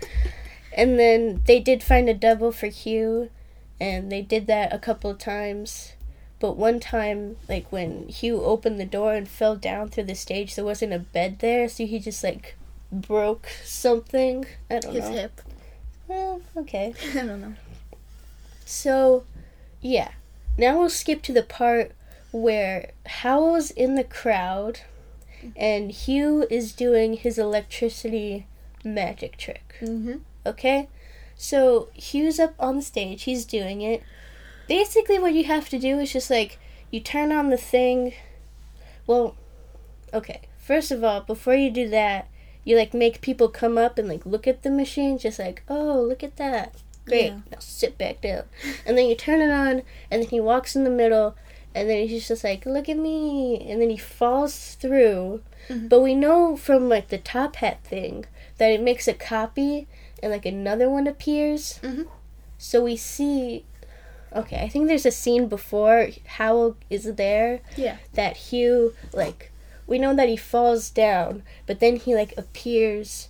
and 0.76 0.98
then 0.98 1.44
they 1.46 1.60
did 1.60 1.84
find 1.84 2.10
a 2.10 2.14
double 2.16 2.52
for 2.52 2.68
Hugh, 2.68 3.30
and 3.80 4.12
they 4.12 4.24
did 4.24 4.48
that 4.48 4.74
a 4.74 4.80
couple 4.80 5.12
of 5.12 5.20
times. 5.20 5.94
But 6.40 6.58
one 6.58 6.80
time, 6.80 7.38
like 7.48 7.72
when 7.72 8.08
Hugh 8.08 8.44
opened 8.44 8.80
the 8.80 8.86
door 8.86 9.14
and 9.14 9.28
fell 9.30 9.56
down 9.56 9.90
through 9.90 10.06
the 10.06 10.16
stage, 10.16 10.56
there 10.56 10.66
wasn't 10.66 10.94
a 10.94 11.00
bed 11.00 11.38
there, 11.38 11.70
so 11.70 11.86
he 11.86 12.00
just 12.00 12.24
like 12.24 12.56
broke 12.92 13.48
something. 13.64 14.48
I 14.72 14.80
don't 14.80 14.96
His 14.96 15.06
know. 15.06 15.12
hip. 15.12 15.42
Well, 16.08 16.42
okay. 16.58 16.96
I 17.14 17.18
don't 17.18 17.42
know. 17.42 17.54
So, 18.66 19.24
yeah. 19.82 20.14
Now 20.58 20.80
we'll 20.80 20.90
skip 20.90 21.22
to 21.24 21.32
the 21.32 21.44
part 21.44 21.92
where 22.34 22.92
Howl's 23.06 23.72
in 23.72 23.96
the 23.96 24.04
crowd 24.04 24.82
and 25.56 25.92
Hugh 25.92 26.46
is 26.50 26.74
doing 26.74 27.14
his 27.14 27.38
electricity 27.38 28.48
magic 28.84 29.38
trick. 29.38 29.76
Mm-hmm. 29.80 30.18
Okay? 30.46 30.90
So 31.38 31.90
Hugh's 31.94 32.40
up 32.40 32.56
on 32.60 32.78
the 32.78 32.82
stage, 32.82 33.24
he's 33.24 33.46
doing 33.46 33.82
it. 33.82 34.04
Basically, 34.68 35.20
what 35.20 35.34
you 35.34 35.44
have 35.46 35.70
to 35.70 35.80
do 35.80 36.00
is 36.00 36.12
just 36.12 36.30
like 36.30 36.60
you 36.90 37.00
turn 37.00 37.32
on 37.32 37.50
the 37.50 37.58
thing. 37.58 38.14
Well, 39.06 39.36
okay. 40.14 40.42
First 40.58 40.92
of 40.92 41.04
all, 41.04 41.22
before 41.22 41.56
you 41.56 41.70
do 41.70 41.88
that, 41.90 42.30
you 42.64 42.78
like 42.78 42.94
make 42.94 43.22
people 43.22 43.50
come 43.50 43.78
up 43.78 43.98
and 43.98 44.08
like 44.08 44.26
look 44.26 44.48
at 44.48 44.64
the 44.64 44.72
machine, 44.72 45.18
just 45.18 45.38
like, 45.38 45.64
oh, 45.68 46.02
look 46.02 46.24
at 46.24 46.38
that. 46.38 46.82
Great. 47.06 47.26
Yeah. 47.26 47.40
Now 47.52 47.58
sit 47.60 47.98
back 47.98 48.22
down. 48.22 48.44
And 48.86 48.98
then 48.98 49.08
you 49.08 49.16
turn 49.16 49.42
it 49.42 49.52
on, 49.52 49.82
and 50.10 50.24
then 50.24 50.30
he 50.30 50.40
walks 50.40 50.76
in 50.76 50.86
the 50.86 50.90
middle, 50.90 51.36
and 51.76 51.90
then 51.90 52.08
he's 52.08 52.28
just 52.28 52.44
like, 52.44 52.66
look 52.66 52.88
at 52.90 52.98
me. 52.98 53.66
And 53.70 53.82
then 53.82 53.90
he 53.90 53.98
falls 53.98 54.76
through. 54.76 55.42
Mhm. 55.70 55.90
But 55.90 56.02
we 56.02 56.14
know 56.16 56.56
from 56.56 56.90
like 56.90 57.08
the 57.10 57.18
top 57.18 57.56
hat 57.58 57.84
thing 57.84 58.26
that 58.58 58.72
it 58.72 58.82
makes 58.82 59.08
a 59.08 59.14
copy 59.14 59.88
and 60.22 60.32
like 60.32 60.46
another 60.46 60.90
one 60.90 61.08
appears. 61.08 61.80
Mhm. 61.82 62.08
So 62.58 62.84
we 62.84 62.96
see. 62.96 63.66
Okay, 64.36 64.58
I 64.62 64.68
think 64.70 64.88
there's 64.88 65.06
a 65.06 65.12
scene 65.12 65.48
before 65.48 66.10
Howl 66.38 66.76
is 66.90 67.04
there 67.16 67.62
Yeah. 67.78 67.98
that 68.14 68.36
Hugh 68.38 68.94
like 69.14 69.52
we 69.86 70.00
know 70.00 70.16
that 70.16 70.30
he 70.30 70.38
falls 70.38 70.90
down, 70.90 71.44
but 71.66 71.80
then 71.80 71.98
he 71.98 72.16
like 72.16 72.34
appears 72.38 73.30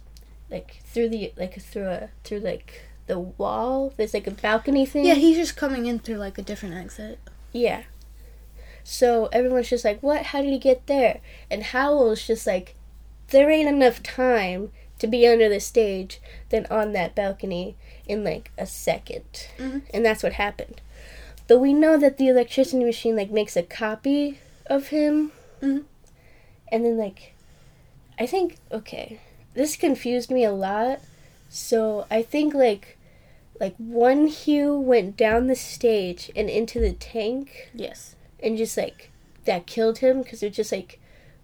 like 0.49 0.81
through 0.85 1.09
the 1.09 1.33
like 1.35 1.59
through 1.61 1.87
a 1.89 2.09
through 2.23 2.39
like 2.39 2.83
the 3.07 3.19
wall. 3.19 3.91
There's 3.97 4.13
like 4.13 4.27
a 4.27 4.31
balcony 4.31 4.85
thing. 4.85 5.05
Yeah, 5.05 5.15
he's 5.15 5.35
just 5.37 5.55
coming 5.57 5.87
in 5.87 5.99
through 5.99 6.17
like 6.17 6.37
a 6.37 6.41
different 6.41 6.75
exit. 6.75 7.19
Yeah. 7.51 7.83
So 8.83 9.27
everyone's 9.31 9.69
just 9.69 9.85
like, 9.85 10.01
what? 10.01 10.27
How 10.27 10.41
did 10.41 10.51
he 10.51 10.59
get 10.59 10.87
there? 10.87 11.21
And 11.49 11.63
Howl's 11.63 12.27
just 12.27 12.45
like, 12.45 12.75
there 13.29 13.49
ain't 13.49 13.69
enough 13.69 14.03
time 14.03 14.71
to 14.99 15.07
be 15.07 15.27
under 15.27 15.49
the 15.49 15.59
stage 15.59 16.19
than 16.49 16.65
on 16.67 16.93
that 16.93 17.15
balcony 17.15 17.75
in 18.05 18.23
like 18.23 18.51
a 18.57 18.65
2nd 18.65 19.47
Mhm. 19.57 19.81
And 19.93 20.05
that's 20.05 20.23
what 20.23 20.33
happened. 20.33 20.81
But 21.47 21.59
we 21.59 21.73
know 21.73 21.97
that 21.97 22.17
the 22.17 22.27
electricity 22.27 22.83
machine 22.83 23.15
like 23.15 23.31
makes 23.31 23.55
a 23.55 23.63
copy 23.63 24.39
of 24.67 24.87
him. 24.89 25.31
Mhm. 25.61 25.85
And 26.71 26.85
then 26.85 26.97
like, 26.97 27.33
I 28.19 28.25
think, 28.25 28.57
okay, 28.71 29.19
this 29.53 29.75
confused 29.75 30.29
me 30.31 30.43
a 30.43 30.51
lot. 30.51 30.99
So 31.49 32.05
I 32.11 32.21
think 32.21 32.53
like, 32.53 32.97
like 33.59 33.75
one 33.77 34.27
Hugh 34.27 34.75
went 34.77 35.15
down 35.17 35.47
the 35.47 35.55
stage 35.55 36.31
and 36.35 36.49
into 36.49 36.79
the 36.79 36.93
tank 36.93 37.71
Yes. 37.73 38.15
And 38.43 38.57
just 38.57 38.77
like 38.77 39.09
that 39.45 39.65
killed 39.65 39.97
him 39.99 40.21
because 40.21 40.43
it 40.43 40.47
was 40.49 40.55
just 40.57 40.71
like 40.71 40.99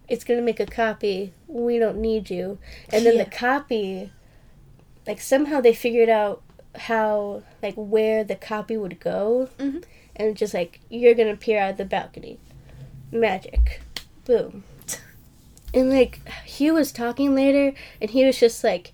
it's 0.08 0.22
gonna 0.24 0.42
make 0.42 0.60
a 0.60 0.66
copy. 0.66 1.32
We 1.48 1.78
don't 1.78 1.98
need 1.98 2.30
you. 2.30 2.58
And 2.92 3.04
then 3.06 3.16
Yeah. 3.16 3.24
the 3.24 3.30
copy, 3.30 4.12
like 5.06 5.20
somehow 5.20 5.60
they 5.60 5.72
figured 5.74 6.08
out 6.08 6.42
how 6.76 7.42
like 7.62 7.74
where 7.74 8.22
the 8.24 8.36
copy 8.36 8.76
would 8.76 9.00
go, 9.00 9.48
Mhm. 9.58 9.82
and 10.16 10.36
just 10.36 10.52
like 10.54 10.80
you're 10.88 11.14
gonna 11.14 11.32
appear 11.32 11.58
out 11.60 11.72
of 11.72 11.76
the 11.78 11.84
balcony, 11.84 12.38
magic, 13.10 13.80
boom. 14.24 14.64
And 15.72 15.88
like 15.90 16.18
Hugh 16.44 16.74
was 16.74 16.90
talking 16.90 17.32
later, 17.34 17.72
and 18.00 18.10
he 18.10 18.24
was 18.24 18.40
just 18.40 18.64
like, 18.64 18.90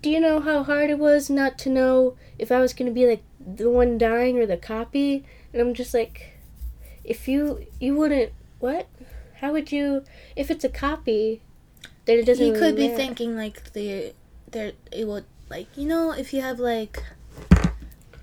"Do 0.00 0.08
you 0.08 0.18
know 0.20 0.40
how 0.40 0.62
hard 0.62 0.88
it 0.88 0.98
was 0.98 1.28
not 1.28 1.58
to 1.58 1.68
know 1.68 2.16
if 2.38 2.50
I 2.50 2.60
was 2.60 2.72
gonna 2.72 2.90
be 2.92 3.06
like 3.06 3.22
the 3.38 3.68
one 3.70 3.98
dying 3.98 4.38
or 4.38 4.46
the 4.46 4.56
copy?" 4.56 5.24
And 5.52 5.60
I'm 5.60 5.74
just 5.74 5.92
like, 5.92 6.33
"If 7.04 7.28
you 7.28 7.66
you 7.80 7.94
wouldn't 7.96 8.32
what? 8.58 8.86
How 9.40 9.52
would 9.52 9.70
you 9.72 10.04
if 10.36 10.50
it's 10.50 10.64
a 10.64 10.68
copy?" 10.68 11.42
Then 12.06 12.18
it 12.18 12.26
doesn't. 12.26 12.44
You 12.46 12.52
really 12.52 12.60
could 12.66 12.76
be 12.76 12.88
matter." 12.88 12.96
thinking 12.96 13.36
like 13.36 13.72
the 13.72 14.14
there 14.50 14.72
it 14.92 15.06
would 15.06 15.24
like 15.50 15.66
you 15.76 15.86
know 15.86 16.12
if 16.12 16.32
you 16.32 16.40
have 16.40 16.58
like 16.58 17.02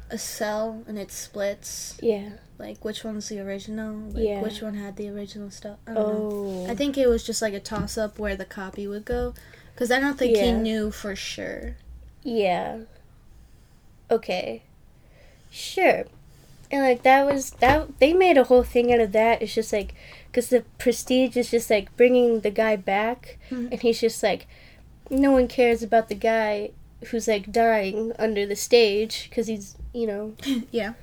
a 0.09 0.17
cell 0.17 0.83
and 0.87 0.97
it 0.99 1.11
splits 1.11 1.97
Yeah. 2.01 2.31
like 2.57 2.83
which 2.83 3.03
one's 3.03 3.29
the 3.29 3.39
original 3.39 3.95
like 4.11 4.23
Yeah. 4.23 4.41
which 4.41 4.61
one 4.61 4.73
had 4.75 4.97
the 4.97 5.07
original 5.09 5.49
stuff 5.51 5.77
I 5.87 5.93
don't 5.93 6.03
know. 6.13 6.65
Oh. 6.67 6.71
I 6.71 6.75
think 6.75 6.97
it 6.97 7.07
was 7.07 7.23
just 7.23 7.41
like 7.41 7.53
a 7.53 7.59
toss 7.59 7.97
up 7.97 8.19
where 8.19 8.35
the 8.35 8.43
copy 8.45 8.87
would 8.87 9.05
go 9.05 9.33
because 9.73 9.89
I 9.91 9.99
don't 9.99 10.17
think 10.17 10.35
he 10.37 10.51
knew 10.51 10.91
for 10.91 11.15
sure 11.15 11.77
Yeah. 12.23 12.79
Okay. 14.09 14.63
Sure. 15.49 16.05
And 16.71 16.81
like 16.83 17.03
that 17.03 17.25
was 17.25 17.51
that 17.59 17.99
they 17.99 18.13
made 18.13 18.37
a 18.37 18.45
whole 18.45 18.63
thing 18.63 18.93
out 18.93 18.99
of 19.01 19.11
that. 19.11 19.41
It's 19.41 19.53
just 19.53 19.73
like 19.73 19.93
cuz 20.33 20.47
the 20.49 20.63
prestige 20.77 21.35
is 21.35 21.51
just 21.51 21.69
like 21.69 21.95
bringing 21.97 22.39
the 22.41 22.49
guy 22.51 22.75
back 22.77 23.37
Mhm. 23.49 23.71
and 23.71 23.81
he's 23.81 23.99
just 23.99 24.23
like 24.23 24.47
no 25.09 25.31
one 25.31 25.47
cares 25.47 25.83
about 25.83 26.07
the 26.07 26.15
guy 26.15 26.71
who's 27.07 27.27
like 27.27 27.51
dying 27.51 28.13
under 28.17 28.45
the 28.45 28.55
stage 28.55 29.29
cuz 29.31 29.47
he's, 29.47 29.75
you 29.93 30.07
know, 30.07 30.33
yeah 30.71 30.93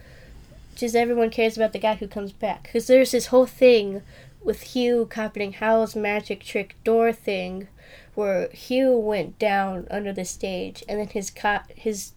just 0.77 0.95
everyone 0.95 1.29
cares 1.29 1.57
about 1.57 1.73
the 1.73 1.79
guy 1.79 1.95
who 1.97 2.07
comes 2.09 2.33
back 2.33 2.71
cuz 2.73 2.87
there's 2.87 3.11
this 3.11 3.27
whole 3.27 3.47
thing 3.47 4.01
with 4.43 4.63
Hugh 4.75 5.07
copying 5.11 5.53
Howl's 5.55 5.95
magic 5.97 6.43
trick 6.45 6.77
door 6.85 7.13
thing 7.13 7.67
where 8.15 8.49
Hugh 8.51 8.97
went 8.97 9.39
down 9.39 9.87
under 9.91 10.13
the 10.13 10.25
stage 10.25 10.83
and 10.89 10.99
then 11.01 11.09
his 11.09 11.31
co- 11.31 11.67
his 11.75 12.13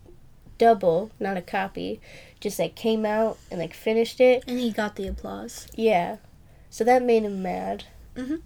double, 0.65 1.09
not 1.19 1.37
a 1.37 1.41
copy, 1.41 1.99
just 2.39 2.59
like 2.59 2.75
came 2.75 3.03
out 3.05 3.37
and 3.49 3.59
like 3.59 3.73
finished 3.73 4.19
it. 4.21 4.43
and 4.47 4.59
he 4.59 4.71
got 4.71 4.95
the 4.95 5.07
applause 5.07 5.67
Yeah. 5.75 6.17
So 6.69 6.83
that 6.83 7.01
made 7.03 7.23
him 7.23 7.41
mad. 7.41 7.85
Mhm. 8.15 8.41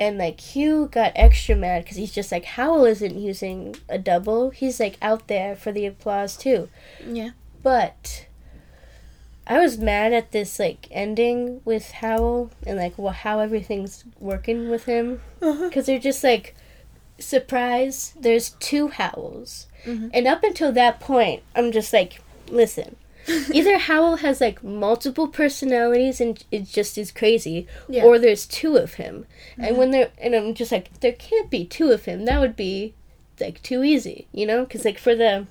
And 0.00 0.16
like 0.18 0.38
Hugh 0.40 0.88
got 0.92 1.12
extra 1.16 1.56
mad 1.56 1.82
because 1.82 1.96
he's 1.96 2.12
just 2.14 2.30
like 2.30 2.44
Howl 2.56 2.84
isn't 2.84 3.16
using 3.18 3.74
a 3.88 3.98
double. 3.98 4.50
He's 4.50 4.78
like 4.78 4.96
out 5.02 5.26
there 5.26 5.56
for 5.56 5.72
the 5.72 5.86
applause 5.86 6.36
too. 6.36 6.68
yeah 7.04 7.30
But 7.62 8.26
I 9.46 9.58
was 9.58 9.78
mad 9.78 10.12
at 10.12 10.30
this 10.32 10.58
like 10.58 10.86
ending 10.90 11.60
with 11.64 11.90
Howl 12.02 12.50
and 12.66 12.76
like 12.78 12.96
wha 12.98 13.10
how 13.12 13.40
everything's 13.40 14.04
working 14.20 14.68
with 14.70 14.84
him 14.84 15.20
uh-huh. 15.42 15.68
because 15.68 15.86
they're 15.86 15.98
just 16.10 16.22
like 16.22 16.54
surprise. 17.18 18.14
There's 18.20 18.50
two 18.60 18.88
Howls, 18.88 19.66
Mhm. 19.84 20.10
and 20.12 20.26
up 20.26 20.42
until 20.42 20.72
that 20.72 21.00
point, 21.00 21.42
I'm 21.54 21.72
just 21.72 21.92
like, 21.92 22.20
listen. 22.48 22.96
Either 23.52 23.76
Howl 23.78 24.16
has 24.16 24.40
like 24.40 24.64
multiple 24.64 25.28
personalities 25.28 26.18
and 26.20 26.42
it 26.50 26.64
just 26.66 26.96
is 26.96 27.12
crazy, 27.12 27.66
Yeah. 27.88 28.04
or 28.04 28.18
there's 28.18 28.46
two 28.46 28.76
of 28.76 28.94
him. 28.94 29.26
And 29.58 29.76
when 29.76 29.90
they're 29.90 30.10
and 30.18 30.34
I'm 30.34 30.54
just 30.54 30.72
like, 30.72 31.00
there 31.00 31.12
can't 31.12 31.50
be 31.50 31.64
two 31.66 31.90
of 31.90 32.06
him. 32.06 32.24
That 32.24 32.40
would 32.40 32.56
be 32.56 32.94
like 33.38 33.62
too 33.62 33.84
easy, 33.84 34.26
you 34.32 34.46
know? 34.46 34.64
Because 34.64 34.84
like 34.84 34.98
for 34.98 35.14
the 35.14 35.46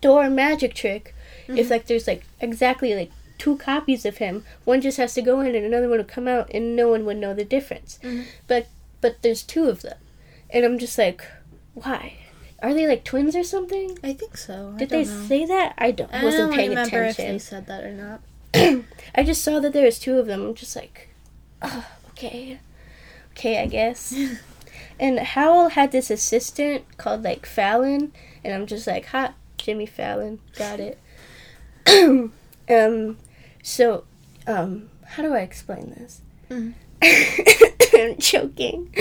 door 0.00 0.30
magic 0.30 0.74
trick, 0.74 1.14
if 1.48 1.68
like 1.70 1.86
there's 1.86 2.06
like 2.06 2.22
exactly 2.40 2.94
like 2.94 3.10
two 3.38 3.56
copies 3.56 4.06
of 4.06 4.18
him, 4.18 4.44
one 4.64 4.80
just 4.80 4.96
has 4.98 5.14
to 5.14 5.22
go 5.22 5.40
in 5.40 5.54
and 5.56 5.64
another 5.66 5.88
one 5.88 5.98
would 5.98 6.08
come 6.08 6.28
out, 6.28 6.48
and 6.54 6.76
no 6.76 6.88
one 6.88 7.04
would 7.04 7.16
know 7.16 7.34
the 7.34 7.44
difference. 7.44 7.98
Mhm. 8.02 8.24
But 8.46 8.68
but 9.00 9.20
there's 9.22 9.42
two 9.42 9.68
of 9.68 9.82
them, 9.82 9.98
and 10.50 10.64
I'm 10.64 10.78
just 10.78 10.96
like, 10.96 11.24
why? 11.74 12.18
Are 12.64 12.72
they 12.72 12.86
like 12.86 13.04
twins 13.04 13.36
or 13.36 13.44
something? 13.44 13.98
I 14.02 14.14
think 14.14 14.38
so 14.38 14.72
I 14.74 14.78
Did 14.78 14.88
they 14.88 15.04
know. 15.04 15.26
say 15.28 15.44
that? 15.44 15.74
I 15.76 15.90
don't, 15.90 16.10
I 16.12 16.24
wasn't 16.24 16.48
don't 16.48 16.56
paying 16.56 16.70
remember 16.70 17.04
if 17.04 17.18
they 17.18 17.38
said 17.38 17.66
that 17.66 17.84
or 17.84 17.92
not 17.92 18.20
I 19.14 19.22
just 19.22 19.44
saw 19.44 19.60
that 19.60 19.74
there 19.74 19.84
was 19.84 19.98
two 19.98 20.18
of 20.18 20.26
them. 20.26 20.40
I'm 20.42 20.54
just 20.54 20.74
like, 20.74 21.10
oh, 21.60 21.86
okay, 22.10 22.60
okay, 23.32 23.60
I 23.60 23.66
guess. 23.66 24.14
and 24.98 25.18
Howl 25.18 25.70
had 25.70 25.92
this 25.92 26.08
assistant 26.10 26.84
called 26.96 27.22
like 27.22 27.44
Fallon, 27.44 28.12
and 28.42 28.54
I'm 28.54 28.66
just 28.66 28.86
like, 28.86 29.06
hot 29.06 29.34
Jimmy 29.58 29.84
Fallon, 29.86 30.40
got 30.56 30.80
it. 30.80 30.98
um, 32.70 33.18
so, 33.62 34.04
um, 34.46 34.88
how 35.04 35.22
do 35.22 35.34
I 35.34 35.40
explain 35.40 35.90
this? 35.90 36.22
Mhm. 36.48 36.74
I'm 37.94 38.16
choking. 38.18 38.94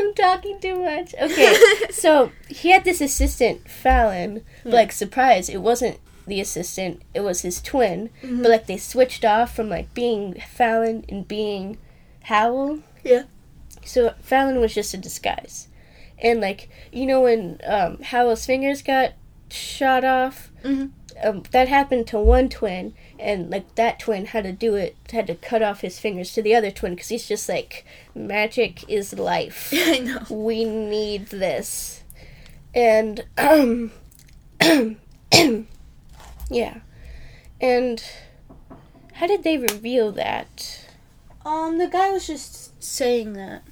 I'm 0.00 0.14
talking 0.14 0.60
too 0.60 0.80
much. 0.82 1.14
Okay, 1.20 1.56
so 1.90 2.32
he 2.48 2.70
had 2.70 2.84
this 2.84 3.00
assistant 3.00 3.68
Fallon, 3.68 4.44
but 4.64 4.72
like 4.72 4.92
surprise, 4.92 5.48
it 5.48 5.58
wasn't 5.58 5.98
the 6.26 6.40
assistant; 6.40 7.02
it 7.14 7.20
was 7.20 7.42
his 7.42 7.60
twin. 7.60 8.10
Mhm. 8.22 8.42
But 8.42 8.50
like 8.50 8.66
they 8.66 8.76
switched 8.76 9.24
off 9.24 9.54
from 9.54 9.68
like 9.68 9.92
being 9.94 10.34
Fallon 10.54 11.04
and 11.08 11.26
being 11.26 11.78
Howl. 12.24 12.80
Yeah. 13.02 13.24
So 13.84 14.14
Fallon 14.20 14.60
was 14.60 14.74
just 14.74 14.92
a 14.94 14.98
disguise, 14.98 15.68
and 16.18 16.40
like 16.40 16.68
you 16.92 17.06
know 17.06 17.22
when 17.22 17.60
um, 17.66 17.98
Howl's 18.02 18.44
fingers 18.46 18.82
got 18.82 19.12
shot 19.50 20.04
off, 20.04 20.50
Mhm. 20.62 20.90
um, 21.24 21.42
that 21.52 21.68
happened 21.68 22.06
to 22.08 22.18
one 22.18 22.48
twin, 22.50 22.92
and 23.18 23.50
like 23.50 23.74
that 23.74 23.98
twin 23.98 24.26
had 24.26 24.44
to 24.44 24.52
do 24.52 24.74
it, 24.74 24.96
had 25.12 25.26
to 25.26 25.34
cut 25.34 25.62
off 25.62 25.80
his 25.80 25.98
fingers 25.98 26.32
to 26.32 26.42
the 26.42 26.54
other 26.54 26.70
twin 26.70 26.94
because 26.94 27.08
he's 27.08 27.26
just 27.28 27.48
like 27.48 27.84
magic 28.14 28.88
is 28.88 29.12
life 29.18 29.70
I 29.76 29.98
know 29.98 30.22
we 30.30 30.64
need 30.64 31.26
this. 31.28 32.02
And 32.74 33.24
um 33.36 33.92
yeah. 36.50 36.78
And 37.60 38.02
how 39.14 39.26
did 39.26 39.42
they 39.44 39.58
reveal 39.58 40.12
that? 40.12 40.84
um 41.44 41.78
the 41.78 41.86
guy 41.88 42.10
was 42.10 42.26
just 42.26 42.82
saying 42.82 43.32
that 43.34 43.62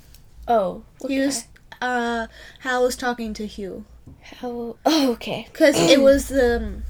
Oh, 0.49 0.85
he 1.07 1.19
was 1.19 1.45
uh 1.83 2.27
Hal 2.61 2.85
was 2.85 2.97
talking 2.97 3.35
to 3.35 3.47
Hugh 3.47 3.85
how 4.23 4.77
Oh, 4.87 5.13
okay. 5.13 5.47
because 5.53 5.77
it 5.79 6.01
was 6.09 6.29
the 6.29 6.83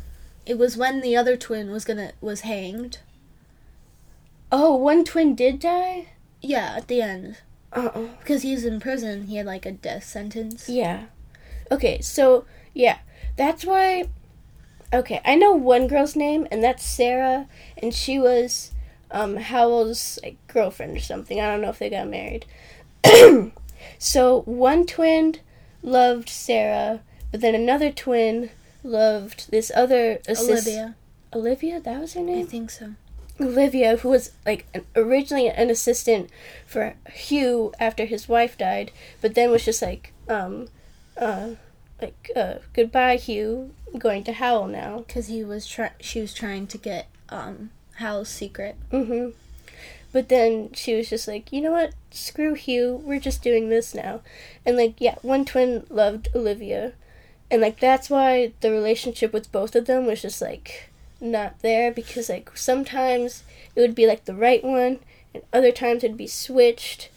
it 0.47 0.57
was 0.59 0.77
when 0.77 1.01
the 1.01 1.17
other 1.17 1.37
twin 1.37 1.71
was 1.71 1.85
gonna 1.85 2.13
was 2.21 2.41
hanged 2.43 2.99
Oh, 4.53 4.77
one 4.77 5.05
twin 5.05 5.35
did 5.35 5.59
die? 5.59 6.09
yeah 6.41 6.75
at 6.77 6.87
the 6.89 7.03
end 7.03 7.39
Uh-uh. 7.73 8.09
because 8.21 8.43
he 8.43 8.53
was 8.55 8.65
in 8.65 8.79
prison 8.81 9.27
he 9.27 9.37
had 9.37 9.47
like 9.47 9.67
a 9.67 9.73
death 9.73 10.05
sentence 10.05 10.69
Yeah. 10.69 11.05
Okay, 11.71 12.01
so 12.01 12.45
yeah, 12.75 12.99
that's 13.37 13.65
why. 13.65 14.05
Okay, 14.93 15.21
I 15.25 15.35
know 15.35 15.51
one 15.53 15.89
girl's 15.89 16.15
name, 16.15 16.47
and 16.53 16.63
that's 16.63 16.85
Sarah, 16.85 17.49
and 17.77 17.93
she 17.93 18.21
was 18.21 18.71
um, 19.11 19.37
Howl's 19.37 20.21
like 20.23 20.37
girlfriend 20.47 20.97
or 20.97 21.01
something. 21.01 21.41
I 21.41 21.51
don't 21.51 21.61
know 21.63 21.71
if 21.71 21.81
they 21.81 21.91
got 21.91 22.07
married. 22.09 22.47
so 23.99 24.43
one 24.43 24.87
twin 24.87 25.37
loved 25.83 26.29
Sarah, 26.29 27.01
but 27.33 27.41
then 27.41 27.57
another 27.57 27.91
twin 27.91 28.51
loved 28.87 29.51
this 29.51 29.71
other 29.75 30.21
assist- 30.29 30.51
Olivia 30.51 30.95
Olivia, 31.35 31.81
that 31.81 32.01
was 32.01 32.15
her 32.15 32.21
name. 32.23 32.45
I 32.47 32.49
think 32.49 32.71
so 32.71 32.95
Olivia, 33.41 33.97
who 33.99 34.09
was 34.09 34.33
like 34.47 34.67
an, 34.73 34.87
originally 34.95 35.49
an 35.49 35.69
assistant 35.69 36.31
for 36.67 36.95
Hugh 37.13 37.73
after 37.79 38.07
his 38.07 38.29
wife 38.29 38.57
died, 38.57 38.91
but 39.21 39.35
then 39.35 39.51
was 39.51 39.65
just 39.65 39.83
like, 39.83 40.13
um, 40.29 40.69
uh, 41.19 41.51
like, 42.01 42.31
uh, 42.35 42.55
goodbye, 42.73 43.17
Hugh. 43.17 43.73
I'm 43.93 43.99
going 43.99 44.25
to 44.25 44.33
Howl 44.33 44.67
now. 44.67 44.99
because 45.07 45.27
he 45.27 45.45
was 45.45 45.67
try 45.67 45.91
she 46.01 46.21
was 46.21 46.35
trying 46.35 46.67
to 46.69 46.79
get 46.79 47.09
um 47.29 47.71
Hal's 47.97 48.29
secret 48.29 48.77
Mm-hmm. 48.93 49.31
But 50.13 50.29
then 50.31 50.73
she 50.73 50.95
was 50.95 51.11
just 51.11 51.29
like, 51.29 51.53
you 51.53 51.61
know 51.61 51.73
what? 51.73 51.93
Screw 52.11 52.55
Hugh. 52.55 53.03
We're 53.05 53.21
just 53.21 53.43
doing 53.43 53.69
this 53.69 53.95
now. 53.95 54.23
And 54.65 54.77
like, 54.77 54.95
yeah, 54.99 55.17
one 55.21 55.45
twin 55.45 55.85
loved 55.91 56.29
Olivia, 56.35 56.93
and 57.51 57.61
like 57.63 57.79
that's 57.81 58.11
why 58.11 58.53
the 58.61 58.71
relationship 58.71 59.33
with 59.33 59.53
both 59.53 59.75
of 59.77 59.87
them 59.87 60.07
was 60.07 60.23
just 60.23 60.41
like 60.43 60.91
not 61.21 61.61
there 61.61 61.91
because 61.93 62.29
like 62.29 62.57
sometimes 62.57 63.43
it 63.75 63.81
would 63.81 63.95
be 63.95 64.07
like 64.07 64.25
the 64.25 64.35
right 64.35 64.63
one, 64.65 64.99
and 65.35 65.43
other 65.53 65.73
times 65.73 66.05
it'd 66.05 66.17
be 66.17 66.27
switched. 66.27 67.11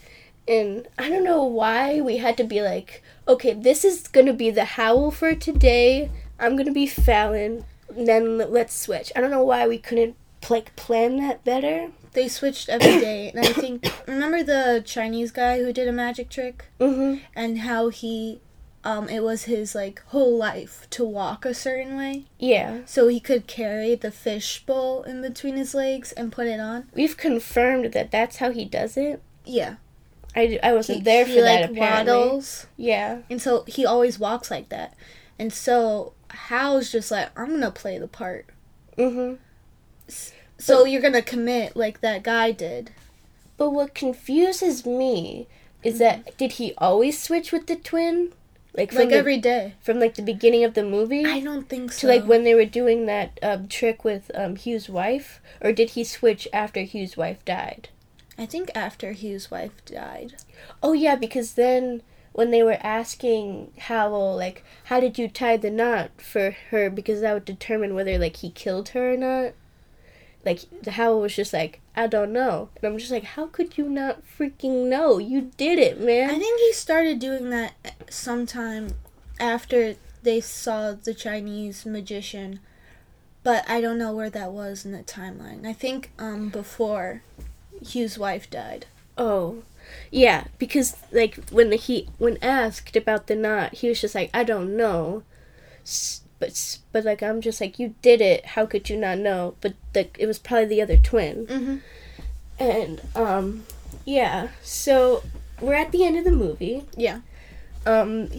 And 0.47 0.87
I 0.97 1.09
don't 1.09 1.23
know 1.23 1.43
why 1.43 2.01
we 2.01 2.17
had 2.17 2.35
to 2.37 2.43
be 2.43 2.61
like, 2.61 3.03
okay, 3.27 3.53
this 3.53 3.85
is 3.85 4.07
gonna 4.07 4.33
be 4.33 4.49
the 4.49 4.65
howl 4.65 5.11
for 5.11 5.35
today. 5.35 6.09
I'm 6.39 6.55
gonna 6.55 6.71
be 6.71 6.87
Fallon. 6.87 7.65
And 7.95 8.07
then 8.07 8.37
let's 8.37 8.75
switch. 8.75 9.11
I 9.15 9.21
don't 9.21 9.31
know 9.31 9.43
why 9.43 9.67
we 9.67 9.77
couldn't 9.77 10.15
like 10.49 10.75
plan 10.75 11.17
that 11.17 11.43
better. 11.43 11.89
They 12.13 12.27
switched 12.27 12.69
every 12.69 12.99
day, 12.99 13.29
and 13.29 13.45
I 13.45 13.53
think 13.53 13.85
remember 14.07 14.41
the 14.41 14.81
Chinese 14.83 15.31
guy 15.31 15.59
who 15.59 15.71
did 15.71 15.87
a 15.87 15.91
magic 15.91 16.29
trick 16.29 16.65
Mm-hmm. 16.79 17.23
and 17.35 17.59
how 17.59 17.89
he, 17.89 18.41
um, 18.83 19.09
it 19.09 19.21
was 19.23 19.43
his 19.43 19.75
like 19.75 20.01
whole 20.07 20.37
life 20.37 20.87
to 20.91 21.03
walk 21.05 21.45
a 21.45 21.53
certain 21.53 21.97
way, 21.97 22.25
Yeah. 22.37 22.79
so 22.85 23.07
he 23.07 23.19
could 23.19 23.45
carry 23.47 23.95
the 23.95 24.11
fish 24.11 24.65
bowl 24.65 25.03
in 25.03 25.21
between 25.21 25.57
his 25.57 25.73
legs 25.73 26.11
and 26.13 26.31
put 26.31 26.47
it 26.47 26.59
on. 26.59 26.87
We've 26.93 27.17
confirmed 27.17 27.91
that 27.93 28.11
that's 28.11 28.37
how 28.37 28.51
he 28.51 28.65
does 28.65 28.95
it. 28.97 29.21
Yeah, 29.45 29.75
I, 30.35 30.59
I 30.63 30.73
wasn't 30.73 30.99
he, 30.99 31.03
there 31.03 31.25
he, 31.25 31.35
for 31.35 31.41
like 31.41 31.61
that 31.61 31.71
apparently. 31.71 32.13
waddles, 32.13 32.67
Yeah. 32.77 33.19
and 33.29 33.41
so 33.41 33.63
he 33.67 33.85
always 33.85 34.17
walks 34.19 34.49
like 34.49 34.69
that, 34.69 34.95
and 35.37 35.51
so 35.51 36.13
Hal's 36.29 36.91
just 36.91 37.11
like 37.11 37.37
I'm 37.37 37.49
gonna 37.49 37.71
play 37.71 37.97
the 37.97 38.07
part. 38.07 38.45
Mm-hmm. 38.97 39.35
So 40.57 40.85
you're 40.85 41.01
gonna 41.01 41.21
commit 41.21 41.75
like 41.75 42.01
that 42.01 42.23
guy 42.23 42.51
did. 42.51 42.91
But 43.57 43.71
what 43.71 43.93
confuses 43.93 44.85
me 44.85 45.47
is 45.83 45.99
that 45.99 46.37
did 46.37 46.53
he 46.53 46.73
always 46.77 47.21
switch 47.21 47.51
with 47.51 47.67
the 47.67 47.75
twin? 47.75 48.33
Like 48.79 48.91
from 48.91 48.99
Like 49.01 49.09
the, 49.09 49.17
every 49.17 49.37
day. 49.37 49.73
from 49.81 49.99
like 49.99 50.15
the 50.15 50.21
beginning 50.21 50.63
of 50.63 50.73
the 50.73 50.83
movie 50.83 51.25
I 51.25 51.41
don't 51.41 51.67
think 51.67 51.91
so. 51.91 52.07
to 52.07 52.13
like 52.13 52.25
when 52.25 52.45
they 52.45 52.55
were 52.55 52.63
doing 52.65 53.05
that 53.07 53.37
um, 53.43 53.67
trick 53.67 54.05
with 54.05 54.31
um, 54.33 54.55
Hugh's 54.55 54.87
wife, 54.89 55.41
or 55.61 55.73
did 55.73 55.91
he 55.91 56.03
switch 56.05 56.47
after 56.53 56.81
Hugh's 56.81 57.17
wife 57.17 57.43
died? 57.43 57.89
I 58.37 58.45
think 58.45 58.71
after 58.73 59.11
Hugh's 59.11 59.51
wife 59.51 59.83
died. 59.85 60.35
Oh 60.81 60.93
yeah, 60.93 61.15
because 61.17 61.55
then 61.55 62.01
when 62.31 62.51
they 62.51 62.63
were 62.63 62.77
asking 62.81 63.73
Howl 63.79 64.35
like 64.37 64.63
how 64.85 65.01
did 65.01 65.17
you 65.19 65.27
tie 65.27 65.57
the 65.57 65.69
knot 65.69 66.11
for 66.21 66.55
her 66.69 66.89
because 66.89 67.19
that 67.19 67.33
would 67.33 67.43
determine 67.45 67.93
whether 67.95 68.17
like 68.17 68.37
he 68.37 68.49
killed 68.49 68.89
her 68.89 69.13
or 69.13 69.17
not. 69.17 69.51
Like 70.45 70.61
Howl 70.87 71.19
was 71.19 71.35
just 71.35 71.51
like 71.51 71.81
I 71.99 72.07
don't 72.07 72.31
know, 72.31 72.69
and 72.77 72.85
I'm 72.85 72.97
just 72.97 73.11
like 73.11 73.25
how 73.25 73.47
could 73.47 73.77
you 73.77 73.89
not 73.89 74.21
freaking 74.25 74.87
know? 74.87 75.17
You 75.17 75.51
did 75.57 75.77
it, 75.79 75.99
man. 75.99 76.29
I 76.29 76.39
think 76.39 76.57
he 76.61 76.71
started 76.71 77.19
doing 77.19 77.49
that 77.49 77.73
sometime 78.09 78.93
after 79.37 79.95
they 80.23 80.39
saw 80.39 80.93
the 80.93 81.13
Chinese 81.13 81.85
magician, 81.85 82.61
but 83.43 83.69
I 83.69 83.81
don't 83.81 83.97
know 83.97 84.13
where 84.13 84.29
that 84.29 84.53
was 84.53 84.85
in 84.85 84.93
the 84.93 85.03
timeline. 85.03 85.67
I 85.67 85.73
think 85.73 86.11
um 86.17 86.47
before 86.47 87.21
Hugh's 87.81 88.17
wife 88.17 88.49
died. 88.49 88.85
Oh, 89.17 89.63
yeah, 90.09 90.45
because 90.57 90.95
like 91.11 91.49
when 91.49 91.69
the, 91.69 91.75
he 91.75 92.07
when 92.17 92.37
asked 92.41 92.95
about 92.95 93.27
the 93.27 93.35
knot, 93.35 93.73
he 93.73 93.89
was 93.89 93.99
just 93.99 94.15
like, 94.15 94.29
I 94.33 94.45
don't 94.45 94.77
know, 94.77 95.23
S- 95.83 96.18
but 96.39 96.79
but 96.91 97.03
like 97.05 97.21
I'm 97.21 97.41
just 97.41 97.59
like 97.61 97.79
you 97.79 97.95
did 98.01 98.21
it. 98.21 98.45
How 98.47 98.65
could 98.65 98.89
you 98.89 98.97
not 98.97 99.17
know? 99.17 99.55
But 99.61 99.73
like 99.93 100.15
it 100.19 100.25
was 100.25 100.39
probably 100.39 100.65
the 100.65 100.81
other 100.81 100.97
twin, 100.97 101.45
Mm-hmm. 101.47 101.75
and 102.59 103.01
um, 103.15 103.65
yeah. 104.05 104.49
So 104.63 105.23
we're 105.61 105.73
at 105.75 105.91
the 105.91 106.05
end 106.05 106.17
of 106.17 106.23
the 106.25 106.31
movie. 106.31 106.85
Yeah. 106.95 107.19
Um, 107.85 108.29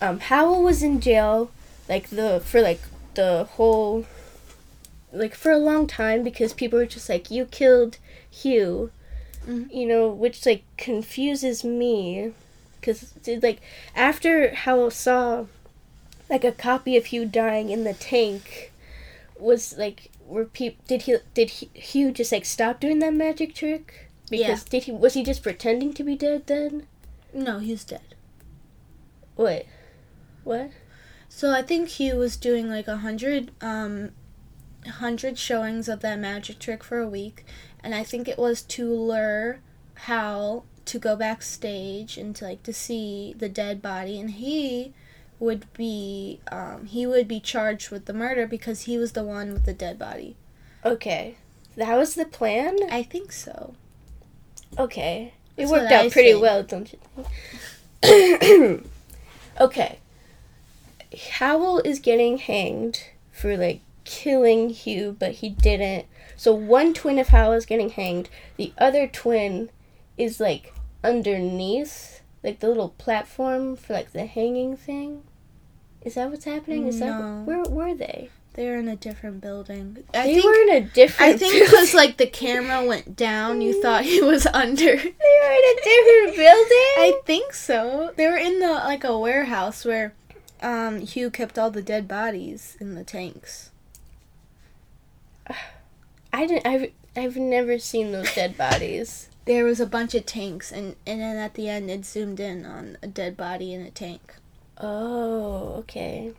um, 0.00 0.20
Howl 0.20 0.62
was 0.62 0.82
in 0.82 1.00
jail, 1.00 1.50
like 1.88 2.08
the 2.10 2.40
for 2.44 2.60
like 2.60 2.80
the 3.14 3.44
whole, 3.44 4.04
like 5.12 5.34
for 5.34 5.52
a 5.52 5.58
long 5.58 5.86
time 5.86 6.22
because 6.22 6.52
people 6.52 6.78
were 6.78 6.86
just 6.86 7.08
like 7.08 7.30
you 7.30 7.44
killed 7.46 7.98
Hugh 8.30 8.90
Mhm. 9.46 9.72
you 9.74 9.86
know, 9.86 10.06
which 10.08 10.46
like 10.46 10.62
confuses 10.76 11.64
me 11.64 12.32
because 12.80 13.12
like 13.42 13.60
after 13.96 14.54
Howl 14.54 14.88
saw 14.90 15.46
like 16.32 16.44
a 16.44 16.50
copy 16.50 16.96
of 16.96 17.06
Hugh 17.06 17.26
dying 17.26 17.68
in 17.68 17.84
the 17.84 17.92
tank 17.92 18.72
was 19.38 19.76
like 19.76 20.10
were 20.26 20.46
peop 20.46 20.84
did 20.86 21.02
he 21.02 21.16
did 21.34 21.50
he, 21.50 21.70
Hugh 21.74 22.10
just 22.10 22.32
like 22.32 22.46
stop 22.46 22.80
doing 22.80 23.00
that 23.00 23.12
magic 23.12 23.54
trick? 23.54 24.10
Because 24.30 24.64
did 24.64 24.84
he 24.84 24.92
was 24.92 25.12
he 25.12 25.22
just 25.22 25.42
pretending 25.42 25.92
to 25.92 26.02
be 26.02 26.16
dead 26.16 26.46
then? 26.46 26.86
No, 27.34 27.58
he's 27.58 27.84
dead. 27.84 28.14
what? 29.36 29.66
What? 30.42 30.70
So 31.28 31.50
I 31.50 31.62
think 31.62 31.88
Hugh 31.88 32.16
was 32.16 32.36
doing 32.38 32.70
like 32.70 32.88
a 32.88 32.96
hundred 32.96 33.50
um 33.60 34.12
hundred 34.86 35.38
showings 35.38 35.86
of 35.86 36.00
that 36.00 36.18
magic 36.18 36.58
trick 36.58 36.82
for 36.82 36.98
a 36.98 37.08
week, 37.08 37.44
and 37.84 37.94
I 37.94 38.04
think 38.04 38.26
it 38.26 38.38
was 38.38 38.62
to 38.62 38.90
lure 38.90 39.60
Hal 40.06 40.64
to 40.86 40.98
go 40.98 41.14
backstage 41.14 42.16
and 42.16 42.34
to 42.36 42.44
like 42.46 42.62
to 42.62 42.72
see 42.72 43.34
the 43.36 43.50
dead 43.50 43.82
body, 43.82 44.18
and 44.18 44.30
he 44.30 44.94
would 45.42 45.66
be 45.74 46.40
um 46.50 46.86
he 46.86 47.04
would 47.06 47.26
be 47.26 47.40
charged 47.40 47.90
with 47.90 48.06
the 48.06 48.12
murder 48.12 48.46
because 48.46 48.82
he 48.82 48.96
was 48.96 49.12
the 49.12 49.24
one 49.24 49.52
with 49.52 49.64
the 49.64 49.74
dead 49.74 49.98
body. 49.98 50.36
okay 50.84 51.36
that 51.76 51.96
was 51.96 52.14
the 52.14 52.26
plan 52.26 52.78
I 52.90 53.02
think 53.02 53.32
so. 53.32 53.74
Okay. 54.78 55.34
It 55.56 55.62
That's 55.62 55.70
worked 55.72 55.92
out 55.92 56.04
I 56.06 56.10
pretty 56.10 56.30
think. 56.32 56.42
well, 56.42 56.62
don't 56.62 56.92
you 56.92 56.98
think? 58.02 58.86
okay. 59.60 59.98
Howl 61.38 61.78
is 61.80 61.98
getting 61.98 62.38
hanged 62.38 63.04
for 63.32 63.56
like 63.56 63.80
killing 64.04 64.70
Hugh, 64.70 65.16
but 65.18 65.32
he 65.32 65.50
didn't. 65.50 66.06
So 66.36 66.52
one 66.54 66.94
twin 66.94 67.18
of 67.18 67.28
Howl 67.28 67.52
is 67.52 67.66
getting 67.66 67.90
hanged. 67.90 68.28
The 68.56 68.72
other 68.78 69.06
twin 69.06 69.70
is 70.16 70.40
like 70.40 70.74
underneath, 71.04 72.22
like 72.42 72.60
the 72.60 72.68
little 72.68 72.90
platform 72.90 73.76
for 73.76 73.92
like 73.92 74.12
the 74.12 74.26
hanging 74.26 74.76
thing. 74.76 75.22
Is 76.04 76.14
that 76.14 76.30
what's 76.30 76.44
happening? 76.44 76.86
Is 76.86 77.00
No. 77.00 77.06
that 77.06 77.46
where 77.46 77.62
were 77.62 77.94
they? 77.94 78.30
They're 78.54 78.78
in 78.78 78.86
a 78.88 78.96
different 78.96 79.40
building. 79.40 80.04
I 80.12 80.26
they 80.26 80.34
think 80.34 80.44
were 80.44 80.62
in 80.62 80.70
a 80.70 80.80
different. 80.82 81.34
I 81.34 81.38
think 81.38 81.64
because 81.64 81.94
like 81.94 82.18
the 82.18 82.26
camera 82.26 82.84
went 82.84 83.16
down, 83.16 83.62
you 83.62 83.80
thought 83.80 84.04
he 84.04 84.20
was 84.20 84.46
under. 84.46 84.76
they 84.76 84.94
were 84.94 85.52
in 85.52 85.64
a 85.64 85.76
different 85.82 86.36
building. 86.36 86.92
I 86.98 87.20
think 87.24 87.54
so. 87.54 88.12
They 88.16 88.26
were 88.26 88.36
in 88.36 88.58
the 88.60 88.68
like 88.72 89.04
a 89.04 89.18
warehouse 89.18 89.84
where 89.86 90.12
um 90.60 91.00
Hugh 91.00 91.30
kept 91.30 91.58
all 91.58 91.70
the 91.70 91.80
dead 91.82 92.06
bodies 92.06 92.76
in 92.78 92.94
the 92.94 93.04
tanks. 93.04 93.70
I 96.32 96.46
didn't. 96.46 96.66
I've 96.66 96.92
I've 97.16 97.36
never 97.36 97.78
seen 97.78 98.12
those 98.12 98.34
dead 98.34 98.56
bodies. 98.58 99.28
There 99.44 99.64
was 99.64 99.80
a 99.80 99.86
bunch 99.86 100.14
of 100.14 100.26
tanks 100.26 100.70
and 100.70 100.96
and 101.06 101.20
then 101.20 101.36
at 101.36 101.54
the 101.54 101.68
end 101.68 101.90
it 101.90 102.04
zoomed 102.04 102.38
in 102.40 102.64
on 102.66 102.96
a 103.02 103.06
dead 103.06 103.36
body 103.36 103.72
in 103.72 103.80
a 103.82 103.90
tank. 103.90 104.34
Oh, 104.82 105.74
okay. 105.78 106.32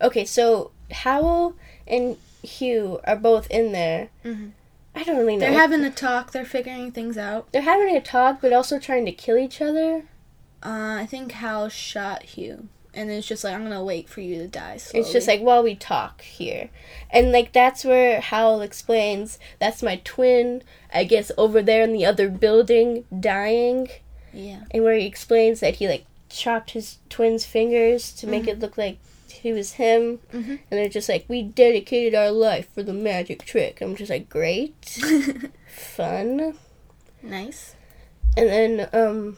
Okay, 0.00 0.24
so 0.24 0.70
Howl 0.90 1.54
and 1.86 2.16
Hugh 2.42 3.00
are 3.04 3.16
both 3.16 3.50
in 3.50 3.72
there. 3.72 4.10
Mhm. 4.24 4.52
I 4.94 5.02
don't 5.02 5.18
really 5.18 5.36
know. 5.36 5.40
They're 5.50 5.58
having 5.58 5.84
a 5.84 5.90
talk, 5.90 6.32
they're 6.32 6.44
figuring 6.44 6.92
things 6.92 7.18
out. 7.18 7.50
they're 7.52 7.62
having 7.62 7.94
a 7.96 8.00
talk, 8.00 8.40
but 8.40 8.52
also 8.52 8.78
trying 8.78 9.04
to 9.06 9.12
kill 9.12 9.36
each 9.38 9.60
other. 9.60 10.04
Uh 10.62 10.96
I 11.00 11.06
think 11.08 11.32
Hal 11.32 11.68
shot 11.68 12.22
Hugh 12.22 12.68
and 12.94 13.10
it's 13.10 13.26
just 13.26 13.44
like 13.44 13.52
I'm 13.54 13.60
going 13.66 13.72
to 13.72 13.84
wait 13.84 14.08
for 14.08 14.22
you 14.22 14.36
to 14.38 14.48
die 14.48 14.78
slowly. 14.78 15.02
It's 15.02 15.12
just 15.12 15.28
like 15.28 15.40
while 15.42 15.62
we 15.62 15.74
talk 15.74 16.22
here, 16.22 16.70
and 17.10 17.30
like 17.30 17.52
that's 17.52 17.84
where 17.84 18.22
Howl 18.22 18.62
explains 18.62 19.38
that's 19.60 19.82
my 19.82 20.00
twin. 20.02 20.62
I 20.92 21.04
guess 21.04 21.30
over 21.36 21.60
there 21.60 21.82
in 21.82 21.92
the 21.92 22.06
other 22.06 22.30
building, 22.30 23.04
dying. 23.20 23.88
yeah. 24.32 24.62
and 24.70 24.82
where 24.82 24.94
he 24.96 25.04
explains 25.04 25.60
that 25.60 25.74
he 25.76 25.86
like 25.88 26.06
chopped 26.36 26.70
his 26.72 26.98
twin's 27.08 27.44
fingers 27.44 28.12
to 28.12 28.26
make 28.26 28.46
it 28.46 28.58
look 28.60 28.76
like 28.78 28.98
he 29.30 29.52
was 29.52 29.72
him. 29.74 30.18
Mhm. 30.32 30.48
and 30.48 30.60
they're 30.70 30.88
just 30.88 31.08
like 31.08 31.24
we 31.28 31.42
dedicated 31.42 32.14
our 32.14 32.30
life 32.30 32.68
for 32.74 32.82
the 32.82 32.92
magic 32.92 33.44
trick. 33.44 33.80
I'm 33.80 33.94
just 33.96 34.10
like 34.10 34.28
great. 34.28 34.74
Fun. 35.68 36.56
Nice. 37.22 37.74
and 38.36 38.48
then 38.48 38.88
um 38.92 39.36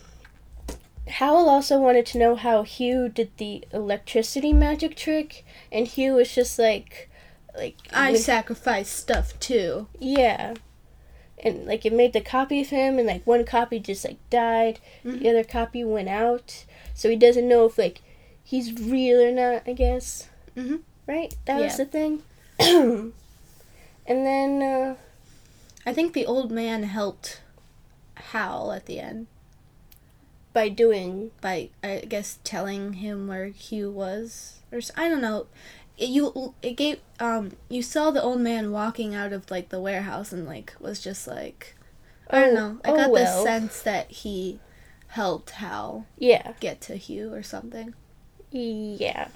Howl 1.09 1.49
also 1.49 1.79
wanted 1.81 2.05
to 2.07 2.19
know 2.19 2.37
how 2.37 2.63
Hugh 2.65 3.09
did 3.09 3.31
the 3.39 3.65
electricity 3.73 4.53
magic 4.53 4.95
trick, 4.95 5.43
and 5.73 5.87
Hugh 5.87 6.15
was 6.15 6.35
just 6.35 6.59
like, 6.59 7.09
like 7.57 7.77
I 7.93 8.15
sacrificed 8.15 8.95
stuff 8.95 9.39
too. 9.41 9.89
yeah, 9.99 10.53
and 11.43 11.65
like 11.65 11.87
it 11.87 11.95
made 11.95 12.13
the 12.13 12.21
copy 12.21 12.61
of 12.61 12.69
him, 12.69 12.99
and 12.99 13.07
like 13.07 13.27
one 13.27 13.45
copy 13.47 13.79
just 13.81 14.05
like 14.05 14.19
died, 14.29 14.81
Mhm. 15.03 15.21
the 15.21 15.31
other 15.31 15.45
copy 15.45 15.83
went 15.83 16.11
out, 16.11 16.67
so 16.99 17.09
he 17.09 17.15
doesn't 17.17 17.47
know 17.49 17.65
if 17.65 17.79
like 17.79 18.03
he's 18.43 18.75
real 18.75 19.21
or 19.23 19.31
not. 19.33 19.63
I 19.67 19.73
guess. 19.73 20.29
Mhm. 20.57 20.81
Right. 21.07 21.35
That 21.47 21.61
was 21.63 21.77
the 21.79 21.87
thing. 21.87 22.23
and 22.61 23.13
then 24.07 24.63
uh, 24.63 24.97
I 25.87 25.93
think 25.95 26.13
the 26.13 26.27
old 26.27 26.51
man 26.51 26.83
helped 26.83 27.41
Hal 28.17 28.73
at 28.73 28.87
the 28.87 28.99
end. 29.01 29.27
by 30.53 30.69
doing 30.69 31.31
by 31.41 31.71
I 31.85 32.05
guess 32.09 32.39
telling 32.43 32.95
him 32.95 33.29
where 33.29 33.47
Hugh 33.47 33.91
was 33.91 34.59
or 34.73 34.81
I 34.97 35.09
don't 35.09 35.21
know. 35.23 35.47
It, 35.97 36.09
you 36.11 36.55
it 36.63 36.73
gave 36.77 36.99
um 37.21 37.53
you 37.69 37.83
saw 37.83 38.11
the 38.11 38.23
old 38.23 38.41
man 38.41 38.71
walking 38.73 39.15
out 39.15 39.33
of 39.33 39.51
like 39.51 39.69
the 39.69 39.81
warehouse 39.81 40.33
and 40.33 40.47
like 40.47 40.75
was 40.81 41.01
just 41.01 41.27
like 41.27 41.75
I 42.31 42.41
don't 42.41 42.51
Oh, 42.57 42.61
know. 42.61 42.81
I 42.85 42.91
oh 42.91 42.97
got 42.97 43.11
well. 43.11 43.45
the 43.45 43.51
sense 43.51 43.83
that 43.83 44.11
he 44.11 44.59
helped 45.09 45.51
Hal 45.51 46.07
yeah 46.19 46.53
get 46.61 46.81
to 46.83 46.97
Hugh 46.97 47.33
or 47.33 47.43
something. 47.43 47.95
yeah. 48.51 49.29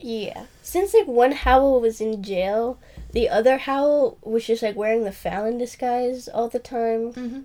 Yeah. 0.00 0.46
Since 0.62 0.94
like 0.94 1.08
one 1.08 1.32
Howl 1.32 1.80
was 1.80 2.00
in 2.00 2.22
jail, 2.22 2.78
the 3.12 3.28
other 3.28 3.58
Howl 3.58 4.16
was 4.22 4.46
just 4.46 4.62
like 4.62 4.76
wearing 4.76 5.02
the 5.04 5.10
Fallon 5.12 5.58
disguise 5.58 6.28
all 6.28 6.48
the 6.48 6.60
time. 6.60 7.12
Mhm. 7.14 7.44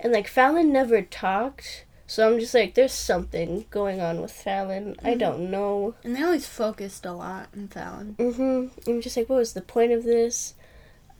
And 0.00 0.12
like 0.12 0.26
Fallon 0.26 0.72
never 0.72 1.02
talked. 1.02 1.84
So 2.06 2.26
I'm 2.30 2.38
just 2.40 2.54
like, 2.54 2.74
there's 2.74 2.92
something 2.92 3.66
going 3.70 4.00
on 4.00 4.20
with 4.22 4.32
Fallon. 4.32 4.96
I 5.02 5.14
Mhm. 5.14 5.18
don't 5.18 5.50
know. 5.50 5.94
And 6.04 6.16
they 6.16 6.22
always 6.22 6.46
focused 6.46 7.04
a 7.04 7.12
lot 7.12 7.48
on 7.54 7.68
Fallon. 7.68 8.14
hmm 8.18 8.68
I'm 8.90 9.00
just 9.02 9.16
like, 9.16 9.28
what 9.28 9.36
was 9.38 9.52
the 9.52 9.60
point 9.62 9.92
of 9.92 10.04
this? 10.04 10.54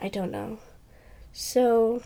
I 0.01 0.09
don't 0.09 0.31
know. 0.31 0.59
So, 1.33 2.03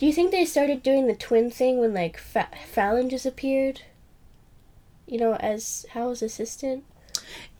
do 0.00 0.06
you 0.06 0.14
think 0.14 0.30
they 0.30 0.46
started 0.46 0.82
doing 0.82 1.06
the 1.06 1.14
twin 1.14 1.50
thing 1.50 1.78
when 1.78 1.92
like 1.92 2.16
Fa- 2.16 2.48
Fallon 2.66 3.10
just 3.10 3.26
appeared? 3.26 3.82
You 5.06 5.18
know, 5.18 5.34
as 5.34 5.84
Howl's 5.90 6.22
assistant, 6.22 6.84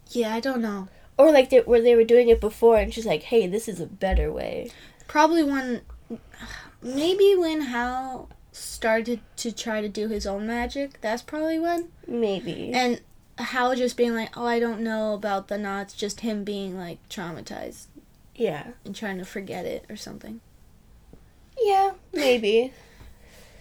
Yeah, 0.09 0.34
I 0.34 0.41
don't 0.41 0.62
know. 0.62 0.88
or 1.18 1.30
like 1.32 1.51
they, 1.51 1.59
where 1.61 1.82
they 1.82 1.95
were 1.95 2.03
doing 2.03 2.30
it 2.30 2.41
before, 2.41 2.78
and 2.78 2.95
she's 2.95 3.05
like, 3.05 3.24
"Hey, 3.24 3.47
this 3.47 3.68
is 3.68 3.78
a 3.78 3.84
better 3.86 4.32
way." 4.32 4.70
Probably 5.07 5.43
when, 5.45 5.82
maybe 6.80 7.34
when 7.36 7.61
Hal 7.61 8.30
started 8.53 9.20
to 9.36 9.53
try 9.53 9.82
to 9.82 9.88
do 9.91 10.09
his 10.09 10.26
own 10.26 10.47
magic. 10.47 10.99
That's 11.03 11.20
probably 11.20 11.59
when. 11.59 11.91
Maybe. 12.07 12.72
And 12.72 13.03
Hal 13.36 13.76
just 13.76 13.99
being 13.99 14.14
like, 14.14 14.34
"Oh, 14.34 14.47
I 14.47 14.59
don't 14.59 14.80
know 14.80 15.12
about 15.12 15.49
the 15.49 15.59
knots." 15.59 15.93
Just 15.93 16.20
him 16.20 16.43
being 16.43 16.78
like 16.78 17.07
traumatized 17.11 17.88
yeah. 18.34 18.68
and 18.86 18.97
trying 18.97 19.18
to 19.18 19.26
forget 19.26 19.66
it 19.66 19.84
or 19.91 19.97
something. 19.97 20.41
Yeah. 21.61 21.93
Maybe. 22.13 22.73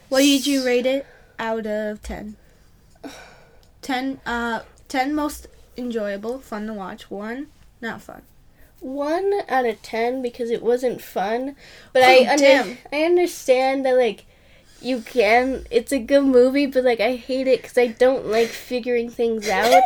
What 0.10 0.22
did 0.22 0.48
you 0.48 0.66
rate 0.66 0.86
it 0.86 1.06
out 1.38 1.66
of 1.68 2.02
ten? 2.02 2.36
Ten. 3.82 4.20
Uh, 4.26 4.62
ten 4.88 5.14
most 5.16 5.48
enjoyable, 5.78 6.40
fun 6.40 6.68
to 6.68 6.74
watch. 6.74 7.10
One, 7.10 7.48
not 7.82 8.02
fun. 8.02 8.24
one 8.82 9.34
out 9.50 9.66
of 9.66 9.82
ten 9.82 10.22
because 10.22 10.50
it 10.50 10.64
wasn't 10.64 11.02
fun. 11.02 11.56
But 11.94 12.04
I 12.04 12.20
Oh, 12.20 12.32
under- 12.32 12.44
damn. 12.44 12.78
I 12.92 13.04
understand 13.04 13.86
that 13.86 13.96
like 13.98 14.26
you 14.82 15.02
can. 15.02 15.66
It's 15.70 15.92
a 15.92 16.00
good 16.00 16.24
movie, 16.24 16.66
but 16.66 16.84
like 16.84 17.00
I 17.02 17.16
hate 17.16 17.48
it 17.48 17.62
because 17.62 17.78
I 17.78 17.88
don't 17.88 18.26
like 18.28 18.48
figuring 18.48 19.10
things 19.10 19.48
out. 19.50 19.84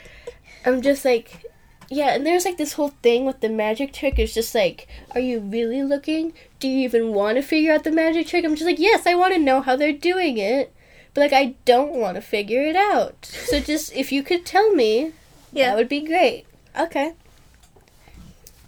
I'm 0.66 0.82
just 0.82 1.04
like. 1.04 1.42
Yeah, 1.88 2.14
and 2.16 2.26
there's 2.26 2.44
like 2.44 2.56
this 2.58 2.72
whole 2.72 2.88
thing 3.00 3.26
with 3.26 3.38
the 3.40 3.48
magic 3.48 3.92
trick. 3.92 4.18
It's 4.18 4.34
just 4.34 4.56
like, 4.56 4.88
are 5.14 5.20
you 5.20 5.38
really 5.38 5.84
looking? 5.84 6.32
Do 6.58 6.68
you 6.68 6.78
even 6.84 7.12
want 7.12 7.36
to 7.36 7.42
figure 7.42 7.72
out 7.72 7.84
the 7.84 7.90
magic 7.92 8.26
trick? 8.28 8.44
I'm 8.44 8.54
just 8.54 8.64
like, 8.64 8.78
yes, 8.78 9.06
I 9.06 9.14
want 9.14 9.34
to 9.34 9.38
know 9.40 9.60
how 9.60 9.76
they're 9.76 9.92
doing 9.92 10.38
it, 10.38 10.72
but 11.14 11.20
like 11.20 11.32
I 11.32 11.54
don't 11.64 11.92
want 11.94 12.14
to 12.16 12.20
figure 12.22 12.62
it 12.62 12.76
out. 12.76 13.24
So 13.26 13.60
just 13.72 13.92
if 13.94 14.10
you 14.12 14.22
could 14.22 14.46
tell 14.46 14.72
me, 14.72 15.12
Yeah. 15.52 15.70
that 15.70 15.76
would 15.76 15.88
be 15.88 16.00
great. 16.00 16.46
Okay. 16.78 17.12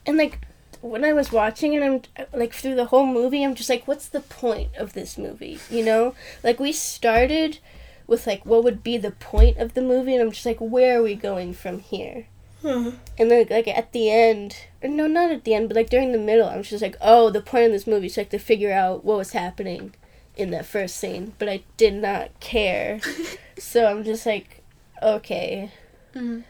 And 0.07 0.17
like 0.17 0.39
when 0.81 1.05
I 1.05 1.13
was 1.13 1.33
watching 1.33 1.73
it, 1.73 1.83
I'm 1.83 2.03
like 2.33 2.53
through 2.55 2.75
the 2.77 2.87
whole 2.87 3.07
movie, 3.07 3.43
I'm 3.45 3.55
just 3.55 3.69
like, 3.71 3.89
what's 3.89 4.09
the 4.09 4.21
point 4.21 4.71
of 4.77 4.93
this 4.93 5.19
movie? 5.19 5.59
You 5.71 5.85
know, 5.85 6.15
like 6.45 6.61
we 6.61 6.73
started 6.73 7.59
with 8.07 8.27
like 8.27 8.47
what 8.47 8.65
would 8.65 8.83
be 8.83 8.97
the 8.97 9.11
point 9.11 9.59
of 9.59 9.75
the 9.75 9.83
movie, 9.83 10.15
and 10.15 10.23
I'm 10.23 10.31
just 10.33 10.47
like, 10.47 10.59
where 10.59 10.99
are 10.99 11.03
we 11.03 11.15
going 11.15 11.53
from 11.53 11.81
here? 11.81 12.27
Hmm. 12.63 12.91
And 13.19 13.31
then 13.31 13.47
like 13.51 13.69
at 13.69 13.93
the 13.93 14.11
end, 14.11 14.57
or 14.83 14.89
no, 14.89 15.07
not 15.07 15.31
at 15.31 15.45
the 15.45 15.55
end, 15.55 15.69
but 15.69 15.77
like 15.77 15.91
during 15.91 16.13
the 16.13 16.19
middle, 16.19 16.49
I'm 16.49 16.63
just 16.63 16.83
like, 16.83 16.97
oh, 17.01 17.31
the 17.31 17.41
point 17.41 17.67
of 17.67 17.73
this 17.73 17.87
movie 17.87 18.07
is 18.07 18.17
like 18.17 18.31
to 18.31 18.39
figure 18.39 18.73
out 18.73 19.05
what 19.05 19.19
was 19.19 19.33
happening 19.33 19.95
in 20.37 20.51
that 20.51 20.67
first 20.67 20.97
scene, 20.97 21.35
but 21.39 21.49
I 21.49 21.63
did 21.77 21.95
not 21.95 22.39
care. 22.41 23.01
so 23.59 23.87
I'm 23.87 24.03
just 24.05 24.27
like, 24.27 24.63
okay. 25.03 25.71
Mhm. 26.15 26.45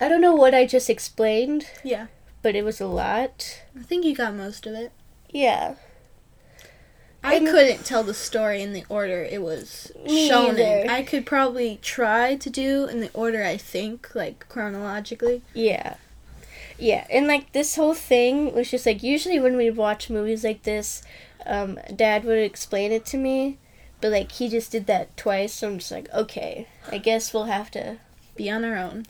I 0.00 0.08
don't 0.08 0.20
know 0.20 0.34
what 0.34 0.54
I 0.54 0.66
just 0.66 0.88
explained, 0.88 1.66
Yeah. 1.84 2.06
but 2.42 2.56
it 2.56 2.64
was 2.64 2.80
a 2.80 2.86
lot. 2.86 3.62
I 3.78 3.82
think 3.82 4.04
you 4.04 4.14
got 4.14 4.34
most 4.34 4.66
of 4.66 4.74
it. 4.74 4.92
Yeah. 5.28 5.74
I 7.22 7.34
And- 7.34 7.46
couldn't 7.46 7.84
tell 7.84 8.02
the 8.02 8.14
story 8.14 8.62
in 8.62 8.72
the 8.72 8.84
order 8.88 9.22
it 9.22 9.42
was 9.42 9.92
shown 10.06 10.58
in. 10.58 10.88
I 10.88 11.02
could 11.02 11.26
probably 11.26 11.78
try 11.82 12.34
to 12.36 12.48
do 12.50 12.86
in 12.86 13.00
the 13.00 13.10
order 13.12 13.44
I 13.44 13.56
think, 13.58 14.14
like 14.14 14.48
chronologically. 14.48 15.42
Yeah. 15.54 15.94
Yeah, 16.78 17.06
and 17.10 17.26
like 17.26 17.52
this 17.52 17.76
whole 17.76 17.92
thing 17.92 18.54
was 18.54 18.70
just 18.70 18.86
like 18.86 19.02
usually 19.02 19.38
when 19.38 19.56
we 19.58 19.70
watch 19.70 20.08
movies 20.08 20.44
like 20.44 20.62
this, 20.62 21.02
um, 21.44 21.78
Dad 21.94 22.24
would 22.24 22.38
explain 22.38 22.90
it 22.90 23.04
to 23.06 23.18
me, 23.18 23.58
but 24.00 24.10
like 24.12 24.32
he 24.32 24.48
just 24.48 24.72
did 24.72 24.86
that 24.86 25.14
twice, 25.18 25.52
so 25.52 25.68
I'm 25.68 25.78
just 25.78 25.90
like, 25.92 26.08
okay, 26.14 26.68
I 26.90 26.96
guess 26.96 27.34
we'll 27.34 27.44
have 27.44 27.70
to 27.72 27.98
Be 28.34 28.50
on 28.50 28.64
our 28.64 28.76
own. 28.78 29.04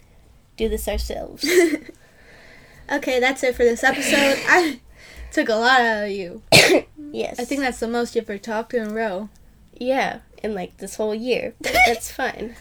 do 0.57 0.69
this 0.69 0.89
ourselves. 0.89 1.45
okay, 2.93 3.21
that's 3.21 3.45
it 3.45 3.55
for 3.55 3.63
this 3.65 3.85
episode. 3.85 4.39
I 4.49 4.81
took 5.33 5.49
a 5.49 5.55
lot 5.55 5.81
out 5.81 6.05
of 6.07 6.11
you. 6.11 6.43
yes. 7.13 7.39
I 7.39 7.45
think 7.45 7.61
that's 7.61 7.81
the 7.81 7.89
most 7.89 8.15
you've 8.15 8.29
ever 8.31 8.39
talked 8.39 8.75
in 8.75 8.89
a 8.89 8.93
row. 8.93 9.29
yeah, 9.75 10.21
in 10.43 10.55
like 10.55 10.79
this 10.79 10.97
whole 10.97 11.15
year. 11.15 11.55
That's 11.61 12.11
fine. 12.11 12.57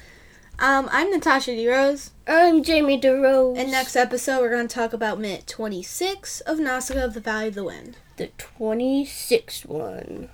Um, 0.59 0.89
I'm 0.91 1.09
Natasha 1.11 1.51
DeRose, 1.51 2.09
I'm 2.27 2.61
Jamie 2.63 2.99
DeRose. 2.99 3.57
and 3.57 3.71
next 3.71 3.95
episode 3.95 4.41
we're 4.41 4.49
going 4.49 4.67
to 4.67 4.73
talk 4.75 4.91
about 4.91 5.17
minute 5.19 5.47
26 5.47 6.41
of 6.41 6.59
Nausicaa 6.59 7.05
of 7.05 7.13
the 7.13 7.21
Valley 7.21 7.47
of 7.47 7.55
the 7.55 7.63
Wind. 7.63 7.95
the 8.17 8.27
26th 8.37 9.65
one. 9.65 10.27